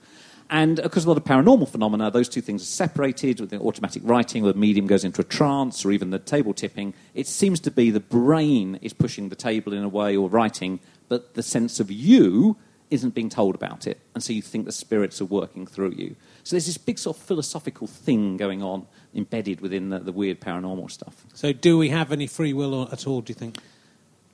And 0.50 0.78
because 0.78 1.04
of 1.04 1.08
a 1.08 1.12
lot 1.12 1.18
of 1.18 1.26
paranormal 1.26 1.68
phenomena, 1.70 2.10
those 2.10 2.30
two 2.30 2.41
things 2.41 2.62
are 2.62 2.66
separated 2.66 3.41
with 3.41 3.50
the 3.50 3.60
automatic 3.60 4.02
writing, 4.06 4.45
or 4.45 4.54
the 4.54 4.60
medium 4.60 4.88
goes 4.88 5.04
into 5.04 5.22
a 5.22 5.26
trance, 5.26 5.86
or 5.86 5.91
even 5.91 6.10
the 6.10 6.20
table 6.20 6.54
tipping. 6.54 6.93
It 7.14 7.28
seems 7.28 7.60
to 7.62 7.72
be 7.72 7.91
the 7.91 8.00
brain 8.00 8.80
is 8.82 8.93
pushing 8.93 9.30
the 9.30 9.36
table 9.36 9.74
in 9.74 9.84
a 9.84 9.89
way 9.89 10.16
or 10.16 10.30
writing, 10.30 10.80
but 11.10 11.34
the 11.34 11.43
sense 11.43 11.80
of 11.80 11.91
you 11.91 12.56
isn't 12.89 13.14
being 13.14 13.30
told 13.30 13.56
about 13.56 13.86
it. 13.86 14.00
And 14.14 14.24
so 14.24 14.32
you 14.32 14.41
think 14.41 14.66
the 14.66 14.72
spirits 14.72 15.20
are 15.20 15.26
working 15.26 15.68
through 15.68 15.91
you. 15.91 16.16
So 16.43 16.56
there's 16.56 16.68
this 16.68 16.78
big 16.78 16.98
sort 16.98 17.18
of 17.18 17.24
philosophical 17.24 17.88
thing 17.88 18.38
going 18.38 18.64
on 18.64 18.88
embedded 19.14 19.60
within 19.60 19.89
the, 19.89 20.00
the 20.00 20.14
weird 20.14 20.39
paranormal 20.39 20.89
stuff. 20.89 21.26
So, 21.34 21.52
do 21.52 21.78
we 21.78 21.89
have 21.89 22.12
any 22.12 22.28
free 22.28 22.54
will 22.54 22.74
or, 22.74 22.88
at 22.91 23.06
all, 23.06 23.22
do 23.22 23.32
you 23.32 23.36
think? 23.36 23.58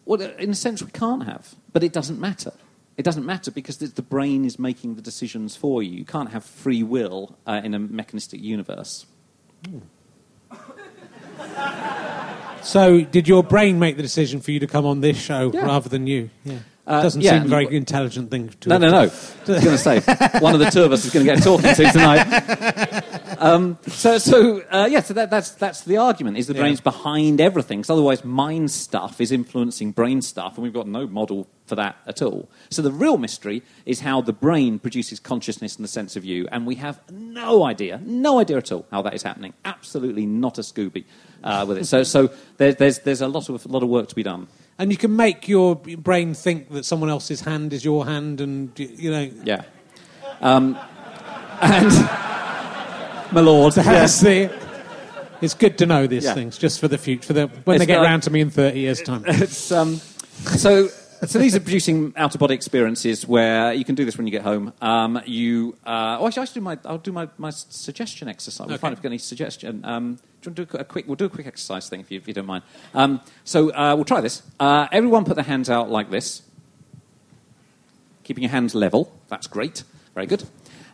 Well, 0.05 0.21
in 0.21 0.51
a 0.51 0.55
sense, 0.55 0.83
we 0.83 0.91
can't 0.91 1.23
have, 1.23 1.55
but 1.71 1.83
it 1.83 1.93
doesn't 1.93 2.19
matter. 2.19 2.51
It 2.95 3.03
doesn't 3.03 3.25
matter 3.25 3.49
because 3.49 3.77
the, 3.77 4.01
brain 4.01 4.45
is 4.45 4.59
making 4.59 4.95
the 4.95 5.01
decisions 5.01 5.55
for 5.55 5.81
you. 5.81 5.97
You 5.97 6.05
can't 6.05 6.29
have 6.29 6.45
free 6.45 6.83
will 6.83 7.35
uh, 7.47 7.61
in 7.63 7.73
a 7.73 7.79
mechanistic 7.79 8.41
universe. 8.41 9.05
So, 12.63 13.01
did 13.01 13.27
your 13.27 13.43
brain 13.43 13.77
make 13.77 13.97
the 13.97 14.01
decision 14.01 14.39
for 14.39 14.51
you 14.51 14.59
to 14.61 14.67
come 14.67 14.85
on 14.85 15.01
this 15.01 15.21
show 15.21 15.51
Yeah. 15.53 15.65
rather 15.65 15.89
than 15.89 16.07
you? 16.07 16.29
Yeah. 16.45 16.59
Uh, 16.87 17.01
Doesn't 17.01 17.21
yeah, 17.21 17.31
seem 17.31 17.43
a 17.43 17.47
very 17.47 17.75
intelligent 17.75 18.31
thing 18.31 18.49
to 18.61 18.69
No, 18.69 18.77
no, 18.77 18.89
no. 18.89 18.97
I 19.01 19.03
was 19.03 19.45
going 19.45 19.61
to 19.61 19.77
say, 19.77 19.99
one 20.39 20.53
of 20.53 20.59
the 20.59 20.69
two 20.69 20.83
of 20.83 20.91
us 20.91 21.05
is 21.05 21.13
going 21.13 21.25
to 21.25 21.33
get 21.33 21.43
talking 21.43 21.73
to 21.75 21.91
tonight. 21.91 22.23
Um, 23.43 23.77
so, 23.87 24.17
so 24.19 24.61
uh, 24.71 24.87
yeah, 24.89 25.01
so 25.01 25.13
that, 25.15 25.29
that's, 25.29 25.51
that's 25.51 25.81
the 25.81 25.97
argument, 25.97 26.37
is 26.37 26.47
the 26.47 26.53
Yeah. 26.53 26.61
brain's 26.61 26.79
behind 26.79 27.41
everything. 27.41 27.79
Because 27.79 27.89
otherwise, 27.89 28.23
mind 28.23 28.71
stuff 28.71 29.19
is 29.19 29.31
influencing 29.33 29.91
brain 29.91 30.21
stuff, 30.21 30.55
and 30.55 30.63
we've 30.63 30.73
got 30.73 30.87
no 30.87 31.07
model 31.07 31.47
for 31.65 31.75
that 31.75 31.97
at 32.07 32.21
all. 32.21 32.49
So 32.69 32.81
the 32.81 32.91
real 32.91 33.17
mystery 33.17 33.61
is 33.85 33.99
how 33.99 34.21
the 34.21 34.31
brain 34.31 34.79
produces 34.79 35.19
consciousness 35.19 35.75
and 35.75 35.83
the 35.83 35.89
sense 35.89 36.15
of 36.15 36.23
you, 36.23 36.47
and 36.53 36.65
we 36.65 36.75
have 36.75 37.01
no 37.11 37.65
idea, 37.65 37.99
no 38.05 38.39
idea 38.39 38.57
at 38.57 38.71
all 38.71 38.85
how 38.91 39.01
that 39.01 39.13
is 39.13 39.23
happening. 39.23 39.53
Absolutely 39.65 40.25
not 40.25 40.57
a 40.57 40.61
Scooby 40.61 41.03
uh, 41.43 41.65
with 41.67 41.79
it. 41.79 41.85
So, 41.85 42.03
so 42.03 42.31
there, 42.57 42.73
there's, 42.73 42.99
there's 42.99 43.21
a 43.21 43.27
lot 43.27 43.49
of, 43.49 43.65
a 43.65 43.67
lot 43.67 43.83
of 43.83 43.89
work 43.89 44.07
to 44.07 44.15
be 44.15 44.23
done. 44.23 44.47
And 44.79 44.89
you 44.89 44.97
can 44.97 45.15
make 45.15 45.47
your 45.47 45.75
brain 45.75 46.33
think 46.33 46.69
that 46.71 46.85
someone 46.85 47.09
else's 47.09 47.41
hand 47.41 47.73
is 47.73 47.83
your 47.83 48.05
hand, 48.05 48.39
and, 48.39 48.71
you 48.79 49.11
know. 49.11 49.29
Yeah. 49.43 49.63
Um, 50.41 50.77
and 51.61 51.91
my 53.33 53.41
lord, 53.41 53.73
the. 53.73 54.51
It's 55.41 55.53
good 55.55 55.77
to 55.79 55.85
know 55.85 56.07
these 56.07 56.23
Yeah. 56.23 56.35
things 56.35 56.57
just 56.57 56.79
for 56.79 56.87
the 56.87 56.97
future, 56.97 57.27
for 57.27 57.33
the, 57.33 57.47
when 57.65 57.77
they 57.77 57.85
get 57.85 57.97
like- 57.99 58.07
round 58.07 58.23
to 58.23 58.29
me 58.29 58.39
in 58.39 58.49
30 58.49 58.79
years' 58.79 59.01
time. 59.01 59.23
it's, 59.27 59.73
um, 59.73 59.95
so, 60.55 60.87
so 60.87 61.37
these 61.37 61.53
are 61.53 61.59
producing 61.59 62.13
out 62.15 62.33
of 62.33 62.39
body 62.39 62.55
experiences 62.55 63.27
where 63.27 63.73
you 63.73 63.83
can 63.83 63.93
do 63.95 64.05
this 64.05 64.17
when 64.17 64.25
you 64.25 64.31
get 64.31 64.43
home. 64.43 64.71
Um, 64.81 65.21
you, 65.25 65.75
uh, 65.85 66.17
oh, 66.21 66.27
actually, 66.27 66.43
I 66.43 66.45
should 66.45 66.53
do 66.53 66.61
my, 66.61 66.77
I'll 66.85 66.97
do 66.97 67.11
my, 67.11 67.27
my 67.37 67.49
suggestion 67.49 68.29
exercise. 68.29 68.67
We'll 68.67 68.75
Okay. 68.75 68.81
find 68.81 68.93
if 68.93 68.99
we've 68.99 69.03
got 69.03 69.09
any 69.09 69.17
suggestion. 69.17 69.83
Um, 69.83 70.15
do 70.41 70.49
you 70.49 70.51
want 70.51 70.55
to 70.55 70.65
do 70.65 70.77
a 70.77 70.85
quick? 70.85 71.07
We'll 71.07 71.15
do 71.17 71.25
a 71.25 71.29
quick 71.29 71.47
exercise 71.47 71.89
thing 71.89 71.99
if 71.99 72.09
you, 72.09 72.17
if 72.19 72.27
you 72.27 72.33
don't 72.33 72.45
mind. 72.45 72.63
Um, 72.93 73.19
so 73.43 73.69
uh, 73.73 73.95
we'll 73.95 74.05
try 74.05 74.21
this. 74.21 74.43
Uh, 74.61 74.87
everyone, 74.93 75.25
put 75.25 75.35
their 75.35 75.43
hands 75.43 75.69
out 75.69 75.89
like 75.89 76.09
this, 76.09 76.41
keeping 78.23 78.43
your 78.43 78.51
hands 78.51 78.75
level. 78.75 79.11
That's 79.27 79.47
great. 79.47 79.83
Very 80.15 80.27
good. 80.27 80.45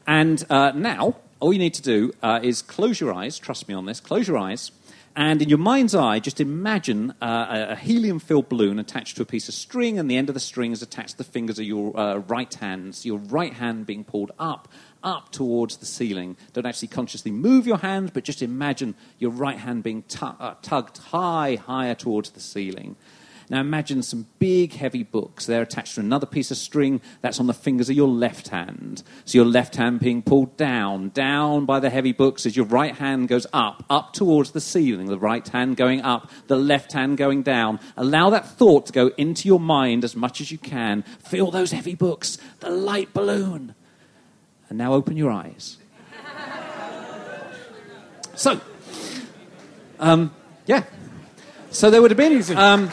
And 0.08 0.44
uh, 0.50 0.72
now, 0.74 1.18
all 1.40 1.54
you 1.54 1.60
need 1.60 1.74
to 1.76 1.82
do 1.82 2.12
uh, 2.22 2.40
is 2.44 2.62
close 2.62 3.00
your 3.00 3.14
eyes. 3.14 3.40
Trust 3.40 3.68
me 3.68 3.74
on 3.74 3.86
this. 3.86 4.00
Close 4.00 4.28
your 4.28 4.38
eyes. 4.38 4.72
And 5.16 5.42
in 5.42 5.50
your 5.50 5.58
mind's 5.58 5.96
eye, 5.96 6.20
just 6.20 6.40
imagine 6.40 7.12
uh, 7.22 7.68
a- 7.70 7.76
helium 7.76 8.20
filled 8.20 8.48
balloon 8.48 8.80
attached 8.80 9.18
to 9.18 9.24
a 9.24 9.26
piece 9.26 9.50
of 9.50 9.56
string, 9.56 9.98
and 9.98 10.10
the 10.10 10.16
end 10.16 10.30
of 10.30 10.34
the 10.34 10.40
string 10.40 10.72
is 10.72 10.82
attached 10.82 11.12
to 11.12 11.18
the 11.18 11.24
fingers 11.24 11.60
of 11.60 11.66
your 11.66 11.98
uh, 12.00 12.18
right 12.18 12.54
hands, 12.54 13.06
your 13.06 13.18
right 13.18 13.54
hand 13.54 13.86
being 13.86 14.04
pulled 14.04 14.32
up, 14.38 14.70
up 15.04 15.32
towards 15.32 15.78
the 15.78 15.86
ceiling. 15.86 16.38
Don't 16.54 16.66
actually 16.66 16.90
consciously 16.90 17.32
move 17.32 17.66
your 17.66 17.78
hand, 17.78 18.14
but 18.14 18.24
just 18.24 18.42
imagine 18.42 18.96
your 19.18 19.32
right 19.32 19.58
hand 19.58 19.84
being 19.84 20.04
uh, 20.22 20.54
tugged 20.62 20.98
high, 20.98 21.56
higher 21.56 21.96
towards 21.96 22.30
the 22.32 22.40
ceiling. 22.40 22.96
Now 23.50 23.62
imagine 23.62 24.04
some 24.04 24.28
big, 24.38 24.74
heavy 24.74 25.02
books. 25.02 25.48
They're 25.48 25.64
attached 25.64 25.96
to 25.96 26.02
another 26.02 26.28
piece 26.28 26.52
of 26.52 26.58
string 26.58 27.02
that's 27.22 27.40
on 27.40 27.48
the 27.48 27.54
fingers 27.54 27.90
of 27.90 27.96
your 27.96 28.08
left 28.08 28.50
hand. 28.50 29.02
So 29.26 29.40
your 29.40 29.46
left 29.46 29.76
hand 29.76 30.00
being 30.00 30.22
pulled 30.22 30.56
down, 30.56 31.10
down 31.10 31.66
by 31.66 31.80
the 31.80 31.90
heavy 31.90 32.12
books 32.12 32.46
as 32.46 32.56
your 32.56 32.68
right 32.68 32.94
hand 32.94 33.28
goes 33.28 33.48
up, 33.52 33.84
up 33.90 34.14
towards 34.14 34.52
the 34.52 34.62
ceiling. 34.62 35.08
The 35.08 35.18
right 35.18 35.48
hand 35.48 35.78
going 35.78 36.02
up, 36.02 36.30
the 36.46 36.58
left 36.58 36.94
hand 36.94 37.18
going 37.18 37.42
down. 37.42 37.80
Allow 37.98 38.30
that 38.30 38.48
thought 38.48 38.86
to 38.86 38.94
go 38.94 39.08
into 39.18 39.48
your 39.48 39.60
mind 39.60 40.04
as 40.04 40.16
much 40.16 40.42
as 40.42 40.52
you 40.52 40.60
can. 40.60 41.02
Feel 41.02 41.50
those 41.50 41.72
heavy 41.72 41.96
books, 41.96 42.38
the 42.60 42.70
light 42.70 43.14
balloon. 43.14 43.74
And 44.70 44.78
now 44.78 44.94
open 44.94 45.18
your 45.18 45.32
eyes. 45.32 45.78
So, 48.36 48.62
um, 50.00 50.34
yeah. 50.68 50.84
So 51.72 51.90
there 51.90 52.02
would 52.02 52.12
have 52.12 52.18
been. 52.18 52.58
Um, 52.58 52.92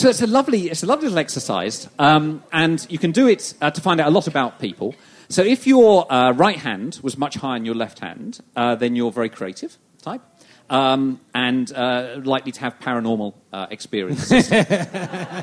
so 0.00 0.08
it's 0.08 0.22
a 0.22 0.26
lovely, 0.26 0.70
it's 0.70 0.82
a 0.82 0.86
lovely 0.86 1.08
little 1.08 1.18
exercise, 1.18 1.86
um, 1.98 2.42
and 2.52 2.86
you 2.88 2.98
can 2.98 3.12
do 3.12 3.28
it 3.28 3.52
uh, 3.60 3.70
to 3.70 3.82
find 3.82 4.00
out 4.00 4.08
a 4.08 4.10
lot 4.10 4.26
about 4.26 4.58
people. 4.58 4.94
So 5.28 5.42
if 5.42 5.66
your 5.66 6.10
uh, 6.10 6.32
right 6.32 6.56
hand 6.56 6.98
was 7.02 7.18
much 7.18 7.34
higher 7.34 7.58
than 7.58 7.66
your 7.66 7.74
left 7.74 7.98
hand, 7.98 8.40
uh, 8.56 8.76
then 8.76 8.96
you're 8.96 9.12
very 9.12 9.28
creative 9.28 9.76
type. 10.00 10.22
Um, 10.70 11.20
and 11.34 11.70
uh, 11.72 12.20
likely 12.24 12.52
to 12.52 12.60
have 12.60 12.78
paranormal 12.78 13.34
uh, 13.52 13.66
experiences. 13.70 14.50
uh, 14.52 15.42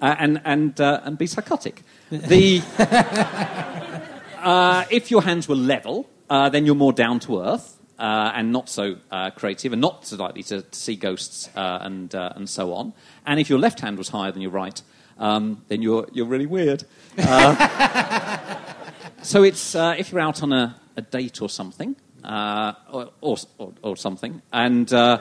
and, 0.00 0.40
and, 0.44 0.80
uh, 0.80 1.00
and 1.02 1.18
be 1.18 1.26
psychotic. 1.26 1.82
The, 2.10 2.62
uh, 4.38 4.84
if 4.88 5.10
your 5.10 5.22
hands 5.22 5.48
were 5.48 5.56
level, 5.56 6.08
uh, 6.30 6.48
then 6.48 6.64
you're 6.64 6.76
more 6.76 6.92
down 6.92 7.18
to 7.20 7.40
earth. 7.40 7.77
Uh, 7.98 8.30
and 8.32 8.52
not 8.52 8.68
so 8.68 8.94
uh, 9.10 9.30
creative, 9.30 9.72
and 9.72 9.80
not 9.82 10.06
so 10.06 10.14
likely 10.14 10.42
to, 10.44 10.62
to 10.62 10.78
see 10.78 10.94
ghosts 10.94 11.48
uh, 11.56 11.80
and, 11.82 12.14
uh, 12.14 12.32
and 12.36 12.48
so 12.48 12.72
on. 12.72 12.92
And 13.26 13.40
if 13.40 13.50
your 13.50 13.58
left 13.58 13.80
hand 13.80 13.98
was 13.98 14.10
higher 14.10 14.30
than 14.30 14.40
your 14.40 14.52
right, 14.52 14.80
um, 15.18 15.62
then 15.68 15.82
you're, 15.82 16.06
you're 16.12 16.26
really 16.26 16.46
weird. 16.46 16.84
Uh, 17.18 18.56
so 19.22 19.42
it's 19.42 19.74
uh, 19.74 19.94
if 19.98 20.12
you're 20.12 20.20
out 20.20 20.42
on 20.42 20.52
a, 20.52 20.76
a 20.96 21.02
date 21.02 21.42
or 21.42 21.48
something, 21.48 21.96
uh, 22.24 22.72
or, 22.90 23.10
or, 23.20 23.36
or, 23.82 23.96
something, 23.96 24.42
and 24.52 24.92
uh, 24.92 25.20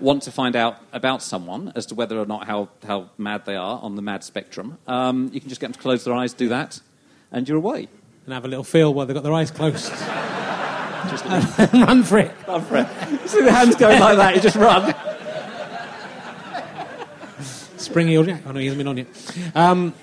want 0.00 0.22
to 0.22 0.30
find 0.30 0.56
out 0.56 0.76
about 0.92 1.22
someone 1.22 1.72
as 1.74 1.86
to 1.86 1.94
whether 1.94 2.18
or 2.18 2.26
not 2.26 2.46
how, 2.46 2.68
how 2.86 3.10
mad 3.18 3.44
they 3.44 3.56
are 3.56 3.78
on 3.80 3.96
the 3.96 4.02
mad 4.02 4.24
spectrum, 4.24 4.78
um, 4.86 5.30
you 5.32 5.40
can 5.40 5.48
just 5.48 5.60
get 5.60 5.68
them 5.68 5.74
to 5.74 5.80
close 5.80 6.04
their 6.04 6.14
eyes, 6.14 6.32
do 6.32 6.48
that, 6.48 6.80
and 7.32 7.48
you're 7.48 7.58
away. 7.58 7.88
And 8.24 8.34
have 8.34 8.44
a 8.44 8.48
little 8.48 8.64
feel 8.64 8.92
while 8.92 9.06
they've 9.06 9.14
got 9.14 9.24
their 9.24 9.32
eyes 9.32 9.50
closed. 9.50 9.92
Just 11.22 11.58
and 11.74 11.82
run 11.82 12.02
for 12.02 12.18
it. 12.18 12.34
Run 12.46 12.62
for 12.64 12.76
it. 12.78 12.86
You 13.10 13.28
see 13.28 13.42
the 13.42 13.52
hands 13.52 13.76
going 13.76 14.00
like 14.00 14.16
that, 14.16 14.34
you 14.34 14.40
just 14.40 14.56
run. 14.56 14.94
Springy 17.76 18.16
or 18.16 18.24
Jack. 18.24 18.42
Oh, 18.46 18.52
no, 18.52 18.60
he 18.60 18.66
hasn't 18.66 18.78
been 18.78 18.88
on 18.88 18.96
yet. 18.96 19.06
Um, 19.54 19.94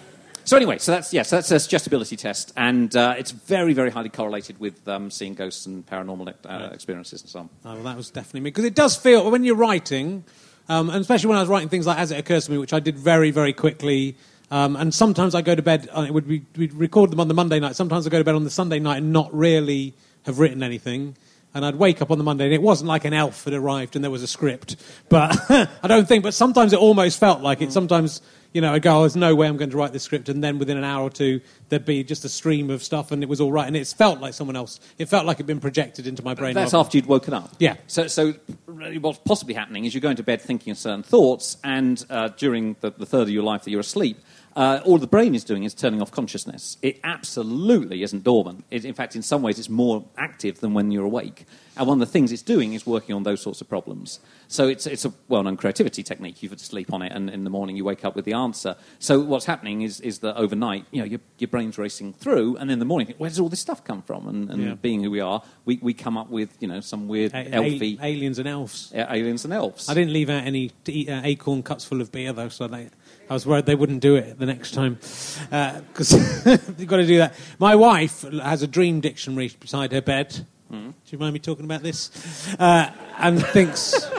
So 0.45 0.55
anyway, 0.55 0.77
so 0.77 0.91
that's 0.91 1.11
yes, 1.11 1.31
that's 1.31 1.49
a 1.49 1.59
suggestibility 1.59 2.15
test, 2.15 2.53
and 2.55 2.95
uh, 2.95 3.15
it's 3.17 3.31
very, 3.31 3.73
very 3.73 3.89
highly 3.89 4.09
correlated 4.09 4.59
with 4.59 4.87
um, 4.87 5.09
seeing 5.09 5.33
ghosts 5.33 5.65
and 5.65 5.83
paranormal 5.87 6.31
uh, 6.45 6.69
experiences 6.71 7.21
and 7.21 7.29
so 7.31 7.39
on. 7.39 7.49
Oh, 7.65 7.73
well, 7.73 7.83
that 7.83 7.97
was 7.97 8.11
definitely 8.11 8.41
me. 8.41 8.49
Because 8.51 8.63
it 8.65 8.75
does 8.75 8.95
feel, 8.95 9.31
when 9.31 9.43
you're 9.43 9.55
writing, 9.55 10.23
um, 10.69 10.91
and 10.91 11.01
especially 11.01 11.29
when 11.29 11.37
I 11.37 11.41
was 11.41 11.49
writing 11.49 11.69
things 11.69 11.87
like 11.87 11.97
As 11.97 12.11
It 12.11 12.19
Occurs 12.19 12.45
to 12.45 12.51
Me, 12.51 12.59
which 12.59 12.73
I 12.73 12.79
did 12.79 12.95
very, 12.95 13.31
very 13.31 13.53
quickly, 13.53 14.15
um, 14.51 14.75
and 14.75 14.93
sometimes 14.93 15.33
I 15.33 15.41
go 15.41 15.55
to 15.55 15.63
bed, 15.63 15.89
uh, 15.97 16.05
it 16.07 16.13
would 16.13 16.27
be, 16.27 16.43
we'd 16.55 16.75
record 16.75 17.09
them 17.09 17.19
on 17.19 17.27
the 17.27 17.33
Monday 17.33 17.59
night, 17.59 17.75
sometimes 17.75 18.05
I 18.05 18.11
go 18.11 18.19
to 18.19 18.23
bed 18.23 18.35
on 18.35 18.43
the 18.43 18.51
Sunday 18.51 18.77
night 18.77 18.97
and 18.97 19.11
not 19.11 19.33
really 19.33 19.95
have 20.25 20.39
written 20.39 20.63
anything. 20.63 21.15
And 21.53 21.65
I'd 21.65 21.75
wake 21.75 22.01
up 22.01 22.11
on 22.11 22.17
the 22.17 22.23
Monday, 22.25 22.43
and 22.43 22.53
it 22.53 22.61
wasn't 22.61 22.89
like 22.89 23.05
an 23.05 23.13
elf 23.13 23.45
had 23.45 23.53
arrived 23.53 23.95
and 23.95 24.03
there 24.03 24.11
was 24.11 24.21
a 24.21 24.27
script. 24.27 24.75
But 25.07 25.37
I 25.49 25.87
don't 25.87 26.05
think, 26.05 26.23
but 26.23 26.33
sometimes 26.33 26.73
it 26.73 26.79
almost 26.79 27.17
felt 27.17 27.39
like 27.39 27.61
it. 27.61 27.71
Sometimes, 27.71 28.21
you 28.51 28.59
know, 28.59 28.73
I 28.73 28.79
go, 28.79 28.97
oh, 28.97 28.99
there's 29.01 29.15
no 29.15 29.35
way 29.35 29.47
I'm 29.47 29.55
going 29.55 29.69
to 29.69 29.77
write 29.77 29.93
this 29.93 30.03
script. 30.03 30.27
And 30.27 30.43
then 30.43 30.59
within 30.59 30.75
an 30.75 30.83
hour 30.83 31.03
or 31.03 31.09
two, 31.09 31.39
there'd 31.69 31.85
be 31.85 32.03
just 32.03 32.25
a 32.25 32.29
stream 32.29 32.69
of 32.69 32.83
stuff, 32.83 33.13
and 33.13 33.23
it 33.23 33.29
was 33.29 33.39
all 33.39 33.53
right. 33.53 33.67
And 33.67 33.77
it 33.77 33.87
felt 33.87 34.19
like 34.19 34.33
someone 34.33 34.57
else. 34.57 34.81
It 34.97 35.07
felt 35.07 35.25
like 35.25 35.37
it'd 35.37 35.47
been 35.47 35.61
projected 35.61 36.07
into 36.07 36.25
my 36.25 36.33
brain. 36.33 36.55
That's 36.55 36.73
after 36.73 36.97
you'd 36.97 37.05
woken 37.05 37.33
up. 37.33 37.55
Yeah. 37.57 37.77
So, 37.87 38.07
so 38.07 38.33
what's 38.65 39.19
possibly 39.19 39.53
happening 39.53 39.85
is 39.85 39.93
you're 39.93 40.01
going 40.01 40.17
to 40.17 40.23
bed 40.23 40.41
thinking 40.41 40.71
of 40.71 40.77
certain 40.77 41.03
thoughts, 41.03 41.55
and 41.63 42.03
uh, 42.09 42.29
during 42.35 42.75
the, 42.81 42.91
the 42.91 43.05
third 43.05 43.23
of 43.23 43.29
your 43.29 43.43
life 43.43 43.63
that 43.63 43.71
you're 43.71 43.79
asleep, 43.79 44.19
uh, 44.55 44.79
all 44.85 44.97
the 44.97 45.07
brain 45.07 45.35
is 45.35 45.43
doing 45.43 45.63
is 45.63 45.73
turning 45.73 46.01
off 46.01 46.11
consciousness. 46.11 46.77
It 46.81 46.99
absolutely 47.03 48.03
isn't 48.03 48.23
dormant. 48.23 48.63
It, 48.71 48.85
in 48.85 48.93
fact, 48.93 49.15
in 49.15 49.21
some 49.21 49.41
ways, 49.41 49.59
it's 49.59 49.69
more 49.69 50.05
active 50.17 50.59
than 50.61 50.73
when 50.73 50.91
you're 50.91 51.03
awake. 51.05 51.45
And 51.77 51.87
one 51.87 52.01
of 52.01 52.07
the 52.07 52.11
things 52.11 52.31
it's 52.31 52.41
doing 52.41 52.71
is 52.73 52.85
working 52.87 53.15
on 53.15 53.23
those 53.23 53.41
sorts 53.41 53.59
of 53.59 53.67
problems. 53.67 54.21
So 54.47 54.67
it's, 54.69 54.87
it's 54.87 55.03
a 55.03 55.11
well 55.27 55.43
known 55.43 55.57
creativity 55.57 56.03
technique. 56.03 56.41
You 56.41 56.49
sleep 56.55 56.93
on 56.93 57.01
it, 57.01 57.11
and 57.11 57.29
in 57.29 57.43
the 57.43 57.49
morning 57.49 57.75
you 57.75 57.83
wake 57.83 58.05
up 58.05 58.15
with 58.15 58.23
the 58.23 58.31
answer. 58.33 58.77
So 58.99 59.19
what's 59.19 59.45
happening 59.45 59.81
is, 59.81 59.99
is 59.99 60.19
that 60.19 60.37
overnight, 60.37 60.85
you 60.91 60.99
know, 60.99 61.05
your, 61.05 61.19
your 61.37 61.49
brain's 61.49 61.77
racing 61.77 62.13
through, 62.13 62.55
and 62.57 62.71
in 62.71 62.79
the 62.79 62.85
morning, 62.85 63.13
where 63.17 63.29
does 63.29 63.39
all 63.41 63.49
this 63.49 63.59
stuff 63.59 63.83
come 63.83 64.01
from? 64.03 64.27
And, 64.29 64.49
and 64.49 64.63
Yeah. 64.63 64.73
being 64.75 65.03
who 65.03 65.11
we 65.11 65.19
are, 65.19 65.43
we, 65.65 65.79
we 65.81 65.93
come 65.93 66.17
up 66.17 66.29
with, 66.29 66.55
you 66.61 66.67
know, 66.69 66.79
some 66.79 67.09
weird 67.09 67.33
A- 67.33 67.43
elfy 67.51 67.99
a- 67.99 68.05
aliens 68.05 68.39
and 68.39 68.47
elves. 68.47 68.93
uh, 68.95 69.05
aliens 69.09 69.43
and 69.43 69.53
elves. 69.53 69.89
I 69.89 69.93
didn't 69.95 70.13
leave 70.13 70.29
out 70.29 70.45
any 70.45 70.71
eat, 70.87 71.09
uh, 71.09 71.21
acorn 71.25 71.61
cups 71.61 71.83
full 71.83 71.99
of 71.99 72.09
beer 72.13 72.31
though, 72.31 72.49
so 72.49 72.67
they, 72.67 72.89
I 73.29 73.33
was 73.33 73.45
worried 73.45 73.65
they 73.65 73.75
wouldn't 73.75 74.01
do 74.01 74.15
it 74.15 74.37
the 74.37 74.45
next 74.45 74.71
time 74.71 74.95
because 74.95 76.13
you've 76.77 76.87
got 76.87 76.97
to 76.97 77.07
do 77.07 77.17
that. 77.17 77.33
My 77.59 77.75
wife 77.75 78.21
has 78.21 78.61
a 78.61 78.67
dream 78.67 79.01
dictionary 79.01 79.51
beside 79.59 79.91
her 79.91 80.01
bed. 80.01 80.45
Hmm. 80.69 80.89
Do 80.89 80.93
you 81.07 81.17
mind 81.17 81.33
me 81.33 81.39
talking 81.39 81.65
about 81.65 81.81
this? 81.81 82.11
Uh, 82.59 82.91
and 83.17 83.43
thinks, 83.47 84.09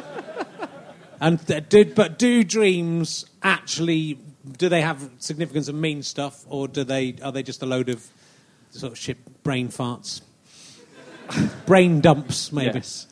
and 1.20 1.44
did, 1.68 1.94
but 1.94 2.18
do 2.18 2.42
dreams 2.42 3.26
actually? 3.42 4.18
Do 4.59 4.68
they 4.68 4.80
have 4.80 5.11
significance 5.18 5.68
and 5.68 5.80
mean 5.80 6.02
stuff, 6.02 6.44
or 6.48 6.68
do 6.68 6.84
they 6.84 7.16
are 7.22 7.32
they 7.32 7.42
just 7.42 7.62
a 7.62 7.66
load 7.66 7.88
of 7.88 8.07
sort 8.70 8.92
of 8.92 8.98
shit 8.98 9.42
brain 9.42 9.68
farts, 9.68 10.20
brain 11.66 12.00
dumps 12.00 12.52
maybe? 12.52 12.78
Yes. 12.78 13.07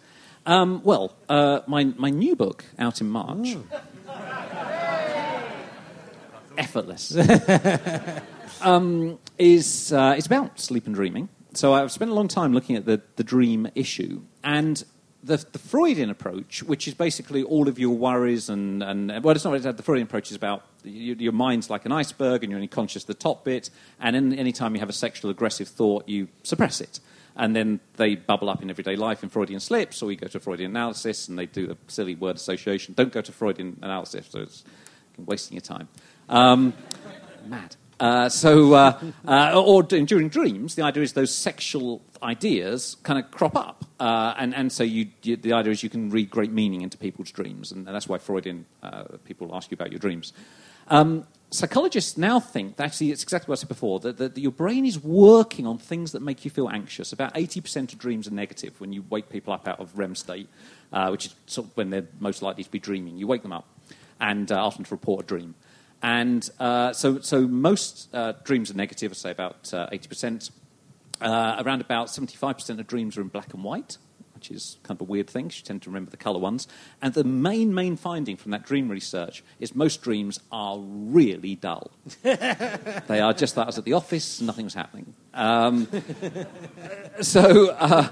Um, 0.46 0.82
well, 0.84 1.14
uh, 1.28 1.60
my, 1.66 1.84
my 1.84 2.10
new 2.10 2.36
book 2.36 2.66
out 2.78 3.00
in 3.00 3.08
March. 3.08 3.56
Effortless. 6.56 7.16
um, 8.62 9.18
is 9.38 9.92
uh, 9.92 10.14
it's 10.16 10.26
about 10.26 10.58
sleep 10.58 10.86
and 10.86 10.94
dreaming. 10.94 11.28
So 11.54 11.74
I've 11.74 11.92
spent 11.92 12.10
a 12.10 12.14
long 12.14 12.28
time 12.28 12.52
looking 12.52 12.76
at 12.76 12.84
the, 12.84 13.00
the 13.16 13.24
dream 13.24 13.68
issue 13.74 14.22
and 14.42 14.82
the, 15.22 15.44
the 15.52 15.58
Freudian 15.58 16.10
approach, 16.10 16.62
which 16.62 16.86
is 16.86 16.94
basically 16.94 17.42
all 17.42 17.68
of 17.68 17.78
your 17.78 17.96
worries 17.96 18.48
and, 18.48 18.82
and 18.82 19.22
well, 19.22 19.34
it's 19.34 19.44
not 19.44 19.60
the 19.60 19.82
Freudian 19.82 20.06
approach 20.06 20.30
is 20.30 20.36
about 20.36 20.64
your, 20.82 21.16
your 21.16 21.32
mind's 21.32 21.70
like 21.70 21.86
an 21.86 21.92
iceberg 21.92 22.42
and 22.42 22.50
you're 22.50 22.58
only 22.58 22.68
conscious 22.68 23.04
of 23.04 23.06
the 23.06 23.14
top 23.14 23.44
bit, 23.44 23.70
and 24.00 24.34
any 24.34 24.52
time 24.52 24.74
you 24.74 24.80
have 24.80 24.88
a 24.88 24.94
sexual 24.94 25.30
aggressive 25.30 25.68
thought, 25.68 26.08
you 26.08 26.28
suppress 26.42 26.80
it. 26.80 27.00
And 27.36 27.56
then 27.56 27.80
they 27.96 28.14
bubble 28.14 28.48
up 28.48 28.62
in 28.62 28.70
everyday 28.70 28.96
life 28.96 29.22
in 29.22 29.28
Freudian 29.28 29.60
slips, 29.60 30.02
or 30.02 30.10
you 30.10 30.16
go 30.16 30.28
to 30.28 30.38
Freudian 30.38 30.70
analysis 30.70 31.28
and 31.28 31.38
they 31.38 31.46
do 31.46 31.66
the 31.66 31.76
silly 31.88 32.14
word 32.14 32.36
association. 32.36 32.94
Don't 32.94 33.12
go 33.12 33.22
to 33.22 33.32
Freudian 33.32 33.78
analysis, 33.82 34.28
so 34.30 34.40
it's 34.40 34.62
wasting 35.18 35.54
your 35.54 35.62
time. 35.62 35.88
Um, 36.28 36.74
mad. 37.46 37.76
Uh, 38.00 38.28
so, 38.28 38.74
uh, 38.74 39.00
uh, 39.26 39.62
or 39.62 39.82
during 39.82 40.28
dreams, 40.28 40.74
the 40.74 40.82
idea 40.82 41.02
is 41.02 41.12
those 41.12 41.32
sexual 41.32 42.02
ideas 42.22 42.96
kind 43.02 43.18
of 43.18 43.30
crop 43.30 43.56
up, 43.56 43.84
uh, 44.00 44.34
and 44.36 44.52
and 44.54 44.72
so 44.72 44.82
you, 44.82 45.06
you, 45.22 45.36
the 45.36 45.52
idea 45.52 45.72
is 45.72 45.82
you 45.82 45.88
can 45.88 46.10
read 46.10 46.28
great 46.28 46.50
meaning 46.50 46.82
into 46.82 46.98
people's 46.98 47.30
dreams, 47.30 47.70
and, 47.70 47.86
that's 47.86 48.08
why 48.08 48.18
Freudian 48.18 48.66
uh, 48.82 49.04
people 49.24 49.54
ask 49.54 49.70
you 49.70 49.76
about 49.76 49.92
your 49.92 50.00
dreams. 50.00 50.32
Um, 50.88 51.24
psychologists 51.50 52.18
now 52.18 52.40
think 52.40 52.76
that 52.76 52.84
actually 52.84 53.12
it's 53.12 53.22
exactly 53.22 53.50
what 53.50 53.58
I 53.58 53.60
said 53.60 53.68
before 53.68 54.00
that, 54.00 54.18
that 54.18 54.36
your 54.36 54.52
brain 54.52 54.84
is 54.84 54.98
working 55.02 55.64
on 55.64 55.78
things 55.78 56.10
that 56.12 56.20
make 56.20 56.44
you 56.44 56.50
feel 56.50 56.68
anxious. 56.68 57.12
About 57.12 57.32
eighty 57.36 57.60
percent 57.60 57.92
of 57.92 58.00
dreams 58.00 58.26
are 58.26 58.34
negative 58.34 58.80
when 58.80 58.92
you 58.92 59.04
wake 59.08 59.28
people 59.28 59.52
up 59.52 59.68
out 59.68 59.78
of 59.78 59.96
REM 59.96 60.16
state, 60.16 60.48
uh, 60.92 61.10
which 61.10 61.26
is 61.26 61.34
sort 61.46 61.68
of 61.68 61.76
when 61.76 61.90
they're 61.90 62.08
most 62.18 62.42
likely 62.42 62.64
to 62.64 62.70
be 62.70 62.80
dreaming. 62.80 63.16
You 63.16 63.28
wake 63.28 63.42
them 63.42 63.52
up 63.52 63.68
and 64.20 64.50
ask 64.50 64.76
them 64.76 64.84
to 64.84 64.94
report 64.94 65.24
a 65.24 65.26
dream. 65.26 65.54
And 66.04 66.46
uh, 66.60 66.92
so, 66.92 67.18
so 67.20 67.48
most 67.48 68.14
uh, 68.14 68.34
dreams 68.44 68.70
are 68.70 68.74
negative, 68.74 69.12
I 69.12 69.14
say 69.14 69.30
about 69.30 69.72
uh, 69.72 69.88
80%. 69.88 70.50
Uh, 71.18 71.62
around 71.64 71.80
about 71.80 72.08
75% 72.08 72.78
of 72.78 72.86
dreams 72.86 73.16
are 73.16 73.22
in 73.22 73.28
black 73.28 73.54
and 73.54 73.64
white, 73.64 73.96
which 74.34 74.50
is 74.50 74.76
kind 74.82 74.98
of 74.98 75.00
a 75.00 75.10
weird 75.10 75.30
thing. 75.30 75.46
You 75.46 75.62
tend 75.62 75.80
to 75.80 75.88
remember 75.88 76.10
the 76.10 76.18
colour 76.18 76.38
ones. 76.38 76.68
And 77.00 77.14
the 77.14 77.24
main, 77.24 77.72
main 77.72 77.96
finding 77.96 78.36
from 78.36 78.50
that 78.50 78.66
dream 78.66 78.90
research 78.90 79.42
is 79.58 79.74
most 79.74 80.02
dreams 80.02 80.40
are 80.52 80.76
really 80.78 81.54
dull. 81.54 81.90
they 82.22 83.20
are 83.20 83.32
just 83.32 83.54
that 83.54 83.62
I 83.62 83.66
was 83.66 83.78
at 83.78 83.86
the 83.86 83.94
office, 83.94 84.42
nothing 84.42 84.66
was 84.66 84.74
happening. 84.74 85.14
Um, 85.32 85.88
so 87.22 87.70
uh, 87.70 88.10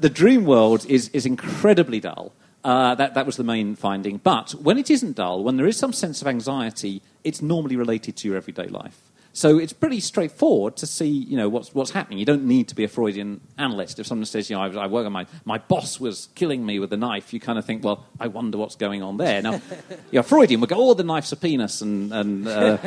the 0.00 0.10
dream 0.10 0.44
world 0.44 0.84
is, 0.86 1.10
is 1.10 1.26
incredibly 1.26 2.00
dull. 2.00 2.32
Uh, 2.66 2.96
that, 2.96 3.14
that 3.14 3.24
was 3.24 3.36
the 3.36 3.44
main 3.44 3.76
finding. 3.76 4.16
But 4.16 4.50
when 4.56 4.76
it 4.76 4.90
isn't 4.90 5.14
dull, 5.14 5.44
when 5.44 5.56
there 5.56 5.68
is 5.68 5.76
some 5.76 5.92
sense 5.92 6.20
of 6.20 6.26
anxiety, 6.26 7.00
it's 7.22 7.40
normally 7.40 7.76
related 7.76 8.16
to 8.16 8.28
your 8.28 8.36
everyday 8.36 8.66
life. 8.66 9.00
So 9.32 9.56
it's 9.56 9.72
pretty 9.72 10.00
straightforward 10.00 10.76
to 10.78 10.86
see, 10.86 11.06
you 11.06 11.36
know, 11.36 11.48
what's, 11.48 11.72
what's 11.76 11.92
happening. 11.92 12.18
You 12.18 12.24
don't 12.24 12.42
need 12.42 12.66
to 12.66 12.74
be 12.74 12.82
a 12.82 12.88
Freudian 12.88 13.40
analyst. 13.56 14.00
If 14.00 14.08
someone 14.08 14.26
says, 14.26 14.50
you 14.50 14.56
know, 14.56 14.62
I, 14.62 14.84
I 14.84 14.86
work 14.88 15.06
on 15.06 15.12
my, 15.12 15.26
my 15.44 15.58
boss 15.58 16.00
was 16.00 16.28
killing 16.34 16.66
me 16.66 16.80
with 16.80 16.92
a 16.92 16.96
knife, 16.96 17.32
you 17.32 17.38
kind 17.38 17.56
of 17.56 17.64
think, 17.64 17.84
well, 17.84 18.04
I 18.18 18.26
wonder 18.26 18.58
what's 18.58 18.74
going 18.74 19.00
on 19.00 19.16
there. 19.16 19.40
Now, 19.42 19.52
you 20.10 20.18
know, 20.18 20.24
Freudian 20.24 20.60
would 20.60 20.70
go, 20.70 20.90
oh, 20.90 20.94
the 20.94 21.04
knife's 21.04 21.30
a 21.30 21.36
penis, 21.36 21.82
and, 21.82 22.12
and 22.12 22.48
uh, 22.48 22.78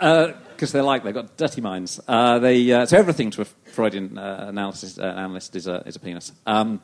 because 0.62 0.70
they're 0.70 0.84
like 0.84 1.02
they've 1.02 1.12
got 1.12 1.36
dirty 1.36 1.60
minds. 1.60 1.98
Uh, 2.06 2.38
they, 2.38 2.70
uh, 2.70 2.86
so 2.86 2.96
everything 2.96 3.32
to 3.32 3.42
a 3.42 3.44
Freudian 3.44 4.16
uh, 4.16 4.44
analysis, 4.48 4.96
uh, 4.96 5.02
analyst 5.02 5.56
is 5.56 5.66
a, 5.66 5.82
is 5.86 5.96
a 5.96 5.98
penis. 5.98 6.30
Um, 6.46 6.80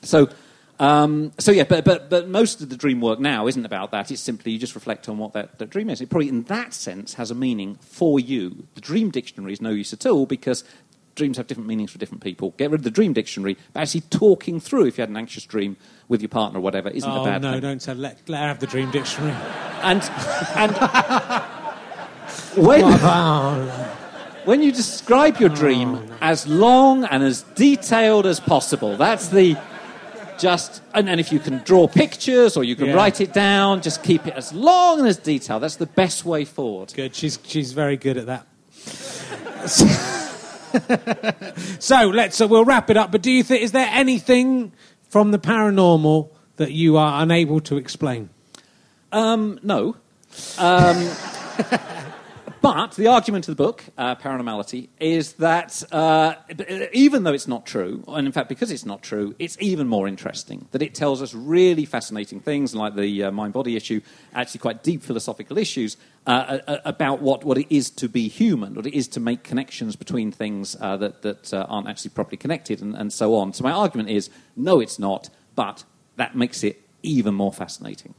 so, 0.00 0.30
um, 0.78 1.30
so 1.38 1.52
yeah, 1.52 1.64
but, 1.64 1.84
but, 1.84 2.08
but 2.08 2.28
most 2.30 2.62
of 2.62 2.70
the 2.70 2.78
dream 2.78 3.02
work 3.02 3.20
now 3.20 3.46
isn't 3.46 3.66
about 3.66 3.90
that. 3.90 4.10
It's 4.10 4.22
simply 4.22 4.52
you 4.52 4.58
just 4.58 4.74
reflect 4.74 5.06
on 5.06 5.18
what 5.18 5.34
that, 5.34 5.58
that 5.58 5.68
dream 5.68 5.90
is. 5.90 6.00
It 6.00 6.08
probably, 6.08 6.30
in 6.30 6.44
that 6.44 6.72
sense, 6.72 7.12
has 7.12 7.30
a 7.30 7.34
meaning 7.34 7.74
for 7.82 8.18
you. 8.18 8.66
The 8.74 8.80
dream 8.80 9.10
dictionary 9.10 9.52
is 9.52 9.60
no 9.60 9.68
use 9.68 9.92
at 9.92 10.06
all 10.06 10.24
because 10.24 10.64
dreams 11.14 11.36
have 11.36 11.46
different 11.46 11.68
meanings 11.68 11.92
for 11.92 11.98
different 11.98 12.22
people. 12.22 12.54
Get 12.56 12.70
rid 12.70 12.80
of 12.80 12.84
the 12.84 12.90
dream 12.90 13.12
dictionary, 13.12 13.58
but 13.74 13.80
actually 13.80 14.00
talking 14.00 14.60
through 14.60 14.86
if 14.86 14.96
you 14.96 15.02
had 15.02 15.10
an 15.10 15.18
anxious 15.18 15.44
dream 15.44 15.76
with 16.08 16.22
your 16.22 16.30
partner 16.30 16.58
or 16.58 16.62
whatever 16.62 16.88
isn't 16.88 17.10
oh 17.10 17.20
a 17.20 17.24
bad 17.26 17.42
no, 17.42 17.52
thing. 17.52 17.60
No, 17.60 17.68
don't 17.68 17.82
say 17.82 17.92
let, 17.92 18.26
let 18.30 18.40
her 18.40 18.48
have 18.48 18.60
the 18.60 18.66
dream 18.66 18.90
dictionary. 18.90 19.36
And, 19.82 20.02
and 20.56 20.74
when, 22.56 22.82
when 24.44 24.62
you 24.62 24.72
describe 24.72 25.38
your 25.38 25.48
dream 25.50 26.00
as 26.20 26.46
long 26.46 27.04
and 27.04 27.22
as 27.22 27.42
detailed 27.54 28.26
as 28.26 28.40
possible, 28.40 28.96
that's 28.96 29.28
the 29.28 29.56
just. 30.38 30.82
And, 30.94 31.08
and 31.08 31.20
if 31.20 31.30
you 31.32 31.38
can 31.38 31.58
draw 31.58 31.86
pictures 31.86 32.56
or 32.56 32.64
you 32.64 32.74
can 32.74 32.86
Yeah. 32.86 32.94
write 32.94 33.20
it 33.20 33.32
down, 33.32 33.82
just 33.82 34.02
keep 34.02 34.26
it 34.26 34.34
as 34.34 34.52
long 34.52 34.98
and 34.98 35.08
as 35.08 35.18
detailed. 35.18 35.62
That's 35.62 35.76
the 35.76 35.86
best 35.86 36.24
way 36.24 36.44
forward. 36.44 36.92
Good. 36.94 37.14
She's 37.14 37.38
she's 37.44 37.72
very 37.72 37.96
good 37.96 38.16
at 38.16 38.26
that. 38.26 38.46
so 41.78 42.08
let's 42.08 42.36
so 42.36 42.46
we'll 42.46 42.64
wrap 42.64 42.90
it 42.90 42.96
up. 42.96 43.12
But 43.12 43.22
do 43.22 43.30
you 43.30 43.42
think 43.42 43.62
is 43.62 43.72
there 43.72 43.88
anything 43.90 44.72
from 45.08 45.30
the 45.30 45.38
paranormal 45.38 46.30
that 46.56 46.72
you 46.72 46.96
are 46.96 47.22
unable 47.22 47.60
to 47.60 47.76
explain? 47.76 48.30
Um, 49.12 49.58
no. 49.62 49.96
Um, 50.58 50.96
but 52.60 52.92
the 52.92 53.06
argument 53.06 53.48
of 53.48 53.56
the 53.56 53.62
book, 53.62 53.84
uh, 53.96 54.14
Paranormality, 54.16 54.88
is 54.98 55.34
that 55.34 55.82
uh, 55.92 56.34
even 56.92 57.22
though 57.22 57.32
it's 57.32 57.48
not 57.48 57.64
true, 57.64 58.04
and 58.08 58.26
in 58.26 58.32
fact 58.32 58.48
because 58.48 58.70
it's 58.70 58.84
not 58.84 59.02
true, 59.02 59.34
it's 59.38 59.56
even 59.60 59.88
more 59.88 60.06
interesting. 60.06 60.66
That 60.72 60.82
it 60.82 60.94
tells 60.94 61.22
us 61.22 61.34
really 61.34 61.84
fascinating 61.84 62.40
things, 62.40 62.74
like 62.74 62.96
the 62.96 63.24
uh, 63.24 63.30
mind 63.30 63.52
body 63.52 63.76
issue, 63.76 64.00
actually 64.34 64.60
quite 64.60 64.82
deep 64.82 65.02
philosophical 65.02 65.58
issues 65.58 65.96
uh, 66.26 66.58
uh, 66.66 66.78
about 66.84 67.22
what, 67.22 67.44
what 67.44 67.56
it 67.56 67.66
is 67.74 67.90
to 67.90 68.08
be 68.08 68.28
human, 68.28 68.74
what 68.74 68.86
it 68.86 68.94
is 68.94 69.08
to 69.08 69.20
make 69.20 69.42
connections 69.42 69.96
between 69.96 70.30
things 70.30 70.76
uh, 70.80 70.96
that, 70.98 71.22
that 71.22 71.54
uh, 71.54 71.66
aren't 71.68 71.88
actually 71.88 72.10
properly 72.10 72.36
connected, 72.36 72.82
and, 72.82 72.94
and 72.94 73.12
so 73.12 73.34
on. 73.36 73.52
So 73.52 73.64
my 73.64 73.72
argument 73.72 74.10
is 74.10 74.28
no, 74.56 74.80
it's 74.80 74.98
not, 74.98 75.30
but 75.54 75.84
that 76.16 76.36
makes 76.36 76.62
it 76.62 76.82
even 77.02 77.34
more 77.34 77.52
fascinating. 77.52 78.14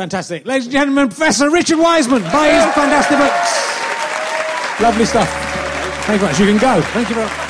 Fantastic. 0.00 0.46
Ladies 0.46 0.64
and 0.64 0.72
gentlemen, 0.72 1.08
Professor 1.08 1.50
Richard 1.50 1.78
Wiseman, 1.78 2.22
buy 2.32 2.48
his 2.48 2.64
fantastic 2.72 3.18
books. 3.18 4.80
Lovely 4.80 5.04
stuff. 5.04 5.28
Thank 6.06 6.22
you 6.22 6.26
very 6.26 6.32
much. 6.32 6.40
You 6.40 6.46
can 6.46 6.56
go. 6.56 6.80
Thank 6.92 7.10
you 7.10 7.16
very 7.16 7.26
much. 7.26 7.49